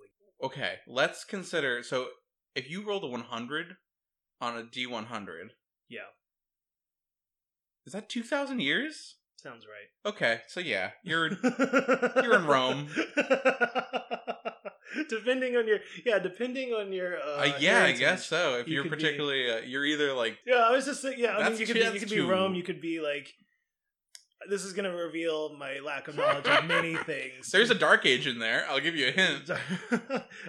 Okay, 0.43 0.75
let's 0.87 1.25
consider. 1.25 1.83
So, 1.83 2.09
if 2.55 2.69
you 2.71 2.87
roll 2.87 3.03
a 3.03 3.09
100 3.09 3.77
on 4.41 4.59
a 4.59 4.63
D100, 4.65 5.49
Yeah. 5.89 6.01
is 7.87 7.95
that 7.95 8.09
2,000 8.11 8.61
years? 8.61 9.17
Sounds 9.47 9.65
right. 9.67 9.89
Okay, 10.13 10.41
so 10.49 10.61
yeah, 10.61 10.91
you're 11.05 11.29
You're 12.23 12.37
in 12.37 12.47
Rome. 12.47 12.89
depending 15.09 15.57
on 15.57 15.69
your 15.69 15.79
yeah, 16.05 16.19
depending 16.19 16.73
on 16.73 16.93
your 16.93 17.19
uh, 17.19 17.39
uh, 17.43 17.53
yeah, 17.61 17.85
I 17.85 17.93
guess 17.93 18.27
so. 18.27 18.59
If 18.59 18.67
you 18.67 18.75
you're 18.75 18.83
could 18.85 18.93
be- 18.93 18.97
particularly, 18.97 19.51
uh, 19.51 19.61
you're 19.65 19.85
either 19.85 20.13
like 20.15 20.39
Yeah, 20.47 20.57
I 20.57 20.73
was 20.73 20.85
just 20.85 21.05
yeah, 21.17 21.37
I 21.37 21.49
mean 21.49 21.59
you 21.59 21.67
could 21.67 21.75
be 21.75 21.81
you 21.81 22.01
could 22.01 22.11
be 22.11 22.21
Rome, 22.21 22.55
you 22.55 22.63
could 22.63 22.81
be 22.81 23.01
like 23.01 23.35
this 24.49 24.65
is 24.65 24.73
gonna 24.73 24.95
reveal 24.95 25.55
my 25.57 25.79
lack 25.81 26.09
of 26.09 26.17
knowledge 26.17 26.47
of 26.47 26.65
many 26.67 26.95
things. 27.05 27.51
there's 27.51 27.71
a 27.71 27.75
dark 27.75 28.05
age 28.07 28.27
in 28.27 28.39
there. 28.39 28.65
I'll 28.69 28.81
give 28.81 28.97
you 28.97 29.09
a 29.09 29.11
hint. 29.11 29.51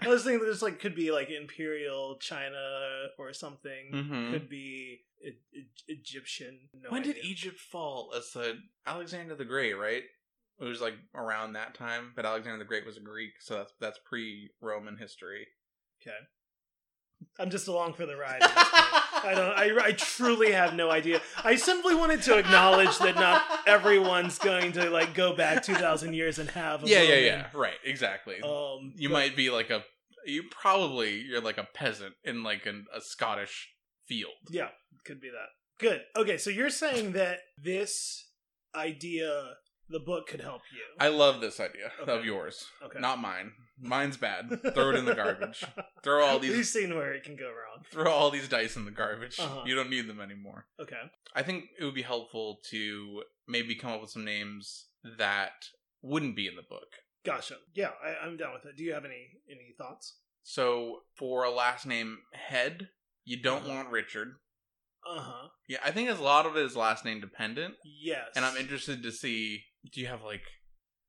I 0.01 0.07
was 0.07 0.23
thinking 0.23 0.45
this 0.47 0.61
like 0.61 0.79
could 0.79 0.95
be 0.95 1.11
like 1.11 1.29
Imperial 1.29 2.17
China 2.19 2.57
or 3.17 3.33
something. 3.33 3.91
Mhm. 3.93 4.31
Could 4.33 4.49
be 4.49 5.01
e- 5.25 5.29
e- 5.57 5.67
Egyptian. 5.87 6.59
No 6.73 6.89
when 6.89 7.03
did. 7.03 7.17
Egypt 7.23 7.59
fall? 7.59 8.11
As 8.15 8.35
a 8.35 8.55
Alexander 8.85 9.35
the 9.35 9.45
Great, 9.45 9.73
right? 9.73 10.03
It 10.59 10.63
was 10.63 10.81
like 10.81 10.95
around 11.13 11.53
that 11.53 11.75
time, 11.75 12.13
but 12.15 12.25
Alexander 12.25 12.57
the 12.59 12.65
Great 12.65 12.85
was 12.85 12.97
a 12.97 13.01
Greek, 13.01 13.33
so 13.41 13.55
that's 13.57 13.73
that's 13.79 13.99
pre-Roman 14.05 14.97
history. 14.97 15.47
Okay. 16.01 16.17
I'm 17.39 17.49
just 17.49 17.67
along 17.67 17.93
for 17.93 18.05
the 18.05 18.15
ride. 18.15 18.41
at 19.17 19.23
this 19.23 19.35
point. 19.35 19.57
I 19.57 19.65
don't. 19.65 19.79
I, 19.81 19.85
I 19.87 19.91
truly 19.93 20.51
have 20.51 20.73
no 20.75 20.89
idea. 20.91 21.21
I 21.43 21.55
simply 21.55 21.95
wanted 21.95 22.21
to 22.23 22.37
acknowledge 22.37 22.97
that 22.99 23.15
not 23.15 23.43
everyone's 23.67 24.37
going 24.39 24.71
to 24.73 24.89
like 24.89 25.13
go 25.13 25.35
back 25.35 25.63
two 25.63 25.75
thousand 25.75 26.13
years 26.13 26.39
and 26.39 26.49
have. 26.51 26.83
A 26.83 26.87
yeah, 26.87 27.01
yeah, 27.01 27.15
yeah. 27.15 27.45
Right, 27.53 27.77
exactly. 27.83 28.35
Um, 28.43 28.93
you 28.95 29.09
but- 29.09 29.13
might 29.13 29.35
be 29.35 29.49
like 29.49 29.69
a 29.69 29.83
you 30.25 30.43
probably 30.51 31.21
you're 31.21 31.41
like 31.41 31.57
a 31.57 31.67
peasant 31.73 32.13
in 32.23 32.43
like 32.43 32.65
an, 32.65 32.85
a 32.95 33.01
Scottish 33.01 33.69
field. 34.07 34.33
Yeah, 34.49 34.69
could 35.05 35.21
be 35.21 35.29
that. 35.29 35.49
Good. 35.79 36.01
Okay, 36.17 36.37
so 36.37 36.49
you're 36.49 36.69
saying 36.71 37.11
that 37.13 37.39
this 37.57 38.25
idea, 38.75 39.51
the 39.89 39.99
book, 39.99 40.27
could 40.27 40.41
help 40.41 40.61
you. 40.73 40.81
I 40.99 41.09
love 41.09 41.39
this 41.39 41.59
idea 41.59 41.91
Okay. 42.01 42.11
of 42.17 42.25
yours, 42.25 42.65
Okay. 42.83 42.99
not 42.99 43.19
mine. 43.19 43.51
Mine's 43.79 44.17
bad. 44.17 44.49
Throw 44.73 44.89
it 44.89 44.95
in 44.95 45.05
the 45.05 45.13
garbage. 45.15 45.63
Throw 46.03 46.23
all 46.25 46.39
these. 46.43 46.51
We've 46.55 46.65
seen 46.65 46.95
where 46.95 47.13
it 47.13 47.23
can 47.23 47.35
go 47.35 47.45
wrong. 47.45 47.83
throw 47.91 48.11
all 48.11 48.31
these 48.31 48.47
dice 48.47 48.75
in 48.75 48.85
the 48.85 48.91
garbage. 48.91 49.39
Uh-huh. 49.39 49.63
You 49.65 49.75
don't 49.75 49.89
need 49.89 50.07
them 50.07 50.19
anymore. 50.19 50.65
Okay. 50.81 50.95
I 51.35 51.43
think 51.43 51.65
it 51.79 51.83
would 51.85 51.93
be 51.95 52.01
helpful 52.01 52.59
to 52.71 53.23
maybe 53.47 53.75
come 53.75 53.91
up 53.91 54.01
with 54.01 54.09
some 54.11 54.25
names 54.25 54.87
that 55.17 55.51
wouldn't 56.01 56.35
be 56.35 56.47
in 56.47 56.55
the 56.55 56.63
book. 56.67 56.87
Gotcha. 57.25 57.55
Yeah, 57.75 57.89
I, 58.03 58.25
I'm 58.25 58.37
down 58.37 58.53
with 58.53 58.65
it. 58.65 58.77
Do 58.77 58.83
you 58.83 58.93
have 58.93 59.05
any 59.05 59.27
any 59.49 59.73
thoughts? 59.77 60.17
So 60.43 60.99
for 61.17 61.43
a 61.43 61.51
last 61.51 61.85
name 61.85 62.19
Head, 62.33 62.87
you 63.25 63.41
don't 63.41 63.63
Uh-huh. 63.65 63.73
want 63.75 63.89
Richard. 63.89 64.29
Uh 65.07 65.19
huh. 65.21 65.47
Yeah, 65.67 65.79
I 65.85 65.91
think 65.91 66.09
a 66.09 66.13
lot 66.23 66.45
of 66.45 66.55
it 66.57 66.63
is 66.65 66.75
last 66.75 67.05
name 67.05 67.19
dependent. 67.21 67.75
Yes. 67.83 68.27
and 68.35 68.43
I'm 68.45 68.57
interested 68.57 69.03
to 69.03 69.11
see. 69.11 69.63
Do 69.93 70.01
you 70.01 70.07
have 70.07 70.23
like, 70.23 70.41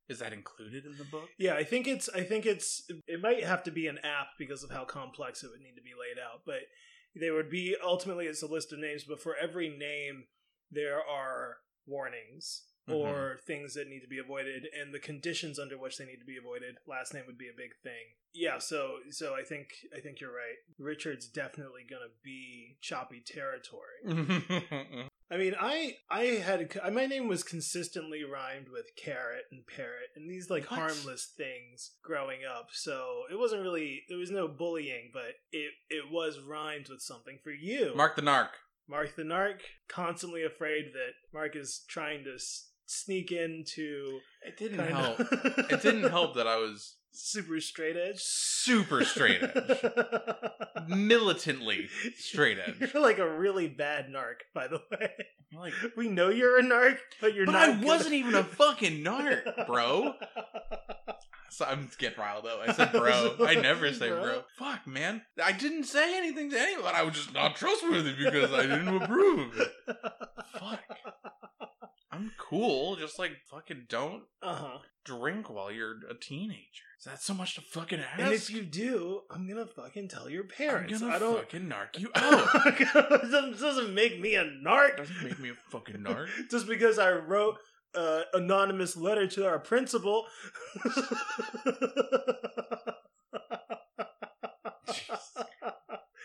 is 0.09 0.19
that 0.21 0.33
included 0.33 0.85
in 0.87 0.97
the 0.97 1.05
book? 1.05 1.29
Yeah, 1.39 1.55
I 1.55 1.65
think 1.65 1.87
it's. 1.87 2.09
I 2.09 2.23
think 2.23 2.47
it's. 2.47 2.83
It 3.07 3.21
might 3.21 3.45
have 3.45 3.63
to 3.65 3.71
be 3.71 3.87
an 3.87 3.99
app 3.99 4.29
because 4.39 4.63
of 4.63 4.71
how 4.71 4.85
complex 4.85 5.43
it 5.43 5.51
would 5.51 5.61
need 5.61 5.77
to 5.77 5.83
be 5.83 5.93
laid 5.99 6.23
out. 6.23 6.43
But 6.47 6.61
there 7.15 7.35
would 7.35 7.51
be 7.51 7.77
ultimately 7.85 8.27
it's 8.27 8.43
a 8.43 8.47
list 8.47 8.73
of 8.73 8.79
names. 8.79 9.05
But 9.05 9.21
for 9.21 9.37
every 9.37 9.69
name, 9.69 10.25
there 10.71 11.01
are 11.01 11.59
warnings 11.87 12.65
mm-hmm. 12.89 12.99
or 12.99 13.39
things 13.47 13.75
that 13.75 13.89
need 13.89 14.01
to 14.01 14.09
be 14.09 14.19
avoided 14.19 14.67
and 14.79 14.93
the 14.93 14.99
conditions 14.99 15.59
under 15.59 15.79
which 15.79 15.99
they 15.99 16.05
need 16.05 16.19
to 16.19 16.25
be 16.25 16.37
avoided 16.37 16.77
last 16.87 17.15
name 17.15 17.25
would 17.27 17.39
be 17.39 17.49
a 17.49 17.57
big 17.57 17.71
thing 17.83 18.13
yeah 18.35 18.59
so 18.59 18.97
so 19.11 19.35
i 19.35 19.43
think 19.43 19.69
i 19.97 20.01
think 20.01 20.21
you're 20.21 20.31
right 20.33 20.57
richard's 20.79 21.27
definitely 21.27 21.83
gonna 21.89 22.13
be 22.23 22.77
choppy 22.81 23.23
territory 23.25 24.05
i 25.31 25.37
mean 25.37 25.55
i 25.61 25.97
i 26.11 26.23
had 26.23 26.69
my 26.93 27.07
name 27.07 27.29
was 27.29 27.43
consistently 27.43 28.23
rhymed 28.25 28.69
with 28.71 28.87
carrot 28.97 29.45
and 29.51 29.67
parrot 29.67 30.09
and 30.17 30.31
these 30.31 30.49
like 30.51 30.71
What? 30.71 30.81
harmless 30.81 31.33
things 31.37 31.93
growing 32.03 32.41
up 32.45 32.69
so 32.73 33.23
it 33.31 33.39
wasn't 33.39 33.63
really 33.63 34.03
there 34.09 34.19
was 34.19 34.31
no 34.31 34.49
bullying 34.49 35.11
but 35.13 35.35
it 35.53 35.73
it 35.91 36.05
was 36.11 36.39
rhymed 36.41 36.89
with 36.89 37.01
something 37.03 37.39
for 37.43 37.51
you 37.51 37.93
Mark 37.97 38.17
the 38.17 38.23
Narc. 38.23 38.49
Mark 38.91 39.17
the 39.17 39.23
Narc, 39.23 39.61
constantly 39.87 40.43
afraid 40.45 40.93
that 40.95 41.13
Mark 41.35 41.55
is 41.55 41.85
trying 41.89 42.25
to 42.25 42.37
s- 42.37 42.71
sneak 42.87 43.31
into. 43.31 44.21
It 44.47 44.57
didn't 44.57 44.79
help. 44.79 45.21
of- 45.21 45.29
It 45.71 45.83
didn't 45.83 46.09
help 46.11 46.35
that 46.37 46.47
I 46.47 46.57
was 46.57 46.97
Super 47.13 47.61
straight 47.61 47.97
edge. 47.97 48.21
super 48.21 49.05
straight 49.05 49.43
edge, 49.43 49.81
militantly 50.89 51.89
straight 52.17 52.59
edge. 52.65 52.93
You're 52.93 53.03
like 53.03 53.19
a 53.19 53.29
really 53.29 53.67
bad 53.69 54.07
narc, 54.09 54.37
by 54.55 54.69
the 54.69 54.81
way. 54.93 55.11
Like, 55.53 55.73
We 55.97 56.09
know 56.09 56.29
you're 56.29 56.59
a 56.59 56.63
narc, 56.63 56.99
but 57.21 57.35
you're 57.35 57.47
but 57.47 57.53
not. 57.53 57.69
I 57.69 57.73
good- 57.75 57.85
wasn't 57.85 58.15
even 58.15 58.35
a 58.35 58.45
fucking 58.45 59.03
narc, 59.05 59.67
bro. 59.67 60.15
So 61.51 61.65
I'm 61.65 61.91
getting 61.99 62.21
riled 62.21 62.45
up. 62.47 62.61
I 62.69 62.73
said 62.75 62.93
bro. 62.93 63.35
I 63.41 63.55
never 63.55 63.91
say 63.95 64.11
Bro. 64.11 64.23
bro. 64.23 64.43
Fuck, 64.59 64.87
man. 64.87 65.23
I 65.43 65.53
didn't 65.53 65.85
say 65.85 66.17
anything 66.19 66.51
to 66.51 66.61
anyone. 66.61 66.95
I 66.95 67.03
was 67.03 67.15
just 67.15 67.33
not 67.33 67.57
trustworthy 67.57 68.13
because 68.15 68.53
I 68.53 68.63
didn't 68.63 68.95
approve 69.03 69.55
of 69.55 69.61
it. 69.61 69.73
Fuck. 70.53 70.81
I'm 72.19 72.33
cool. 72.37 72.97
Just 72.97 73.19
like 73.19 73.33
fucking 73.51 73.87
don't 73.89 74.25
Uh 74.43 74.55
huh. 74.55 74.79
drink 75.05 75.49
while 75.49 75.71
you're 75.71 75.97
a 76.11 76.15
teenager. 76.15 76.83
Is 76.99 77.05
that 77.05 77.23
so 77.23 77.33
much 77.33 77.55
to 77.55 77.61
fucking 77.61 78.01
ask? 78.01 78.19
And 78.21 78.33
if 78.33 78.51
you 78.51 78.63
do, 78.63 79.21
I'm 79.31 79.49
gonna 79.49 79.67
fucking 79.67 80.09
tell 80.09 80.29
your 80.29 80.43
I'm 80.43 80.49
parents. 80.49 81.01
gonna 81.01 81.15
I 81.15 81.19
don't. 81.21 81.37
fucking 81.39 81.69
narc 81.69 81.97
you 81.99 82.11
out. 82.17 82.77
doesn't, 83.23 83.61
doesn't 83.61 83.95
make 83.95 84.19
me 84.21 84.35
a 84.35 84.45
narc. 84.45 84.97
Doesn't 84.97 85.23
make 85.23 85.39
me 85.39 85.51
a 85.51 85.55
fucking 85.71 85.99
narc. 85.99 86.27
Just 86.51 86.67
because 86.67 86.99
I 86.99 87.13
wrote 87.13 87.57
uh, 87.95 88.23
anonymous 88.35 88.97
letter 88.97 89.29
to 89.29 89.47
our 89.47 89.61
principal. 89.61 90.27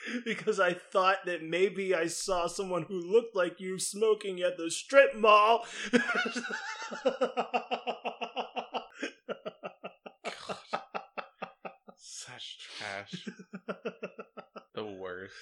because 0.26 0.60
I 0.60 0.74
thought 0.74 1.26
that 1.26 1.44
maybe 1.44 1.94
I 1.96 2.08
saw 2.08 2.48
someone 2.48 2.84
who 2.84 3.00
looked 3.00 3.36
like 3.36 3.60
you 3.60 3.80
smoking 3.80 4.42
at 4.42 4.58
the 4.58 4.70
strip 4.72 5.16
mall. 5.16 5.66
Such 11.96 12.58
trash. 12.78 13.28
the 14.76 14.84
worst. 14.86 15.34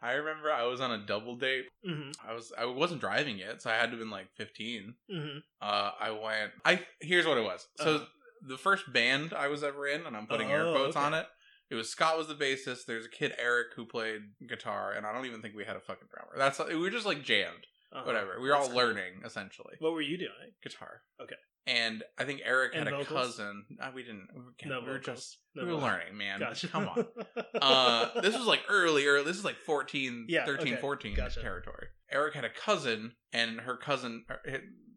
I 0.00 0.12
remember 0.12 0.50
I 0.52 0.64
was 0.64 0.80
on 0.80 0.92
a 0.92 1.04
double 1.06 1.36
date. 1.36 1.66
hmm 1.84 2.10
I 2.26 2.34
was 2.34 2.52
I 2.56 2.64
wasn't 2.66 3.00
driving 3.00 3.38
yet, 3.38 3.60
so 3.62 3.70
I 3.70 3.74
had 3.74 3.86
to 3.86 3.90
have 3.90 3.98
been 3.98 4.10
like 4.10 4.28
15. 4.36 4.94
hmm 5.10 5.38
Uh, 5.60 5.90
I 6.00 6.10
went. 6.10 6.52
I 6.64 6.80
here's 7.00 7.26
what 7.26 7.38
it 7.38 7.44
was. 7.44 7.66
So 7.76 7.96
Uh-huh. 7.96 8.04
the 8.42 8.58
first 8.58 8.90
band 8.92 9.32
I 9.34 9.48
was 9.48 9.62
ever 9.64 9.86
in, 9.86 10.06
and 10.06 10.16
I'm 10.16 10.26
putting 10.26 10.50
air 10.50 10.66
Oh, 10.66 10.72
quotes 10.72 10.96
okay. 10.96 11.04
on 11.06 11.14
it. 11.14 11.26
It 11.70 11.74
was 11.74 11.88
Scott 11.90 12.16
was 12.16 12.28
the 12.28 12.34
bassist. 12.34 12.86
There's 12.86 13.04
a 13.06 13.10
kid 13.10 13.34
Eric 13.38 13.68
who 13.76 13.84
played 13.84 14.22
guitar, 14.48 14.92
and 14.92 15.04
I 15.06 15.12
don't 15.12 15.26
even 15.26 15.42
think 15.42 15.54
we 15.54 15.64
had 15.64 15.76
a 15.76 15.80
fucking 15.80 16.08
drummer. 16.12 16.32
That's 16.36 16.58
we 16.66 16.76
were 16.76 16.90
just 16.90 17.06
like 17.06 17.22
jammed, 17.22 17.66
Uh-huh. 17.92 18.04
whatever. 18.04 18.40
We 18.40 18.48
were 18.48 18.54
all 18.54 18.62
That's 18.62 18.72
cool. 18.72 18.78
learning 18.82 19.22
essentially 19.24 19.74
What 19.80 19.92
were 19.92 20.00
you 20.00 20.16
doing? 20.18 20.52
guitar. 20.62 21.02
Okay. 21.22 21.36
And 21.66 22.02
I 22.16 22.24
think 22.24 22.40
Eric 22.46 22.72
And 22.74 22.88
had 22.88 22.98
a 22.98 23.04
cousin. 23.04 23.66
Uh, 23.78 23.90
we 23.94 24.02
didn't. 24.02 24.28
We 24.34 24.40
were, 24.40 24.54
No 24.64 24.80
we 24.80 24.86
were 24.92 24.98
just 24.98 25.36
No 25.54 25.64
we 25.64 25.68
were 25.68 25.74
vocals. 25.74 25.90
learning, 25.90 26.16
man. 26.16 26.40
Gotcha. 26.40 26.68
Come 26.68 26.88
on. 26.88 27.04
uh 27.60 28.20
this 28.22 28.34
was 28.36 28.46
like 28.46 28.62
early 28.70 29.06
early 29.06 29.24
this 29.24 29.36
is 29.36 29.44
like 29.44 29.58
14 29.58 30.26
Yeah, 30.28 30.46
13 30.46 30.72
okay, 30.74 30.80
14 30.80 31.14
gotcha. 31.14 31.40
territory 31.42 31.88
eric 32.10 32.34
had 32.34 32.44
a 32.44 32.50
cousin 32.50 33.12
and 33.32 33.60
her 33.60 33.76
cousin 33.76 34.24
er, 34.30 34.40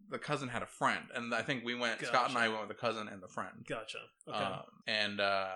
the 0.09 0.19
cousin 0.19 0.47
had 0.49 0.61
a 0.61 0.65
friend 0.67 1.05
and 1.15 1.33
i 1.33 1.41
think 1.41 1.63
we 1.65 1.73
went 1.75 1.99
scott 2.05 2.29
and 2.29 2.37
i 2.37 2.47
went 2.47 2.59
with 2.61 2.69
the 2.69 2.75
cousin 2.75 3.07
and 3.07 3.21
the 3.21 3.27
friend 3.27 3.65
gotcha. 3.67 3.97
Okay. 4.29 4.37
um, 4.37 4.61
and 4.87 5.19
uh 5.19 5.47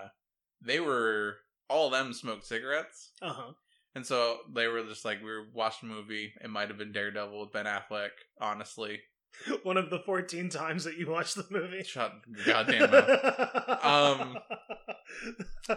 they 0.64 0.80
were 0.80 1.36
all 1.68 1.86
of 1.86 1.92
them 1.92 2.12
smoked 2.12 2.46
cigarettes. 2.46 3.10
Uh 3.22 3.32
huh. 3.32 3.52
and 3.94 4.04
so 4.06 4.38
they 4.54 4.66
were 4.68 4.82
just 4.84 5.04
like 5.04 5.18
we 5.20 5.30
were 5.30 5.46
watching 5.54 5.90
a 5.90 5.92
movie. 5.92 6.32
It 6.42 6.50
might 6.50 6.68
have 6.68 6.78
been 6.78 6.92
daredevil 6.92 7.40
with 7.40 7.52
ben 7.52 7.66
affleck 7.66 8.10
honestly. 8.40 9.00
One 9.64 9.76
of 9.76 9.90
the 9.90 9.98
14 9.98 10.48
times 10.48 10.84
that 10.84 10.96
you 10.96 11.10
watched 11.10 11.34
the 11.36 11.46
movie. 11.50 11.82
shut 11.82 12.12
goddamn 12.46 12.90
mouth 12.90 13.84
Um, 13.84 14.38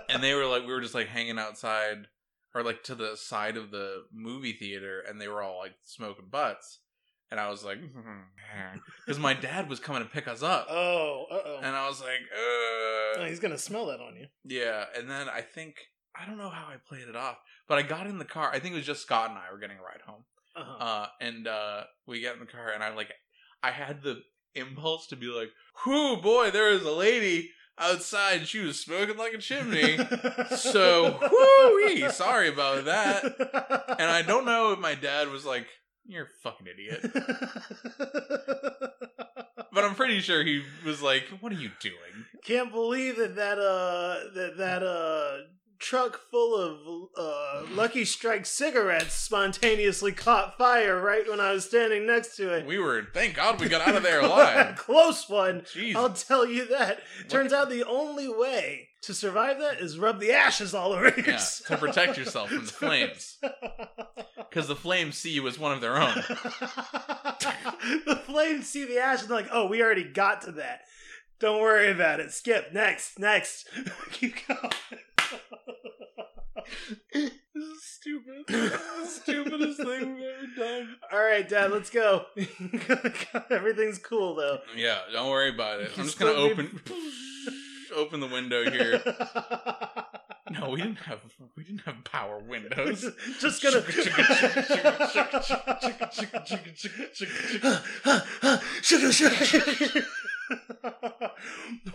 and 0.09 0.23
they 0.23 0.33
were 0.33 0.45
like 0.45 0.61
we 0.65 0.73
were 0.73 0.81
just 0.81 0.95
like 0.95 1.07
hanging 1.07 1.39
outside 1.39 2.07
or 2.55 2.63
like 2.63 2.83
to 2.83 2.95
the 2.95 3.15
side 3.15 3.57
of 3.57 3.71
the 3.71 4.03
movie 4.13 4.53
theater 4.53 5.01
and 5.07 5.19
they 5.19 5.27
were 5.27 5.41
all 5.41 5.59
like 5.59 5.73
smoking 5.83 6.25
butts 6.29 6.79
and 7.31 7.39
i 7.39 7.49
was 7.49 7.63
like 7.63 7.77
because 9.05 9.19
my 9.19 9.33
dad 9.33 9.69
was 9.69 9.79
coming 9.79 10.01
to 10.03 10.09
pick 10.09 10.27
us 10.27 10.41
up 10.43 10.67
oh, 10.71 11.25
uh 11.31 11.35
oh. 11.45 11.57
and 11.63 11.75
i 11.75 11.87
was 11.87 12.01
like 12.01 12.19
uh, 13.19 13.25
he's 13.25 13.39
gonna 13.39 13.57
smell 13.57 13.85
that 13.87 13.99
on 13.99 14.15
you. 14.15 14.27
yeah 14.45 14.85
and 14.97 15.09
then 15.09 15.27
i 15.29 15.41
think 15.41 15.75
i 16.19 16.25
don't 16.25 16.37
know 16.37 16.49
how 16.49 16.65
i 16.67 16.75
played 16.87 17.07
it 17.07 17.15
off 17.15 17.37
but 17.67 17.77
i 17.77 17.81
got 17.81 18.07
in 18.07 18.17
the 18.17 18.25
car 18.25 18.49
i 18.53 18.59
think 18.59 18.73
it 18.73 18.77
was 18.77 18.85
just 18.85 19.01
scott 19.01 19.29
and 19.29 19.37
i 19.39 19.51
were 19.51 19.59
getting 19.59 19.77
a 19.77 19.81
ride 19.81 20.01
home 20.05 20.23
Uh-huh. 20.55 20.83
uh 20.83 21.07
and 21.21 21.47
uh 21.47 21.83
we 22.07 22.19
get 22.21 22.33
in 22.33 22.39
the 22.39 22.45
car 22.45 22.71
and 22.73 22.83
i 22.83 22.93
like 22.93 23.11
i 23.63 23.71
had 23.71 24.01
the 24.03 24.17
impulse 24.55 25.07
to 25.07 25.15
be 25.15 25.27
like 25.27 25.49
whoo 25.85 26.17
boy 26.17 26.49
there 26.51 26.71
is 26.71 26.83
a 26.83 26.91
lady 26.91 27.51
outside 27.77 28.45
she 28.47 28.59
was 28.59 28.77
smoking 28.79 29.15
like 29.15 29.33
a 29.33 29.37
chimney 29.37 29.97
so 30.57 31.17
whoo 31.31 32.09
sorry 32.09 32.49
about 32.49 32.83
that 32.85 33.23
and 33.99 34.09
i 34.11 34.21
don't 34.21 34.43
know 34.45 34.73
if 34.73 34.79
my 34.79 34.95
dad 34.95 35.29
was 35.29 35.45
like 35.45 35.67
you're 36.09 36.25
a 36.25 36.29
fucking 36.43 36.67
idiot 36.67 36.99
but 39.71 39.83
i'm 39.83 39.95
pretty 39.95 40.19
sure 40.19 40.43
he 40.43 40.61
was 40.85 41.01
like 41.01 41.23
what 41.39 41.51
are 41.51 41.55
you 41.55 41.71
doing 41.79 42.25
Can't 42.43 42.71
believe 42.71 43.17
that 43.17 43.35
that 43.35 43.59
uh 43.59 44.31
that 44.33 44.57
that 44.57 44.83
uh 44.83 45.37
truck 45.79 46.19
full 46.29 46.55
of 46.57 47.09
uh 47.17 47.63
Lucky 47.73 48.03
Strike 48.03 48.45
cigarettes 48.45 49.13
spontaneously 49.13 50.11
caught 50.11 50.57
fire 50.57 50.99
right 51.01 51.25
when 51.29 51.39
I 51.39 51.53
was 51.53 51.63
standing 51.65 52.05
next 52.05 52.35
to 52.35 52.53
it. 52.53 52.65
we 52.65 52.77
were 52.79 53.07
thank 53.13 53.35
god 53.35 53.61
we 53.61 53.69
got 53.69 53.87
out 53.87 53.95
of 53.95 54.03
there 54.03 54.19
alive 54.19 54.75
Close 54.77 55.29
one. 55.29 55.61
jeez 55.61 55.95
I'll 55.95 56.11
tell 56.11 56.45
you 56.45 56.67
that. 56.67 56.99
Turns 57.29 57.53
out 57.53 57.69
the 57.69 57.85
only 57.85 58.27
way 58.27 58.88
to 59.01 59.13
survive 59.13 59.59
that 59.59 59.79
is 59.79 59.97
rub 59.97 60.19
the 60.19 60.31
ashes 60.31 60.73
all 60.73 60.91
over 60.93 61.13
yeah, 61.25 61.37
to 61.67 61.77
protect 61.77 62.17
yourself 62.17 62.49
from 62.49 62.65
the 62.65 62.71
flames 62.71 63.37
because 64.37 64.67
the 64.67 64.75
flames 64.75 65.17
see 65.17 65.31
you 65.31 65.47
as 65.47 65.57
one 65.57 65.71
of 65.71 65.79
their 65.81 65.97
own 66.01 66.13
the 68.05 68.19
flames 68.25 68.67
see 68.67 68.85
the 68.85 68.97
ash 68.99 69.21
and 69.21 69.29
they're 69.29 69.37
like, 69.37 69.49
oh, 69.51 69.67
we 69.67 69.81
already 69.81 70.03
got 70.03 70.41
to 70.43 70.51
that. 70.53 70.81
Don't 71.39 71.61
worry 71.61 71.89
about 71.91 72.19
it. 72.19 72.31
Skip. 72.33 72.73
Next. 72.73 73.17
Next. 73.17 73.69
Keep 74.11 74.35
going. 74.47 74.69
this 77.13 77.31
is 77.55 77.83
stupid 77.83 78.43
the 78.47 79.05
stupidest 79.07 79.77
thing 79.81 80.15
we've 80.15 80.23
ever 80.23 80.47
done 80.57 80.95
All 81.11 81.19
right, 81.21 81.47
Dad, 81.47 81.71
let's 81.71 81.89
go. 81.89 82.25
Everything's 83.49 83.97
cool, 83.99 84.35
though. 84.35 84.59
yeah 84.75 84.99
don't 85.13 85.29
worry 85.29 85.49
about 85.49 85.79
it 85.79 85.91
i'm 85.97 86.03
just 86.03 86.19
gonna 86.19 86.31
open. 86.33 86.79
need- 86.85 87.03
open 87.91 88.19
open 88.19 88.19
the 88.19 88.27
window 88.27 88.69
here 88.69 89.01
no 90.51 90.69
we 90.69 90.81
didn't 90.81 90.97
have 90.99 91.19
we 91.55 91.63
didn't 91.63 91.81
have 91.81 92.03
power 92.03 92.39
windows 92.39 93.05
Just 93.39 93.61
gonna. 93.61 93.81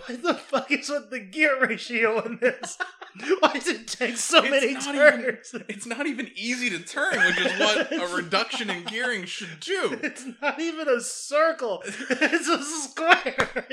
What 0.07 0.23
the 0.23 0.35
fuck 0.35 0.71
is 0.71 0.89
with 0.89 1.11
the 1.11 1.21
gear 1.21 1.61
ratio 1.61 2.21
in 2.25 2.39
this? 2.39 2.79
Why 3.41 3.53
does 3.55 3.69
it 3.69 3.89
take 3.89 4.17
so 4.17 4.43
It's 4.43 4.51
many 4.51 4.75
not 4.75 4.95
turns? 4.95 5.55
It's 5.69 5.87
not 5.87 6.07
even 6.07 6.31
easy 6.37 6.71
to 6.71 6.79
turn, 6.79 7.17
which 7.17 7.41
is 7.41 7.59
what 7.59 7.93
a 7.93 8.15
reduction 8.15 8.71
in 8.71 8.85
gearing 8.85 9.25
should 9.25 9.61
do. 9.61 9.99
It's 10.03 10.25
not 10.41 10.61
even 10.61 10.89
a 10.89 11.01
circle. 11.01 11.83
It's 11.85 12.49
a 12.49 12.63
square. 12.63 13.67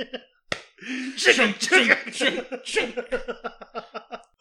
Chunk, 1.17 1.59
chunk, 1.59 1.97
chunk, 2.11 2.47
chunk. 2.63 2.97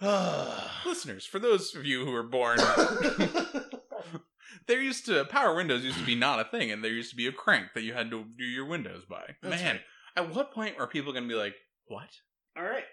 Listeners, 0.87 1.27
for 1.27 1.39
those 1.39 1.75
of 1.75 1.85
you 1.85 2.07
who 2.07 2.13
were 2.13 2.23
born, 2.23 2.59
there 4.67 4.81
used 4.81 5.05
to 5.07 5.25
power 5.27 5.55
windows 5.55 5.85
used 5.85 5.99
to 5.99 6.07
be 6.07 6.15
not 6.15 6.41
a 6.41 6.45
thing, 6.45 6.71
and 6.71 6.83
there 6.83 6.93
used 6.93 7.11
to 7.11 7.17
be 7.17 7.27
a 7.27 7.33
crank 7.33 7.69
that 7.75 7.83
you 7.83 7.93
had 7.93 8.11
to 8.11 8.25
do 8.39 8.45
your 8.45 8.65
windows 8.65 9.05
by. 9.09 9.35
That's 9.43 9.63
Man, 9.63 9.75
right. 9.77 9.83
at 10.17 10.35
what 10.35 10.53
point 10.53 10.77
are 10.79 10.87
people 10.87 11.13
going 11.13 11.25
to 11.25 11.29
be 11.29 11.35
like, 11.39 11.55
"What?" 11.87 12.09
All 12.57 12.65
right. 12.65 12.85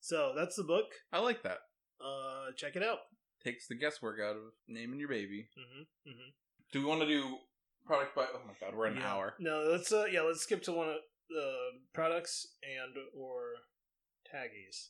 So 0.00 0.32
that's 0.36 0.56
the 0.56 0.64
book. 0.64 0.86
I 1.12 1.18
like 1.18 1.42
that. 1.42 1.58
Uh, 2.00 2.52
check 2.56 2.76
it 2.76 2.82
out. 2.82 2.98
Takes 3.44 3.68
the 3.68 3.74
guesswork 3.74 4.18
out 4.20 4.36
of 4.36 4.42
naming 4.66 4.98
your 4.98 5.08
baby. 5.08 5.48
Mm-hmm, 5.58 6.10
mm-hmm. 6.10 6.28
Do 6.72 6.80
we 6.80 6.86
want 6.86 7.00
to 7.02 7.06
do 7.06 7.36
Product 7.86 8.14
by 8.14 8.26
oh 8.34 8.40
my 8.46 8.52
god, 8.60 8.76
we're 8.76 8.86
an 8.86 8.96
Yeah. 8.96 9.12
hour. 9.12 9.34
No, 9.38 9.66
let's 9.70 9.90
uh 9.92 10.04
yeah, 10.10 10.20
let's 10.20 10.42
skip 10.42 10.62
to 10.64 10.72
one 10.72 10.94
the 11.28 11.52
products 11.92 12.54
and 12.62 12.94
or 13.14 13.54
taggies. 14.32 14.88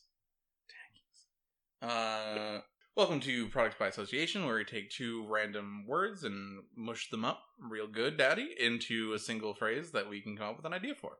Uh, 1.81 2.61
welcome 2.95 3.19
to 3.21 3.47
Products 3.47 3.75
by 3.79 3.87
Association, 3.87 4.45
where 4.45 4.55
we 4.55 4.65
take 4.65 4.89
two 4.89 5.25
random 5.27 5.85
words 5.87 6.23
and 6.23 6.63
mush 6.75 7.09
them 7.09 7.23
up 7.25 7.41
real 7.59 7.87
good, 7.87 8.17
Daddy, 8.17 8.49
into 8.59 9.13
a 9.13 9.19
single 9.19 9.53
phrase 9.53 9.91
that 9.91 10.09
we 10.09 10.21
can 10.21 10.37
come 10.37 10.49
up 10.49 10.57
with 10.57 10.65
an 10.65 10.73
idea 10.73 10.95
for. 10.95 11.17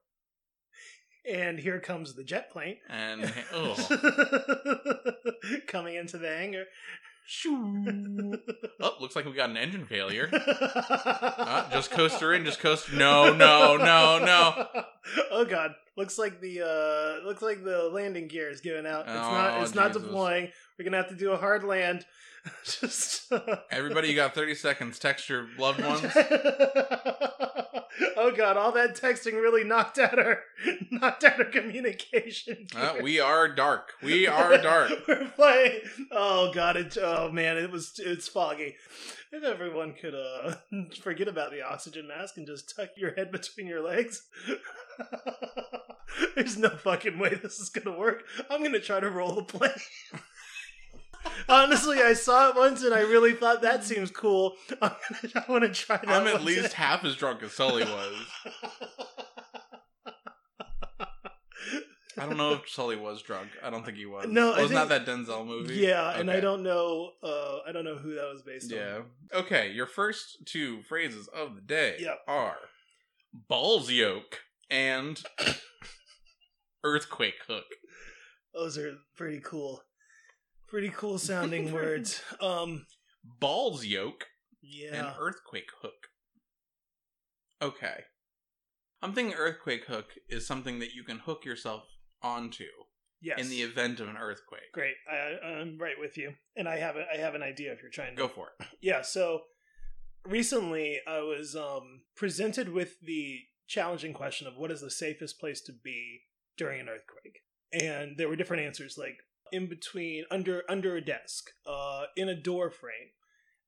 And 1.29 1.59
here 1.59 1.79
comes 1.79 2.13
the 2.13 2.23
jet 2.23 2.51
plane. 2.51 2.77
And 2.89 3.31
oh, 3.53 3.75
coming 5.67 5.95
into 5.95 6.17
the 6.17 6.29
hangar. 6.29 6.65
oh, 8.81 8.95
looks 8.99 9.15
like 9.15 9.25
we 9.25 9.33
got 9.33 9.49
an 9.49 9.57
engine 9.57 9.85
failure. 9.85 10.29
Uh, 11.39 11.69
just 11.71 11.91
coaster 11.91 12.33
in, 12.33 12.43
just 12.45 12.59
coaster. 12.59 12.95
No, 12.95 13.33
no, 13.33 13.77
no, 13.77 14.19
no. 14.19 14.67
Oh 15.31 15.45
god, 15.45 15.73
looks 15.97 16.17
like 16.19 16.39
the 16.41 16.61
uh 16.61 17.25
looks 17.27 17.41
like 17.41 17.63
the 17.63 17.89
landing 17.91 18.27
gear 18.27 18.49
is 18.49 18.61
giving 18.61 18.85
out. 18.85 19.01
It's 19.01 19.15
not 19.15 19.57
Oh, 19.57 19.61
it's 19.63 19.73
not 19.75 19.93
deploying. 19.93 20.51
We're 20.77 20.85
gonna 20.85 20.97
have 20.97 21.09
to 21.09 21.15
do 21.15 21.31
a 21.31 21.37
hard 21.37 21.63
land. 21.63 22.05
Just 22.63 23.31
Everybody, 23.71 24.09
you 24.09 24.15
got 24.15 24.33
30 24.33 24.55
seconds. 24.55 24.99
Text 24.99 25.29
your 25.29 25.47
loved 25.57 25.83
ones. 25.83 26.01
oh 28.17 28.31
god, 28.35 28.57
all 28.57 28.71
that 28.71 28.95
texting 28.95 29.33
really 29.33 29.63
knocked 29.63 29.97
out 29.99 30.17
our 30.17 30.43
knocked 30.91 31.23
out 31.23 31.39
our 31.39 31.45
communication. 31.45 32.67
Uh, 32.75 32.95
we 33.01 33.19
are 33.19 33.47
dark. 33.47 33.93
We 34.01 34.27
are 34.27 34.57
dark. 34.57 34.91
We're 35.07 35.29
playing. 35.35 35.81
Oh 36.11 36.51
god, 36.53 36.77
it. 36.77 36.97
Oh 37.01 37.31
man, 37.31 37.57
it 37.57 37.71
was. 37.71 37.93
It's 37.97 38.27
foggy. 38.27 38.75
If 39.31 39.43
everyone 39.43 39.93
could 39.93 40.15
uh 40.15 40.55
forget 41.01 41.27
about 41.27 41.51
the 41.51 41.61
oxygen 41.61 42.07
mask 42.07 42.37
and 42.37 42.47
just 42.47 42.75
tuck 42.75 42.89
your 42.95 43.13
head 43.13 43.31
between 43.31 43.67
your 43.67 43.83
legs. 43.83 44.27
There's 46.35 46.57
no 46.57 46.69
fucking 46.69 47.19
way 47.19 47.35
this 47.35 47.59
is 47.59 47.69
gonna 47.69 47.97
work. 47.97 48.23
I'm 48.49 48.63
gonna 48.63 48.79
try 48.79 48.99
to 48.99 49.09
roll 49.09 49.35
the 49.35 49.43
plane. 49.43 49.71
Honestly, 51.47 51.99
I 52.01 52.13
saw 52.13 52.49
it 52.49 52.55
once 52.55 52.83
and 52.83 52.93
I 52.93 53.01
really 53.01 53.33
thought 53.33 53.61
that 53.63 53.83
seems 53.83 54.11
cool. 54.11 54.53
I'm 54.81 54.91
gonna. 55.23 55.45
I 55.47 55.51
want 55.51 55.63
to 55.63 55.69
try 55.71 55.97
that. 55.97 56.09
I'm 56.09 56.27
at 56.27 56.43
least 56.43 56.63
today. 56.63 56.73
half 56.75 57.03
as 57.03 57.15
drunk 57.15 57.43
as 57.43 57.51
Sully 57.53 57.83
was. 57.83 58.15
I 62.17 62.25
don't 62.25 62.37
know 62.37 62.53
if 62.53 62.67
Sully 62.69 62.97
was 62.97 63.21
drunk. 63.21 63.49
I 63.63 63.69
don't 63.69 63.85
think 63.85 63.97
he 63.97 64.05
was. 64.05 64.27
No, 64.27 64.51
I 64.53 64.61
wasn't 64.61 64.89
that 64.89 65.05
that 65.05 65.09
Denzel 65.09 65.45
movie? 65.45 65.75
Yeah, 65.75 66.19
and 66.19 66.29
I 66.29 66.41
don't 66.41 66.63
know. 66.63 67.11
Uh, 67.23 67.59
I 67.65 67.71
don't 67.71 67.85
know 67.85 67.95
who 67.95 68.15
that 68.15 68.29
was 68.31 68.41
based 68.41 68.71
on. 68.73 68.77
Yeah. 68.77 68.99
Okay, 69.33 69.71
your 69.71 69.85
first 69.85 70.45
two 70.45 70.81
phrases 70.83 71.29
of 71.29 71.55
the 71.55 71.61
day 71.61 71.95
Yep. 71.99 72.19
are 72.27 72.57
balls 73.47 73.89
yoke 73.89 74.39
and 74.69 75.21
earthquake 76.83 77.35
hook. 77.47 77.65
Those 78.53 78.77
are 78.77 78.97
pretty 79.15 79.39
cool. 79.41 79.81
Pretty 80.69 80.89
cool 80.89 81.17
sounding 81.17 81.71
words. 81.73 82.21
Um 82.41 82.85
Balls 83.39 83.85
yoke 83.85 84.25
yeah. 84.61 84.93
and 84.93 85.07
earthquake 85.19 85.69
hook. 85.81 86.07
Okay. 87.61 88.03
I'm 89.01 89.13
thinking 89.13 89.35
earthquake 89.35 89.85
hook 89.85 90.11
is 90.27 90.45
something 90.45 90.79
that 90.79 90.93
you 90.93 91.03
can 91.03 91.19
hook 91.19 91.45
yourself 91.45 91.83
onto 92.21 92.65
yes. 93.21 93.39
in 93.39 93.49
the 93.49 93.61
event 93.61 93.99
of 93.99 94.09
an 94.09 94.17
earthquake. 94.17 94.71
Great. 94.73 94.95
I 95.09 95.45
I'm 95.45 95.77
right 95.79 95.99
with 95.99 96.17
you. 96.17 96.33
And 96.55 96.67
I 96.67 96.77
have 96.77 96.95
a, 96.95 97.05
I 97.13 97.17
have 97.17 97.35
an 97.35 97.43
idea 97.43 97.71
if 97.71 97.81
you're 97.81 97.91
trying 97.91 98.15
to 98.15 98.21
Go 98.21 98.27
for 98.27 98.49
it. 98.59 98.67
Yeah, 98.81 99.01
so 99.01 99.41
recently 100.25 100.99
I 101.07 101.19
was 101.19 101.55
um 101.55 102.01
presented 102.15 102.69
with 102.69 102.99
the 103.01 103.39
challenging 103.67 104.13
question 104.13 104.47
of 104.47 104.57
what 104.57 104.71
is 104.71 104.81
the 104.81 104.91
safest 104.91 105.39
place 105.39 105.61
to 105.61 105.73
be 105.83 106.21
during 106.57 106.79
an 106.81 106.89
earthquake. 106.89 107.39
And 107.71 108.17
there 108.17 108.27
were 108.27 108.35
different 108.35 108.63
answers 108.63 108.95
like 108.97 109.17
in 109.51 109.67
between 109.67 110.25
under 110.31 110.63
under 110.69 110.95
a 110.95 111.01
desk, 111.01 111.51
uh 111.65 112.03
in 112.15 112.29
a 112.29 112.35
door 112.35 112.69
frame, 112.69 113.09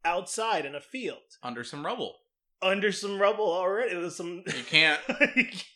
outside 0.06 0.66
in 0.66 0.76
a 0.76 0.82
field, 0.82 1.38
Under 1.44 1.64
some 1.64 1.86
rubble. 1.86 2.18
under 2.62 2.92
some 2.92 3.20
rubble 3.20 3.52
already. 3.52 3.94
There's 3.96 4.16
some 4.16 4.44
You 4.46 4.64
can't. 4.70 5.02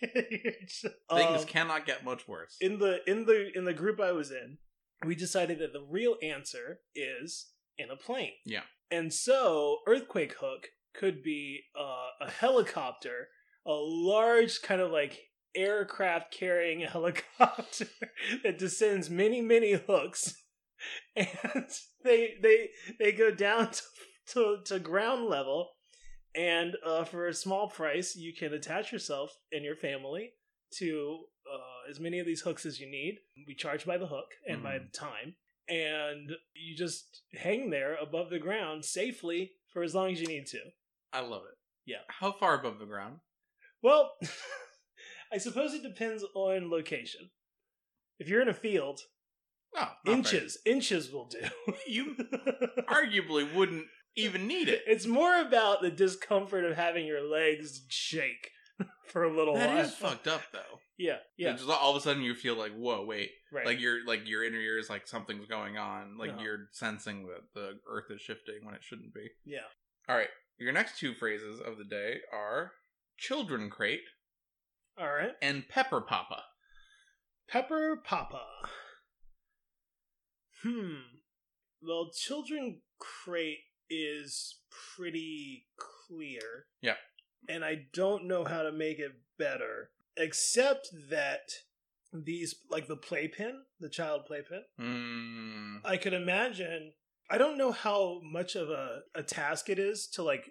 Things 0.09 0.85
Things 1.11 1.45
cannot 1.45 1.85
get 1.85 2.03
much 2.05 2.27
worse. 2.27 2.57
in 2.61 2.79
the 2.79 2.99
in 3.09 3.25
the 3.25 3.51
in 3.55 3.65
the 3.65 3.73
group 3.73 3.99
I 3.99 4.11
was 4.11 4.31
in, 4.31 4.57
we 5.05 5.15
decided 5.15 5.59
that 5.59 5.73
the 5.73 5.85
real 5.89 6.15
answer 6.23 6.79
is 6.95 7.47
in 7.77 7.89
a 7.89 7.95
plane. 7.95 8.33
Yeah. 8.45 8.61
And 8.91 9.11
so 9.13 9.79
earthquake 9.87 10.35
hook 10.39 10.69
could 10.93 11.21
be 11.23 11.61
uh, 11.77 12.25
a 12.25 12.29
helicopter, 12.31 13.29
a 13.65 13.71
large 13.73 14.61
kind 14.61 14.79
of 14.79 14.91
like 14.91 15.19
aircraft 15.55 16.31
carrying 16.31 16.83
a 16.83 16.89
helicopter 16.89 17.87
that 18.43 18.57
descends 18.57 19.09
many 19.09 19.41
many 19.41 19.73
hooks, 19.73 20.43
and 21.15 21.69
they 22.03 22.35
they 22.41 22.69
they 22.99 23.11
go 23.11 23.31
down 23.31 23.71
to 23.71 23.81
to, 24.27 24.57
to 24.65 24.79
ground 24.79 25.25
level. 25.25 25.69
And 26.37 26.75
uh, 26.85 27.05
for 27.05 27.27
a 27.27 27.33
small 27.33 27.69
price, 27.69 28.13
you 28.15 28.33
can 28.33 28.53
attach 28.53 28.91
yourself 28.91 29.31
and 29.53 29.63
your 29.63 29.77
family 29.77 30.31
to 30.73 31.19
uh, 31.49 31.89
as 31.89 32.01
many 32.01 32.19
of 32.19 32.25
these 32.25 32.41
hooks 32.41 32.65
as 32.65 32.77
you 32.77 32.91
need. 32.91 33.19
We 33.47 33.55
charge 33.55 33.85
by 33.85 33.97
the 33.97 34.07
hook 34.07 34.25
and 34.45 34.61
by 34.61 34.73
Mhm. 34.77 34.91
the 34.91 34.97
time. 34.97 35.35
And 35.69 36.31
you 36.53 36.75
just 36.75 37.21
hang 37.33 37.69
there 37.69 37.95
above 37.95 38.29
the 38.29 38.39
ground 38.39 38.83
safely 38.83 39.53
for 39.71 39.81
as 39.81 39.95
long 39.95 40.11
as 40.11 40.19
you 40.19 40.27
need 40.27 40.45
to. 40.47 40.59
I 41.13 41.21
love 41.21 41.43
it. 41.49 41.57
Yeah. 41.85 42.01
How 42.09 42.33
far 42.33 42.59
above 42.59 42.79
the 42.79 42.85
ground? 42.85 43.19
Well, 43.81 44.11
I 45.33 45.37
suppose 45.37 45.73
it 45.73 45.83
depends 45.83 46.23
on 46.33 46.69
location. 46.69 47.29
If 48.19 48.29
you're 48.29 48.41
in 48.41 48.47
a 48.49 48.53
field, 48.53 49.01
No, 49.73 49.81
not 49.81 49.97
very- 50.05 50.17
inches, 50.17 50.57
inches 50.65 51.11
will 51.11 51.25
do. 51.27 51.39
You 51.87 52.15
arguably 52.89 53.53
wouldn't 53.53 53.85
even 54.15 54.47
need 54.47 54.69
it. 54.69 54.83
it's 54.87 55.05
more 55.05 55.39
about 55.41 55.81
the 55.81 55.91
discomfort 55.91 56.63
of 56.63 56.75
having 56.77 57.05
your 57.05 57.21
legs 57.21 57.81
shake 57.89 58.51
for 59.07 59.23
a 59.23 59.35
little 59.35 59.55
That 59.55 59.69
while. 59.69 59.79
is 59.85 59.93
fucked 59.93 60.27
up 60.27 60.41
though. 60.53 60.79
Yeah, 60.97 61.17
yeah, 61.37 61.51
Just 61.51 61.67
all 61.69 61.91
of 61.91 61.97
a 61.97 61.99
sudden 61.99 62.23
you 62.23 62.33
feel 62.35 62.55
like, 62.55 62.71
whoa, 62.73 63.03
wait. 63.03 63.31
right. 63.51 63.65
Like 63.65 63.81
your 63.81 64.05
like 64.05 64.21
your 64.29 64.45
inner 64.45 64.59
ears 64.59 64.89
like 64.89 65.07
something's 65.07 65.45
going 65.45 65.77
on. 65.77 66.17
Like 66.17 66.31
Uh-huh. 66.31 66.41
you're 66.41 66.59
sensing 66.71 67.27
that 67.27 67.41
the 67.53 67.79
earth 67.89 68.05
is 68.09 68.21
shifting 68.21 68.63
when 68.63 68.75
it 68.75 68.83
shouldn't 68.83 69.13
be. 69.13 69.27
yeah. 69.43 69.67
All 70.07 70.15
right. 70.15 70.29
Your 70.57 70.71
next 70.71 70.97
two 70.99 71.13
phrases 71.13 71.59
of 71.59 71.77
the 71.77 71.83
day 71.83 72.19
are 72.31 72.71
children 73.17 73.69
crate 73.69 74.03
All 74.97 75.11
right. 75.11 75.31
and 75.41 75.67
pepper 75.67 76.01
papa. 76.01 76.43
Pepper 77.47 78.01
Papa. 78.03 78.41
Hmm. 80.63 80.95
Well, 81.81 82.09
Children 82.15 82.81
Crate 82.99 83.59
is 83.89 84.55
pretty 84.95 85.67
clear. 85.77 86.65
Yeah. 86.81 86.95
And 87.47 87.63
I 87.63 87.85
don't 87.93 88.27
know 88.27 88.43
how 88.45 88.63
to 88.63 88.71
make 88.71 88.97
it 88.99 89.11
better, 89.37 89.91
except 90.17 90.89
that 91.11 91.41
these, 92.11 92.55
like 92.71 92.87
the 92.87 92.95
playpen, 92.95 93.63
the 93.79 93.89
child 93.89 94.25
playpen, 94.25 94.63
Mm, 94.79 95.81
I 95.85 95.97
could 95.97 96.13
imagine. 96.13 96.93
I 97.29 97.37
don't 97.37 97.57
know 97.57 97.71
how 97.71 98.21
much 98.23 98.55
of 98.55 98.69
a, 98.69 99.01
a 99.13 99.21
task 99.23 99.69
it 99.69 99.77
is 99.77 100.07
to 100.13 100.23
like 100.23 100.45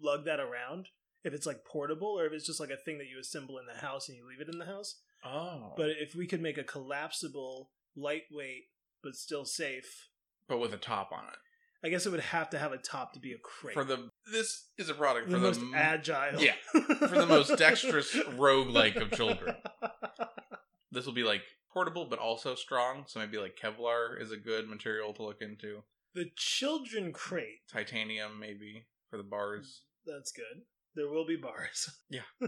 lug 0.00 0.26
that 0.26 0.38
around. 0.40 0.88
If 1.26 1.34
it's 1.34 1.44
like 1.46 1.64
portable 1.64 2.06
or 2.18 2.24
if 2.26 2.32
it's 2.32 2.46
just 2.46 2.60
like 2.60 2.70
a 2.70 2.76
thing 2.76 2.98
that 2.98 3.08
you 3.08 3.18
assemble 3.20 3.58
in 3.58 3.66
the 3.66 3.80
house 3.84 4.08
and 4.08 4.16
you 4.16 4.24
leave 4.28 4.40
it 4.40 4.48
in 4.52 4.58
the 4.60 4.64
house. 4.66 5.00
oh. 5.24 5.72
But 5.76 5.90
if 5.90 6.14
we 6.14 6.26
could 6.26 6.40
make 6.40 6.56
a 6.56 6.62
collapsible, 6.62 7.70
lightweight, 7.96 8.66
but 9.02 9.16
still 9.16 9.44
safe, 9.44 10.08
but 10.48 10.58
with 10.60 10.72
a 10.72 10.76
top 10.78 11.10
on 11.12 11.24
it. 11.24 11.38
I 11.84 11.88
guess 11.88 12.06
it 12.06 12.10
would 12.10 12.20
have 12.20 12.48
to 12.50 12.58
have 12.58 12.72
a 12.72 12.78
top 12.78 13.12
to 13.14 13.20
be 13.20 13.32
a 13.32 13.38
crate. 13.38 13.74
For 13.74 13.82
the 13.84 14.10
this 14.32 14.68
is 14.78 14.88
a 14.88 14.94
product 14.94 15.28
the 15.28 15.34
for 15.36 15.40
most 15.42 15.58
the 15.60 15.66
m- 15.66 15.74
agile. 15.74 16.40
Yeah, 16.40 16.54
for 16.72 17.18
the 17.18 17.26
most 17.26 17.58
dexterous 17.58 18.14
roguelike 18.14 18.96
of 19.00 19.10
children. 19.10 19.56
This 20.92 21.04
will 21.04 21.12
be 21.12 21.24
like 21.24 21.42
portable 21.72 22.06
but 22.08 22.18
also 22.20 22.54
strong, 22.54 23.04
so 23.06 23.18
maybe 23.20 23.36
like 23.36 23.58
Kevlar 23.60 24.18
is 24.18 24.30
a 24.32 24.36
good 24.36 24.68
material 24.68 25.12
to 25.14 25.24
look 25.24 25.42
into. 25.42 25.82
The 26.14 26.30
children 26.36 27.12
crate. 27.12 27.66
Titanium 27.70 28.40
maybe 28.40 28.86
for 29.10 29.18
the 29.18 29.22
bars. 29.22 29.82
That's 30.06 30.32
good. 30.32 30.62
There 30.96 31.08
will 31.08 31.26
be 31.26 31.36
bars. 31.36 31.90
Yeah. 32.10 32.22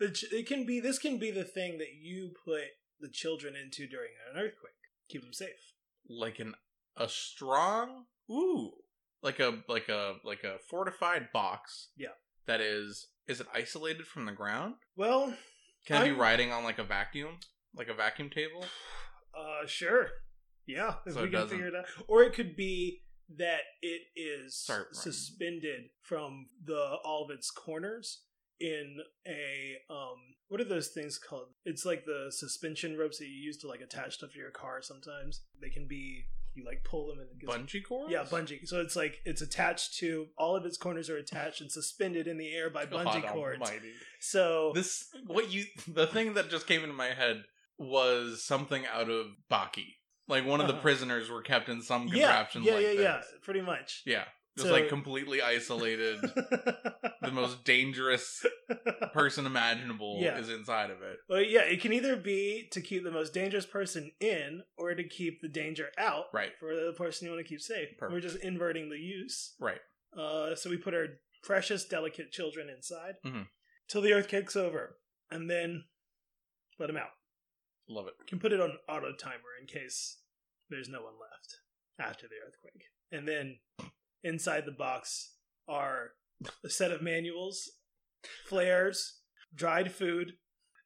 the 0.00 0.10
ch- 0.10 0.26
it 0.32 0.46
can 0.46 0.66
be. 0.66 0.80
This 0.80 0.98
can 0.98 1.18
be 1.18 1.30
the 1.30 1.44
thing 1.44 1.78
that 1.78 1.94
you 2.00 2.32
put 2.44 2.62
the 3.00 3.08
children 3.08 3.54
into 3.56 3.86
during 3.88 4.10
an 4.30 4.36
earthquake. 4.38 4.72
Keep 5.08 5.22
them 5.22 5.32
safe. 5.32 5.72
Like 6.08 6.38
an 6.38 6.54
a 6.96 7.08
strong 7.08 8.04
ooh. 8.30 8.72
Like 9.22 9.40
a 9.40 9.60
like 9.68 9.88
a 9.88 10.16
like 10.24 10.44
a 10.44 10.58
fortified 10.68 11.28
box. 11.32 11.88
Yeah. 11.96 12.08
That 12.46 12.60
is 12.60 13.08
is 13.26 13.40
it 13.40 13.46
isolated 13.54 14.06
from 14.06 14.26
the 14.26 14.32
ground? 14.32 14.74
Well, 14.96 15.34
Can 15.86 16.02
it 16.02 16.04
be 16.04 16.10
I'm- 16.10 16.20
riding 16.20 16.52
on 16.52 16.62
like 16.64 16.78
a 16.78 16.84
vacuum? 16.84 17.38
Like 17.74 17.88
a 17.88 17.94
vacuum 17.94 18.30
table? 18.30 18.64
uh, 19.38 19.66
sure. 19.66 20.08
Yeah, 20.66 20.94
if 21.06 21.14
So 21.14 21.22
we 21.22 21.26
can 21.28 21.32
doesn't- 21.32 21.48
figure 21.50 21.68
it 21.68 21.74
out. 21.74 21.84
Or 22.08 22.22
it 22.22 22.32
could 22.34 22.56
be 22.56 23.02
that 23.36 23.60
it 23.82 24.02
is 24.16 24.56
Start 24.56 24.88
running. 24.92 24.94
suspended 25.12 25.80
from 26.02 26.46
the 26.64 26.96
all 27.04 27.24
of 27.24 27.30
its 27.30 27.50
corners 27.50 28.22
in 28.60 28.98
a 29.26 29.74
um 29.90 30.16
what 30.48 30.60
are 30.60 30.64
those 30.64 30.88
things 30.88 31.18
called 31.18 31.48
it's 31.64 31.84
like 31.84 32.04
the 32.04 32.26
suspension 32.30 32.96
ropes 32.96 33.18
that 33.18 33.26
you 33.26 33.34
use 33.34 33.56
to 33.58 33.66
like 33.66 33.80
attach 33.80 34.14
stuff 34.14 34.30
to 34.32 34.38
your 34.38 34.50
car 34.52 34.80
sometimes 34.80 35.40
they 35.60 35.68
can 35.68 35.88
be 35.88 36.24
you 36.54 36.64
like 36.64 36.84
pull 36.84 37.08
them 37.08 37.18
and 37.18 37.28
it 37.30 37.38
gets 37.44 37.52
Bungee 37.52 37.82
cords? 37.84 38.12
yeah 38.12 38.22
bungee 38.22 38.64
so 38.64 38.80
it's 38.80 38.94
like 38.94 39.16
it's 39.24 39.42
attached 39.42 39.98
to 39.98 40.26
all 40.38 40.54
of 40.54 40.64
its 40.64 40.76
corners 40.76 41.10
are 41.10 41.16
attached 41.16 41.60
and 41.62 41.72
suspended 41.72 42.28
in 42.28 42.38
the 42.38 42.54
air 42.54 42.70
by 42.70 42.86
bungee 42.86 43.22
God 43.22 43.32
cords 43.32 43.60
almighty. 43.60 43.90
so 44.20 44.70
This 44.72 45.04
what 45.26 45.50
you 45.52 45.64
the 45.88 46.06
thing 46.06 46.34
that 46.34 46.48
just 46.48 46.68
came 46.68 46.82
into 46.82 46.94
my 46.94 47.08
head 47.12 47.42
was 47.76 48.44
something 48.44 48.84
out 48.86 49.10
of 49.10 49.26
Baki. 49.50 49.94
Like 50.28 50.44
one 50.46 50.60
of 50.60 50.66
the 50.68 50.72
Uh-huh. 50.74 50.82
prisoners 50.82 51.28
were 51.30 51.42
kept 51.42 51.68
in 51.68 51.82
some 51.82 52.08
contraption 52.08 52.62
yeah 52.62 52.74
like 52.74 52.82
yeah 52.84 52.92
yeah 52.92 53.20
pretty 53.42 53.60
much 53.60 54.02
Yeah. 54.06 54.24
Just 54.56 54.68
So- 54.68 54.72
like 54.72 54.88
completely 54.88 55.42
isolated. 55.42 56.20
the 56.20 57.30
most 57.32 57.64
dangerous 57.64 58.46
person 59.12 59.46
imaginable 59.46 60.18
Yeah. 60.22 60.38
is 60.38 60.48
inside 60.48 60.90
of 60.90 61.02
it. 61.02 61.18
Well, 61.28 61.42
yeah, 61.42 61.62
it 61.62 61.80
can 61.80 61.92
either 61.92 62.14
be 62.16 62.68
to 62.70 62.80
keep 62.80 63.02
the 63.02 63.10
most 63.10 63.34
dangerous 63.34 63.66
person 63.66 64.12
in 64.20 64.62
or 64.76 64.94
to 64.94 65.02
keep 65.02 65.40
the 65.42 65.48
danger 65.48 65.90
out 65.98 66.26
Right. 66.32 66.52
for 66.60 66.74
the 66.74 66.92
person 66.96 67.26
you 67.26 67.32
want 67.34 67.44
to 67.44 67.48
keep 67.48 67.60
safe. 67.60 67.88
Perfect. 67.98 68.12
We're 68.12 68.20
just 68.20 68.42
inverting 68.44 68.90
the 68.90 68.98
use. 68.98 69.54
Right. 69.58 69.80
Uh, 70.16 70.54
so 70.54 70.70
we 70.70 70.76
put 70.76 70.94
our 70.94 71.18
precious, 71.42 71.84
delicate 71.84 72.30
children 72.30 72.68
inside 72.70 73.16
Mhm. 73.24 73.48
till 73.88 74.02
the 74.02 74.12
earth 74.12 74.28
kicks 74.28 74.54
over, 74.54 74.98
and 75.32 75.50
then 75.50 75.84
let 76.78 76.86
them 76.86 76.96
out. 76.96 77.10
Love 77.88 78.06
it. 78.06 78.14
You 78.20 78.26
can 78.26 78.38
put 78.38 78.52
it 78.52 78.60
on 78.60 78.78
auto 78.88 79.12
timer 79.12 79.54
in 79.60 79.66
case 79.66 80.18
there's 80.70 80.88
no 80.88 81.02
one 81.02 81.14
left 81.20 81.58
after 82.00 82.26
the 82.26 82.36
earthquake. 82.46 82.84
And 83.12 83.28
then 83.28 83.58
inside 84.22 84.64
the 84.66 84.72
box 84.72 85.34
are 85.68 86.12
a 86.64 86.70
set 86.70 86.90
of 86.90 87.02
manuals, 87.02 87.70
flares, 88.46 89.20
dried 89.54 89.92
food, 89.92 90.32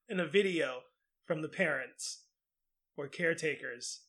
and 0.09 0.21
a 0.21 0.27
video 0.27 0.81
from 1.25 1.43
the 1.43 1.49
parents 1.49 2.25
or 2.97 3.09
caretakers 3.09 4.01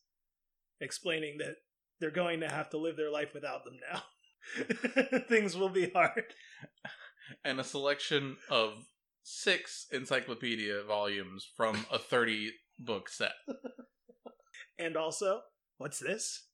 explaining 0.81 1.37
that 1.37 1.55
they're 1.99 2.11
going 2.11 2.39
to 2.39 2.49
have 2.49 2.69
to 2.69 2.77
live 2.77 2.95
their 2.95 3.11
life 3.11 3.33
without 3.33 3.63
them 3.65 3.77
now. 3.91 5.19
Things 5.29 5.55
will 5.55 5.69
be 5.69 5.89
hard. 5.89 6.23
And 7.43 7.59
a 7.59 7.63
selection 7.63 8.37
of 8.49 8.85
six 9.21 9.85
encyclopedia 9.91 10.81
volumes 10.83 11.47
from 11.55 11.85
a 11.91 11.99
30 11.99 12.51
book 12.79 13.09
set. 13.09 13.33
And 14.79 14.95
also, 14.95 15.41
what's 15.77 15.99
this? 15.99 16.45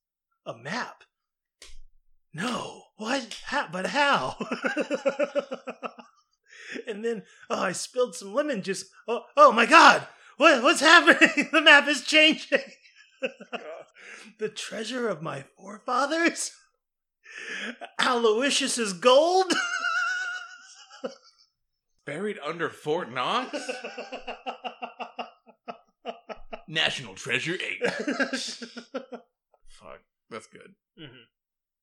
A 0.48 0.58
map. 0.58 1.04
No. 2.34 2.82
What? 2.98 3.40
How? 3.46 3.68
But 3.72 3.88
how? 3.88 4.36
and 6.88 7.06
then, 7.06 7.24
oh, 7.50 7.62
I 7.62 7.72
spilled 7.72 8.16
some 8.16 8.34
lemon 8.34 8.64
juice. 8.64 8.86
Oh, 9.08 9.22
oh 9.38 9.52
my 9.52 9.68
God! 9.68 10.08
What? 10.38 10.64
What's 10.64 10.82
happening? 10.82 11.50
the 11.52 11.62
map 11.62 11.88
is 11.88 12.02
changing. 12.02 12.60
the 14.40 14.50
treasure 14.50 15.08
of 15.08 15.22
my 15.22 15.46
forefathers. 15.56 16.52
Aloysius's 18.00 18.94
gold. 18.94 19.54
Buried 22.06 22.40
under 22.44 22.70
Fort 22.70 23.12
Knox? 23.12 23.56
National 26.68 27.16
Treasure 27.16 27.56
8. 27.56 27.90
Fuck. 29.68 30.00
That's 30.30 30.48
good. 30.48 30.76
Mhm. 31.00 31.26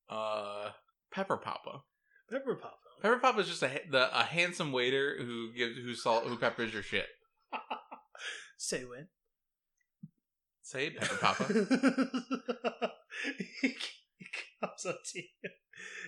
Uh, 0.08 0.70
Pepper 1.12 1.36
Papa. 1.36 1.82
Pepper 2.30 2.54
Papa. 2.56 2.76
Pepper 3.00 3.18
Papa 3.18 3.40
is 3.40 3.48
just 3.48 3.62
a 3.62 3.80
the, 3.90 4.18
a 4.18 4.24
handsome 4.24 4.72
waiter 4.72 5.16
who 5.18 5.52
gives 5.52 5.76
who 5.76 5.94
salt 5.94 6.24
who 6.24 6.36
peppers 6.36 6.72
your 6.72 6.82
shit. 6.82 7.06
Say 8.56 8.84
when. 8.84 9.08
Say 10.62 10.86
it, 10.86 10.96
Pepper 10.98 11.16
Papa. 11.16 11.44
he 13.60 13.74
comes 14.60 14.86
up 14.86 15.00
to 15.12 15.18
you 15.20 15.50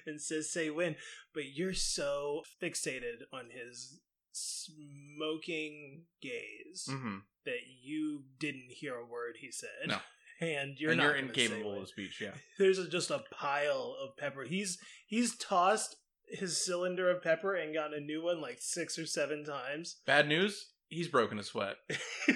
and 0.06 0.20
says, 0.20 0.52
"Say 0.52 0.70
when," 0.70 0.96
but 1.34 1.44
you're 1.52 1.74
so 1.74 2.42
fixated 2.62 3.22
on 3.32 3.50
his 3.50 4.00
smoking 4.35 6.03
gaze 6.20 6.89
hmm 6.91 7.18
that 7.45 7.61
you 7.82 8.22
didn't 8.39 8.70
hear 8.70 8.95
a 8.95 9.05
word 9.05 9.37
he 9.39 9.51
said. 9.51 9.68
No. 9.87 9.99
and 10.41 10.78
you're 10.78 10.93
and 10.93 10.99
not 10.99 11.05
you're 11.05 11.16
incapable 11.16 11.80
of 11.80 11.89
speech. 11.89 12.20
Yeah. 12.20 12.32
There's 12.59 12.78
a, 12.78 12.89
just 12.89 13.11
a 13.11 13.22
pile 13.30 13.97
of 14.03 14.16
pepper. 14.16 14.45
He's 14.45 14.78
he's 15.07 15.37
tossed 15.37 15.97
his 16.26 16.64
cylinder 16.64 17.11
of 17.11 17.22
pepper 17.22 17.55
and 17.55 17.74
gotten 17.74 17.95
a 17.95 18.01
new 18.01 18.24
one 18.24 18.41
like 18.41 18.59
six 18.61 18.99
or 18.99 19.07
seven 19.07 19.45
times. 19.45 19.97
Bad 20.07 20.28
news. 20.28 20.70
He's 20.89 21.09
broken 21.09 21.39
a 21.41 21.43
sweat, 21.43 21.76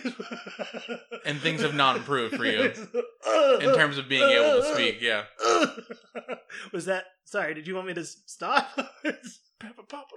and 1.24 1.38
things 1.38 1.60
have 1.60 1.74
not 1.74 1.96
improved 1.96 2.34
for 2.34 2.44
you 2.44 2.72
in 3.60 3.74
terms 3.74 3.98
of 3.98 4.08
being 4.08 4.28
able 4.28 4.62
to 4.62 4.74
speak. 4.74 5.00
Yeah. 5.00 5.24
Was 6.72 6.86
that 6.86 7.04
sorry? 7.24 7.54
Did 7.54 7.68
you 7.68 7.76
want 7.76 7.86
me 7.86 7.94
to 7.94 8.04
stop? 8.04 8.76
Pepper 9.60 9.82
Papa. 9.88 10.14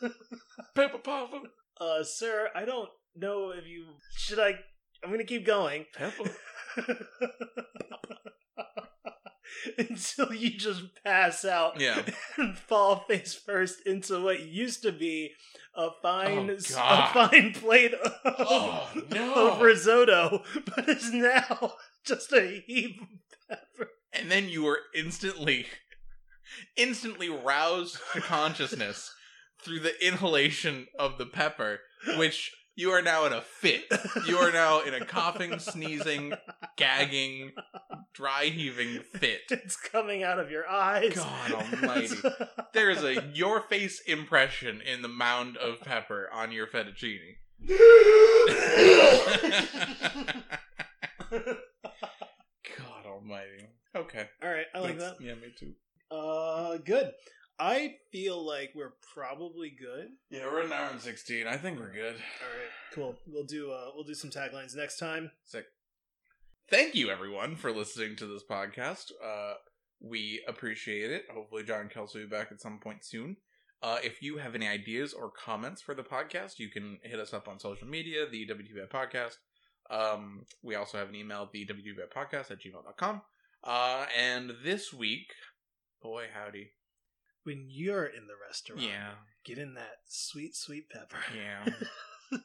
Pepper 0.74 0.98
Papa. 0.98 1.42
uh, 1.80 2.02
sir, 2.02 2.48
I 2.54 2.64
don't 2.64 2.88
know 3.16 3.50
if 3.50 3.66
you 3.66 3.86
should. 4.16 4.38
I. 4.38 4.54
I'm 5.04 5.10
gonna 5.10 5.24
keep 5.24 5.46
going 5.46 5.86
Pepper. 5.94 6.24
until 9.78 10.32
you 10.32 10.50
just 10.56 10.82
pass 11.04 11.44
out 11.44 11.80
Yeah. 11.80 12.02
and 12.36 12.56
fall 12.56 13.04
face 13.08 13.34
first 13.34 13.86
into 13.86 14.20
what 14.22 14.40
used 14.40 14.82
to 14.82 14.92
be 14.92 15.30
a 15.74 15.88
fine, 16.02 16.50
Oh, 16.50 16.54
a 16.54 17.10
fine 17.12 17.52
plate 17.54 17.94
of, 17.94 18.12
Oh, 18.24 18.90
no. 19.10 19.48
of 19.52 19.60
risotto, 19.60 20.42
but 20.66 20.88
is 20.88 21.12
now 21.12 21.74
just 22.04 22.32
a 22.32 22.62
heap 22.66 23.00
of 23.00 23.08
pepper. 23.48 23.90
and 24.12 24.30
then 24.30 24.48
you 24.48 24.66
are 24.66 24.78
instantly 24.94 25.66
instantly 26.76 27.28
roused 27.28 27.98
to 28.12 28.20
consciousness 28.20 29.12
through 29.62 29.80
the 29.80 30.06
inhalation 30.06 30.86
of 30.98 31.18
the 31.18 31.26
pepper 31.26 31.80
which 32.16 32.52
you 32.76 32.90
are 32.90 33.02
now 33.02 33.24
in 33.26 33.32
a 33.32 33.40
fit. 33.40 33.82
You 34.28 34.36
are 34.38 34.52
now 34.52 34.82
in 34.82 34.94
a 34.94 35.04
coughing 35.04 35.58
sneezing 35.58 36.32
gagging 36.76 37.50
dry 38.14 38.44
heaving 38.44 39.00
fit. 39.14 39.40
It's 39.50 39.74
coming 39.76 40.22
out 40.22 40.38
of 40.38 40.50
your 40.52 40.68
eyes. 40.68 41.12
God 41.14 41.52
almighty. 41.82 42.14
there 42.74 42.88
is 42.88 43.02
a 43.02 43.24
your 43.34 43.62
face 43.62 44.00
impression 44.06 44.80
in 44.80 45.02
the 45.02 45.08
mound 45.08 45.56
of 45.56 45.80
pepper 45.80 46.28
on 46.32 46.52
your 46.52 46.68
fettuccine. 46.68 47.38
God 51.30 53.06
almighty. 53.06 53.68
Okay. 53.96 54.28
All 54.42 54.50
right, 54.50 54.66
I 54.74 54.78
like 54.80 54.98
That's- 54.98 55.16
that. 55.18 55.24
yeah 55.24 55.34
me 55.34 55.52
too 55.58 55.72
Uh, 56.10 56.78
good. 56.78 57.12
I 57.58 57.96
feel 58.12 58.44
like 58.44 58.70
we're 58.74 58.94
probably 59.14 59.70
good. 59.70 60.10
Yeah, 60.30 60.46
we're 60.46 60.62
an 60.62 60.72
hour 60.72 60.90
and 60.92 61.00
sixteen. 61.00 61.46
I 61.46 61.56
think 61.56 61.78
we're 61.78 61.92
good. 61.92 62.14
All 62.14 62.48
right, 62.56 62.94
cool. 62.94 63.16
We'll 63.26 63.44
do 63.44 63.72
uh, 63.72 63.90
we'll 63.94 64.04
do 64.04 64.14
some 64.14 64.30
taglines 64.30 64.76
next 64.76 64.98
time. 64.98 65.32
Sick. 65.44 65.66
Thank 66.70 66.94
you, 66.94 67.10
everyone, 67.10 67.56
for 67.56 67.72
listening 67.72 68.14
to 68.16 68.26
this 68.26 68.44
podcast. 68.48 69.10
Uh, 69.24 69.54
we 70.00 70.44
appreciate 70.46 71.10
it. 71.10 71.24
Hopefully, 71.32 71.64
John 71.64 71.88
Kelsey 71.88 72.20
will 72.20 72.26
be 72.26 72.30
back 72.30 72.52
at 72.52 72.60
some 72.60 72.78
point 72.78 73.04
soon. 73.04 73.36
Uh, 73.82 73.98
if 74.02 74.22
you 74.22 74.38
have 74.38 74.54
any 74.54 74.68
ideas 74.68 75.12
or 75.12 75.30
comments 75.30 75.80
for 75.80 75.94
the 75.94 76.02
podcast, 76.02 76.58
you 76.58 76.68
can 76.68 76.98
hit 77.02 77.18
us 77.18 77.32
up 77.32 77.48
on 77.48 77.58
social 77.58 77.86
media, 77.88 78.28
the 78.28 78.46
WTBI 78.46 78.88
Podcast. 78.90 79.36
Um, 79.90 80.44
we 80.62 80.74
also 80.74 80.98
have 80.98 81.08
an 81.08 81.14
email, 81.14 81.48
the 81.52 81.66
WTBI 81.66 82.12
Podcast 82.14 82.50
at 82.50 82.58
gmail.com. 82.60 83.22
Uh, 83.64 84.06
and 84.16 84.52
this 84.62 84.92
week, 84.92 85.28
boy, 86.02 86.26
howdy. 86.32 86.72
When 87.44 87.66
you're 87.68 88.04
in 88.06 88.26
the 88.26 88.34
restaurant, 88.46 88.82
Yeah, 88.82 89.10
get 89.44 89.58
in 89.58 89.74
that 89.74 89.98
sweet, 90.06 90.54
sweet 90.54 90.90
pepper. 90.90 91.16
yeah. 91.34 91.64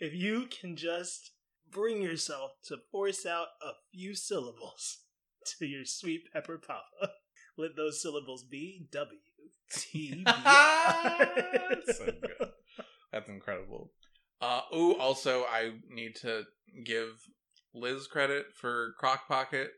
if 0.00 0.12
you 0.14 0.46
can 0.50 0.76
just 0.76 1.30
bring 1.70 2.02
yourself 2.02 2.52
to 2.64 2.76
force 2.90 3.24
out 3.24 3.46
a 3.62 3.70
few 3.92 4.14
syllables 4.14 4.98
to 5.58 5.66
your 5.66 5.84
sweet 5.84 6.22
pepper 6.32 6.58
papa, 6.58 7.12
let 7.56 7.76
those 7.76 8.02
syllables 8.02 8.42
be 8.44 8.86
W 8.92 9.18
T 9.72 10.14
B 10.16 10.22
I. 10.26 11.76
so 11.86 12.06
good. 12.06 12.48
That's 13.12 13.28
incredible. 13.28 13.92
Uh, 14.40 14.62
ooh, 14.74 14.96
also, 14.96 15.44
I 15.44 15.72
need 15.88 16.16
to 16.22 16.44
give 16.84 17.08
Liz 17.74 18.06
credit 18.08 18.46
for 18.54 18.94
Crock 18.98 19.28
Pocket. 19.28 19.70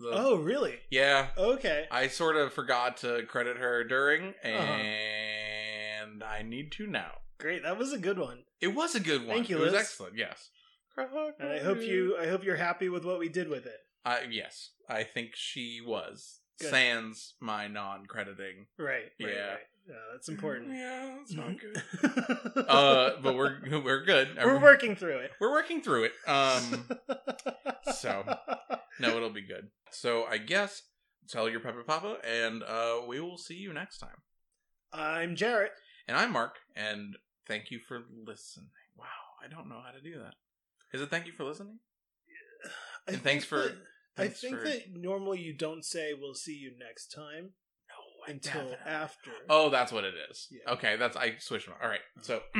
The, 0.00 0.10
Oh, 0.12 0.36
really? 0.36 0.78
yeah. 0.90 1.28
Okay. 1.36 1.86
I 1.90 2.08
sort 2.08 2.36
of 2.36 2.52
forgot 2.54 2.96
to 2.98 3.22
credit 3.26 3.58
her 3.58 3.84
during, 3.84 4.34
Uh-huh. 4.42 4.48
and 4.50 6.24
I 6.24 6.42
need 6.42 6.72
to 6.72 6.86
now. 6.86 7.18
Great. 7.38 7.62
That 7.62 7.76
was 7.78 7.92
a 7.92 7.98
good 7.98 8.18
one. 8.18 8.44
It 8.60 8.68
was 8.68 8.94
a 8.94 9.00
good 9.00 9.26
one. 9.26 9.36
Thank 9.36 9.50
you, 9.50 9.58
It 9.58 9.60
was 9.60 9.74
excellent. 9.74 10.16
Yes. 10.16 10.50
And 10.96 11.48
I 11.50 11.58
hope 11.60 11.80
you 11.80 12.16
I 12.18 12.26
hope 12.26 12.44
you're 12.44 12.56
happy 12.56 12.88
with 12.90 13.04
what 13.04 13.18
we 13.18 13.28
did 13.30 13.48
with 13.48 13.64
it. 13.64 13.78
Uh, 14.04 14.18
yes, 14.28 14.70
I 14.88 15.02
think 15.04 15.30
she 15.34 15.80
was. 15.84 16.40
Good. 16.58 16.68
sans 16.70 17.34
my 17.40 17.68
non-crediting. 17.68 18.66
Right. 18.78 18.86
right 18.88 19.10
Yeah. 19.18 19.48
Right. 19.52 19.58
Yeah, 19.88 19.94
that's 20.12 20.28
important. 20.28 20.70
Yeah, 20.74 21.16
that's 21.18 21.32
not 21.34 21.58
good. 21.58 21.82
good. 22.00 22.64
Uh, 22.68 23.16
but 23.22 23.34
we're 23.34 23.56
we're 23.84 24.04
good. 24.04 24.36
we're 24.36 24.60
working 24.60 24.94
through 24.96 25.18
it. 25.18 25.32
We're 25.40 25.50
working 25.50 25.82
through 25.82 26.04
it. 26.04 26.12
Um, 26.26 26.88
so 27.94 28.36
no, 29.00 29.16
it'll 29.16 29.30
be 29.30 29.42
good. 29.46 29.68
So 29.90 30.24
I 30.24 30.38
guess 30.38 30.82
tell 31.28 31.48
your 31.48 31.60
Pepper 31.60 31.82
Papa, 31.82 32.18
and 32.24 32.62
uh, 32.62 33.00
we 33.06 33.20
will 33.20 33.38
see 33.38 33.54
you 33.54 33.72
next 33.72 33.98
time. 33.98 34.16
I'm 34.92 35.34
Jarrett. 35.36 35.72
And 36.08 36.16
I'm 36.16 36.32
Mark, 36.32 36.56
and 36.74 37.16
thank 37.46 37.70
you 37.70 37.78
for 37.86 38.00
listening. 38.26 38.70
Wow, 38.96 39.06
I 39.44 39.48
don't 39.48 39.68
know 39.68 39.80
how 39.84 39.92
to 39.92 40.00
do 40.00 40.18
that. 40.18 40.34
Is 40.92 41.00
it 41.00 41.10
thank 41.10 41.26
you 41.26 41.32
for 41.32 41.44
listening? 41.44 41.78
I 43.08 43.12
And 43.12 43.22
thanks 43.22 43.44
for- 43.44 43.58
that- 43.58 43.76
I 44.18 44.26
think 44.28 44.58
for- 44.58 44.64
that 44.64 44.92
normally 44.94 45.40
you 45.40 45.52
don't 45.54 45.84
say 45.84 46.12
"we'll 46.12 46.34
see 46.34 46.54
you 46.54 46.72
next 46.78 47.06
time" 47.12 47.24
No, 47.24 47.44
I 47.44 47.59
until 48.30 48.52
definitely- 48.70 48.76
after. 48.86 49.30
Oh, 49.48 49.68
that's 49.70 49.92
what 49.92 50.04
it 50.04 50.14
is. 50.30 50.48
Yeah. 50.50 50.72
Okay, 50.74 50.96
that's 50.96 51.16
I 51.16 51.36
switched. 51.38 51.68
My, 51.68 51.74
all 51.82 51.88
right, 51.88 52.00
so 52.22 52.40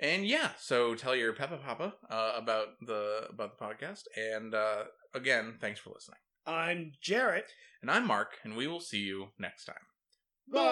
and 0.00 0.26
yeah, 0.26 0.50
so 0.58 0.94
tell 0.94 1.14
your 1.16 1.32
Pepper 1.32 1.58
Papa 1.58 1.94
uh, 2.10 2.32
about 2.36 2.68
the 2.80 3.26
about 3.30 3.58
the 3.58 3.64
podcast, 3.64 4.02
and 4.16 4.54
uh, 4.54 4.84
again, 5.14 5.58
thanks 5.60 5.80
for 5.80 5.90
listening. 5.90 6.18
I'm 6.46 6.92
Jarrett. 7.02 7.50
And 7.82 7.90
I'm 7.90 8.06
Mark, 8.06 8.38
and 8.44 8.56
we 8.56 8.66
will 8.66 8.80
see 8.80 8.98
you 9.00 9.28
next 9.38 9.64
time. 9.66 9.76
Bye. 10.52 10.62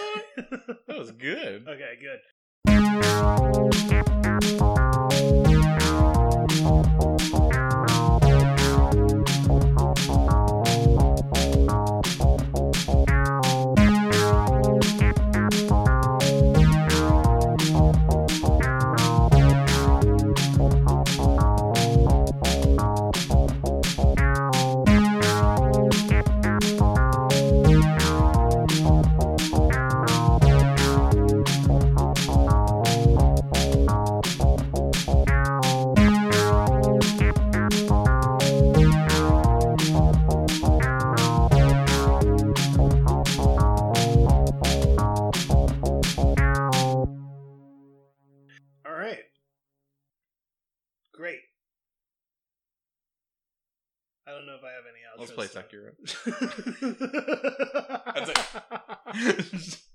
That 0.86 0.98
was 0.98 1.10
good. 1.12 1.66
okay, 1.68 1.98
good. 2.66 4.04
If 54.58 54.64
I 54.64 54.72
have 54.72 54.84
any 54.86 55.00
outros. 55.06 55.20
Let's 55.20 55.32
play. 55.32 55.46
Sekiro. 55.46 55.92
That's 58.14 58.30
it. 59.74 59.78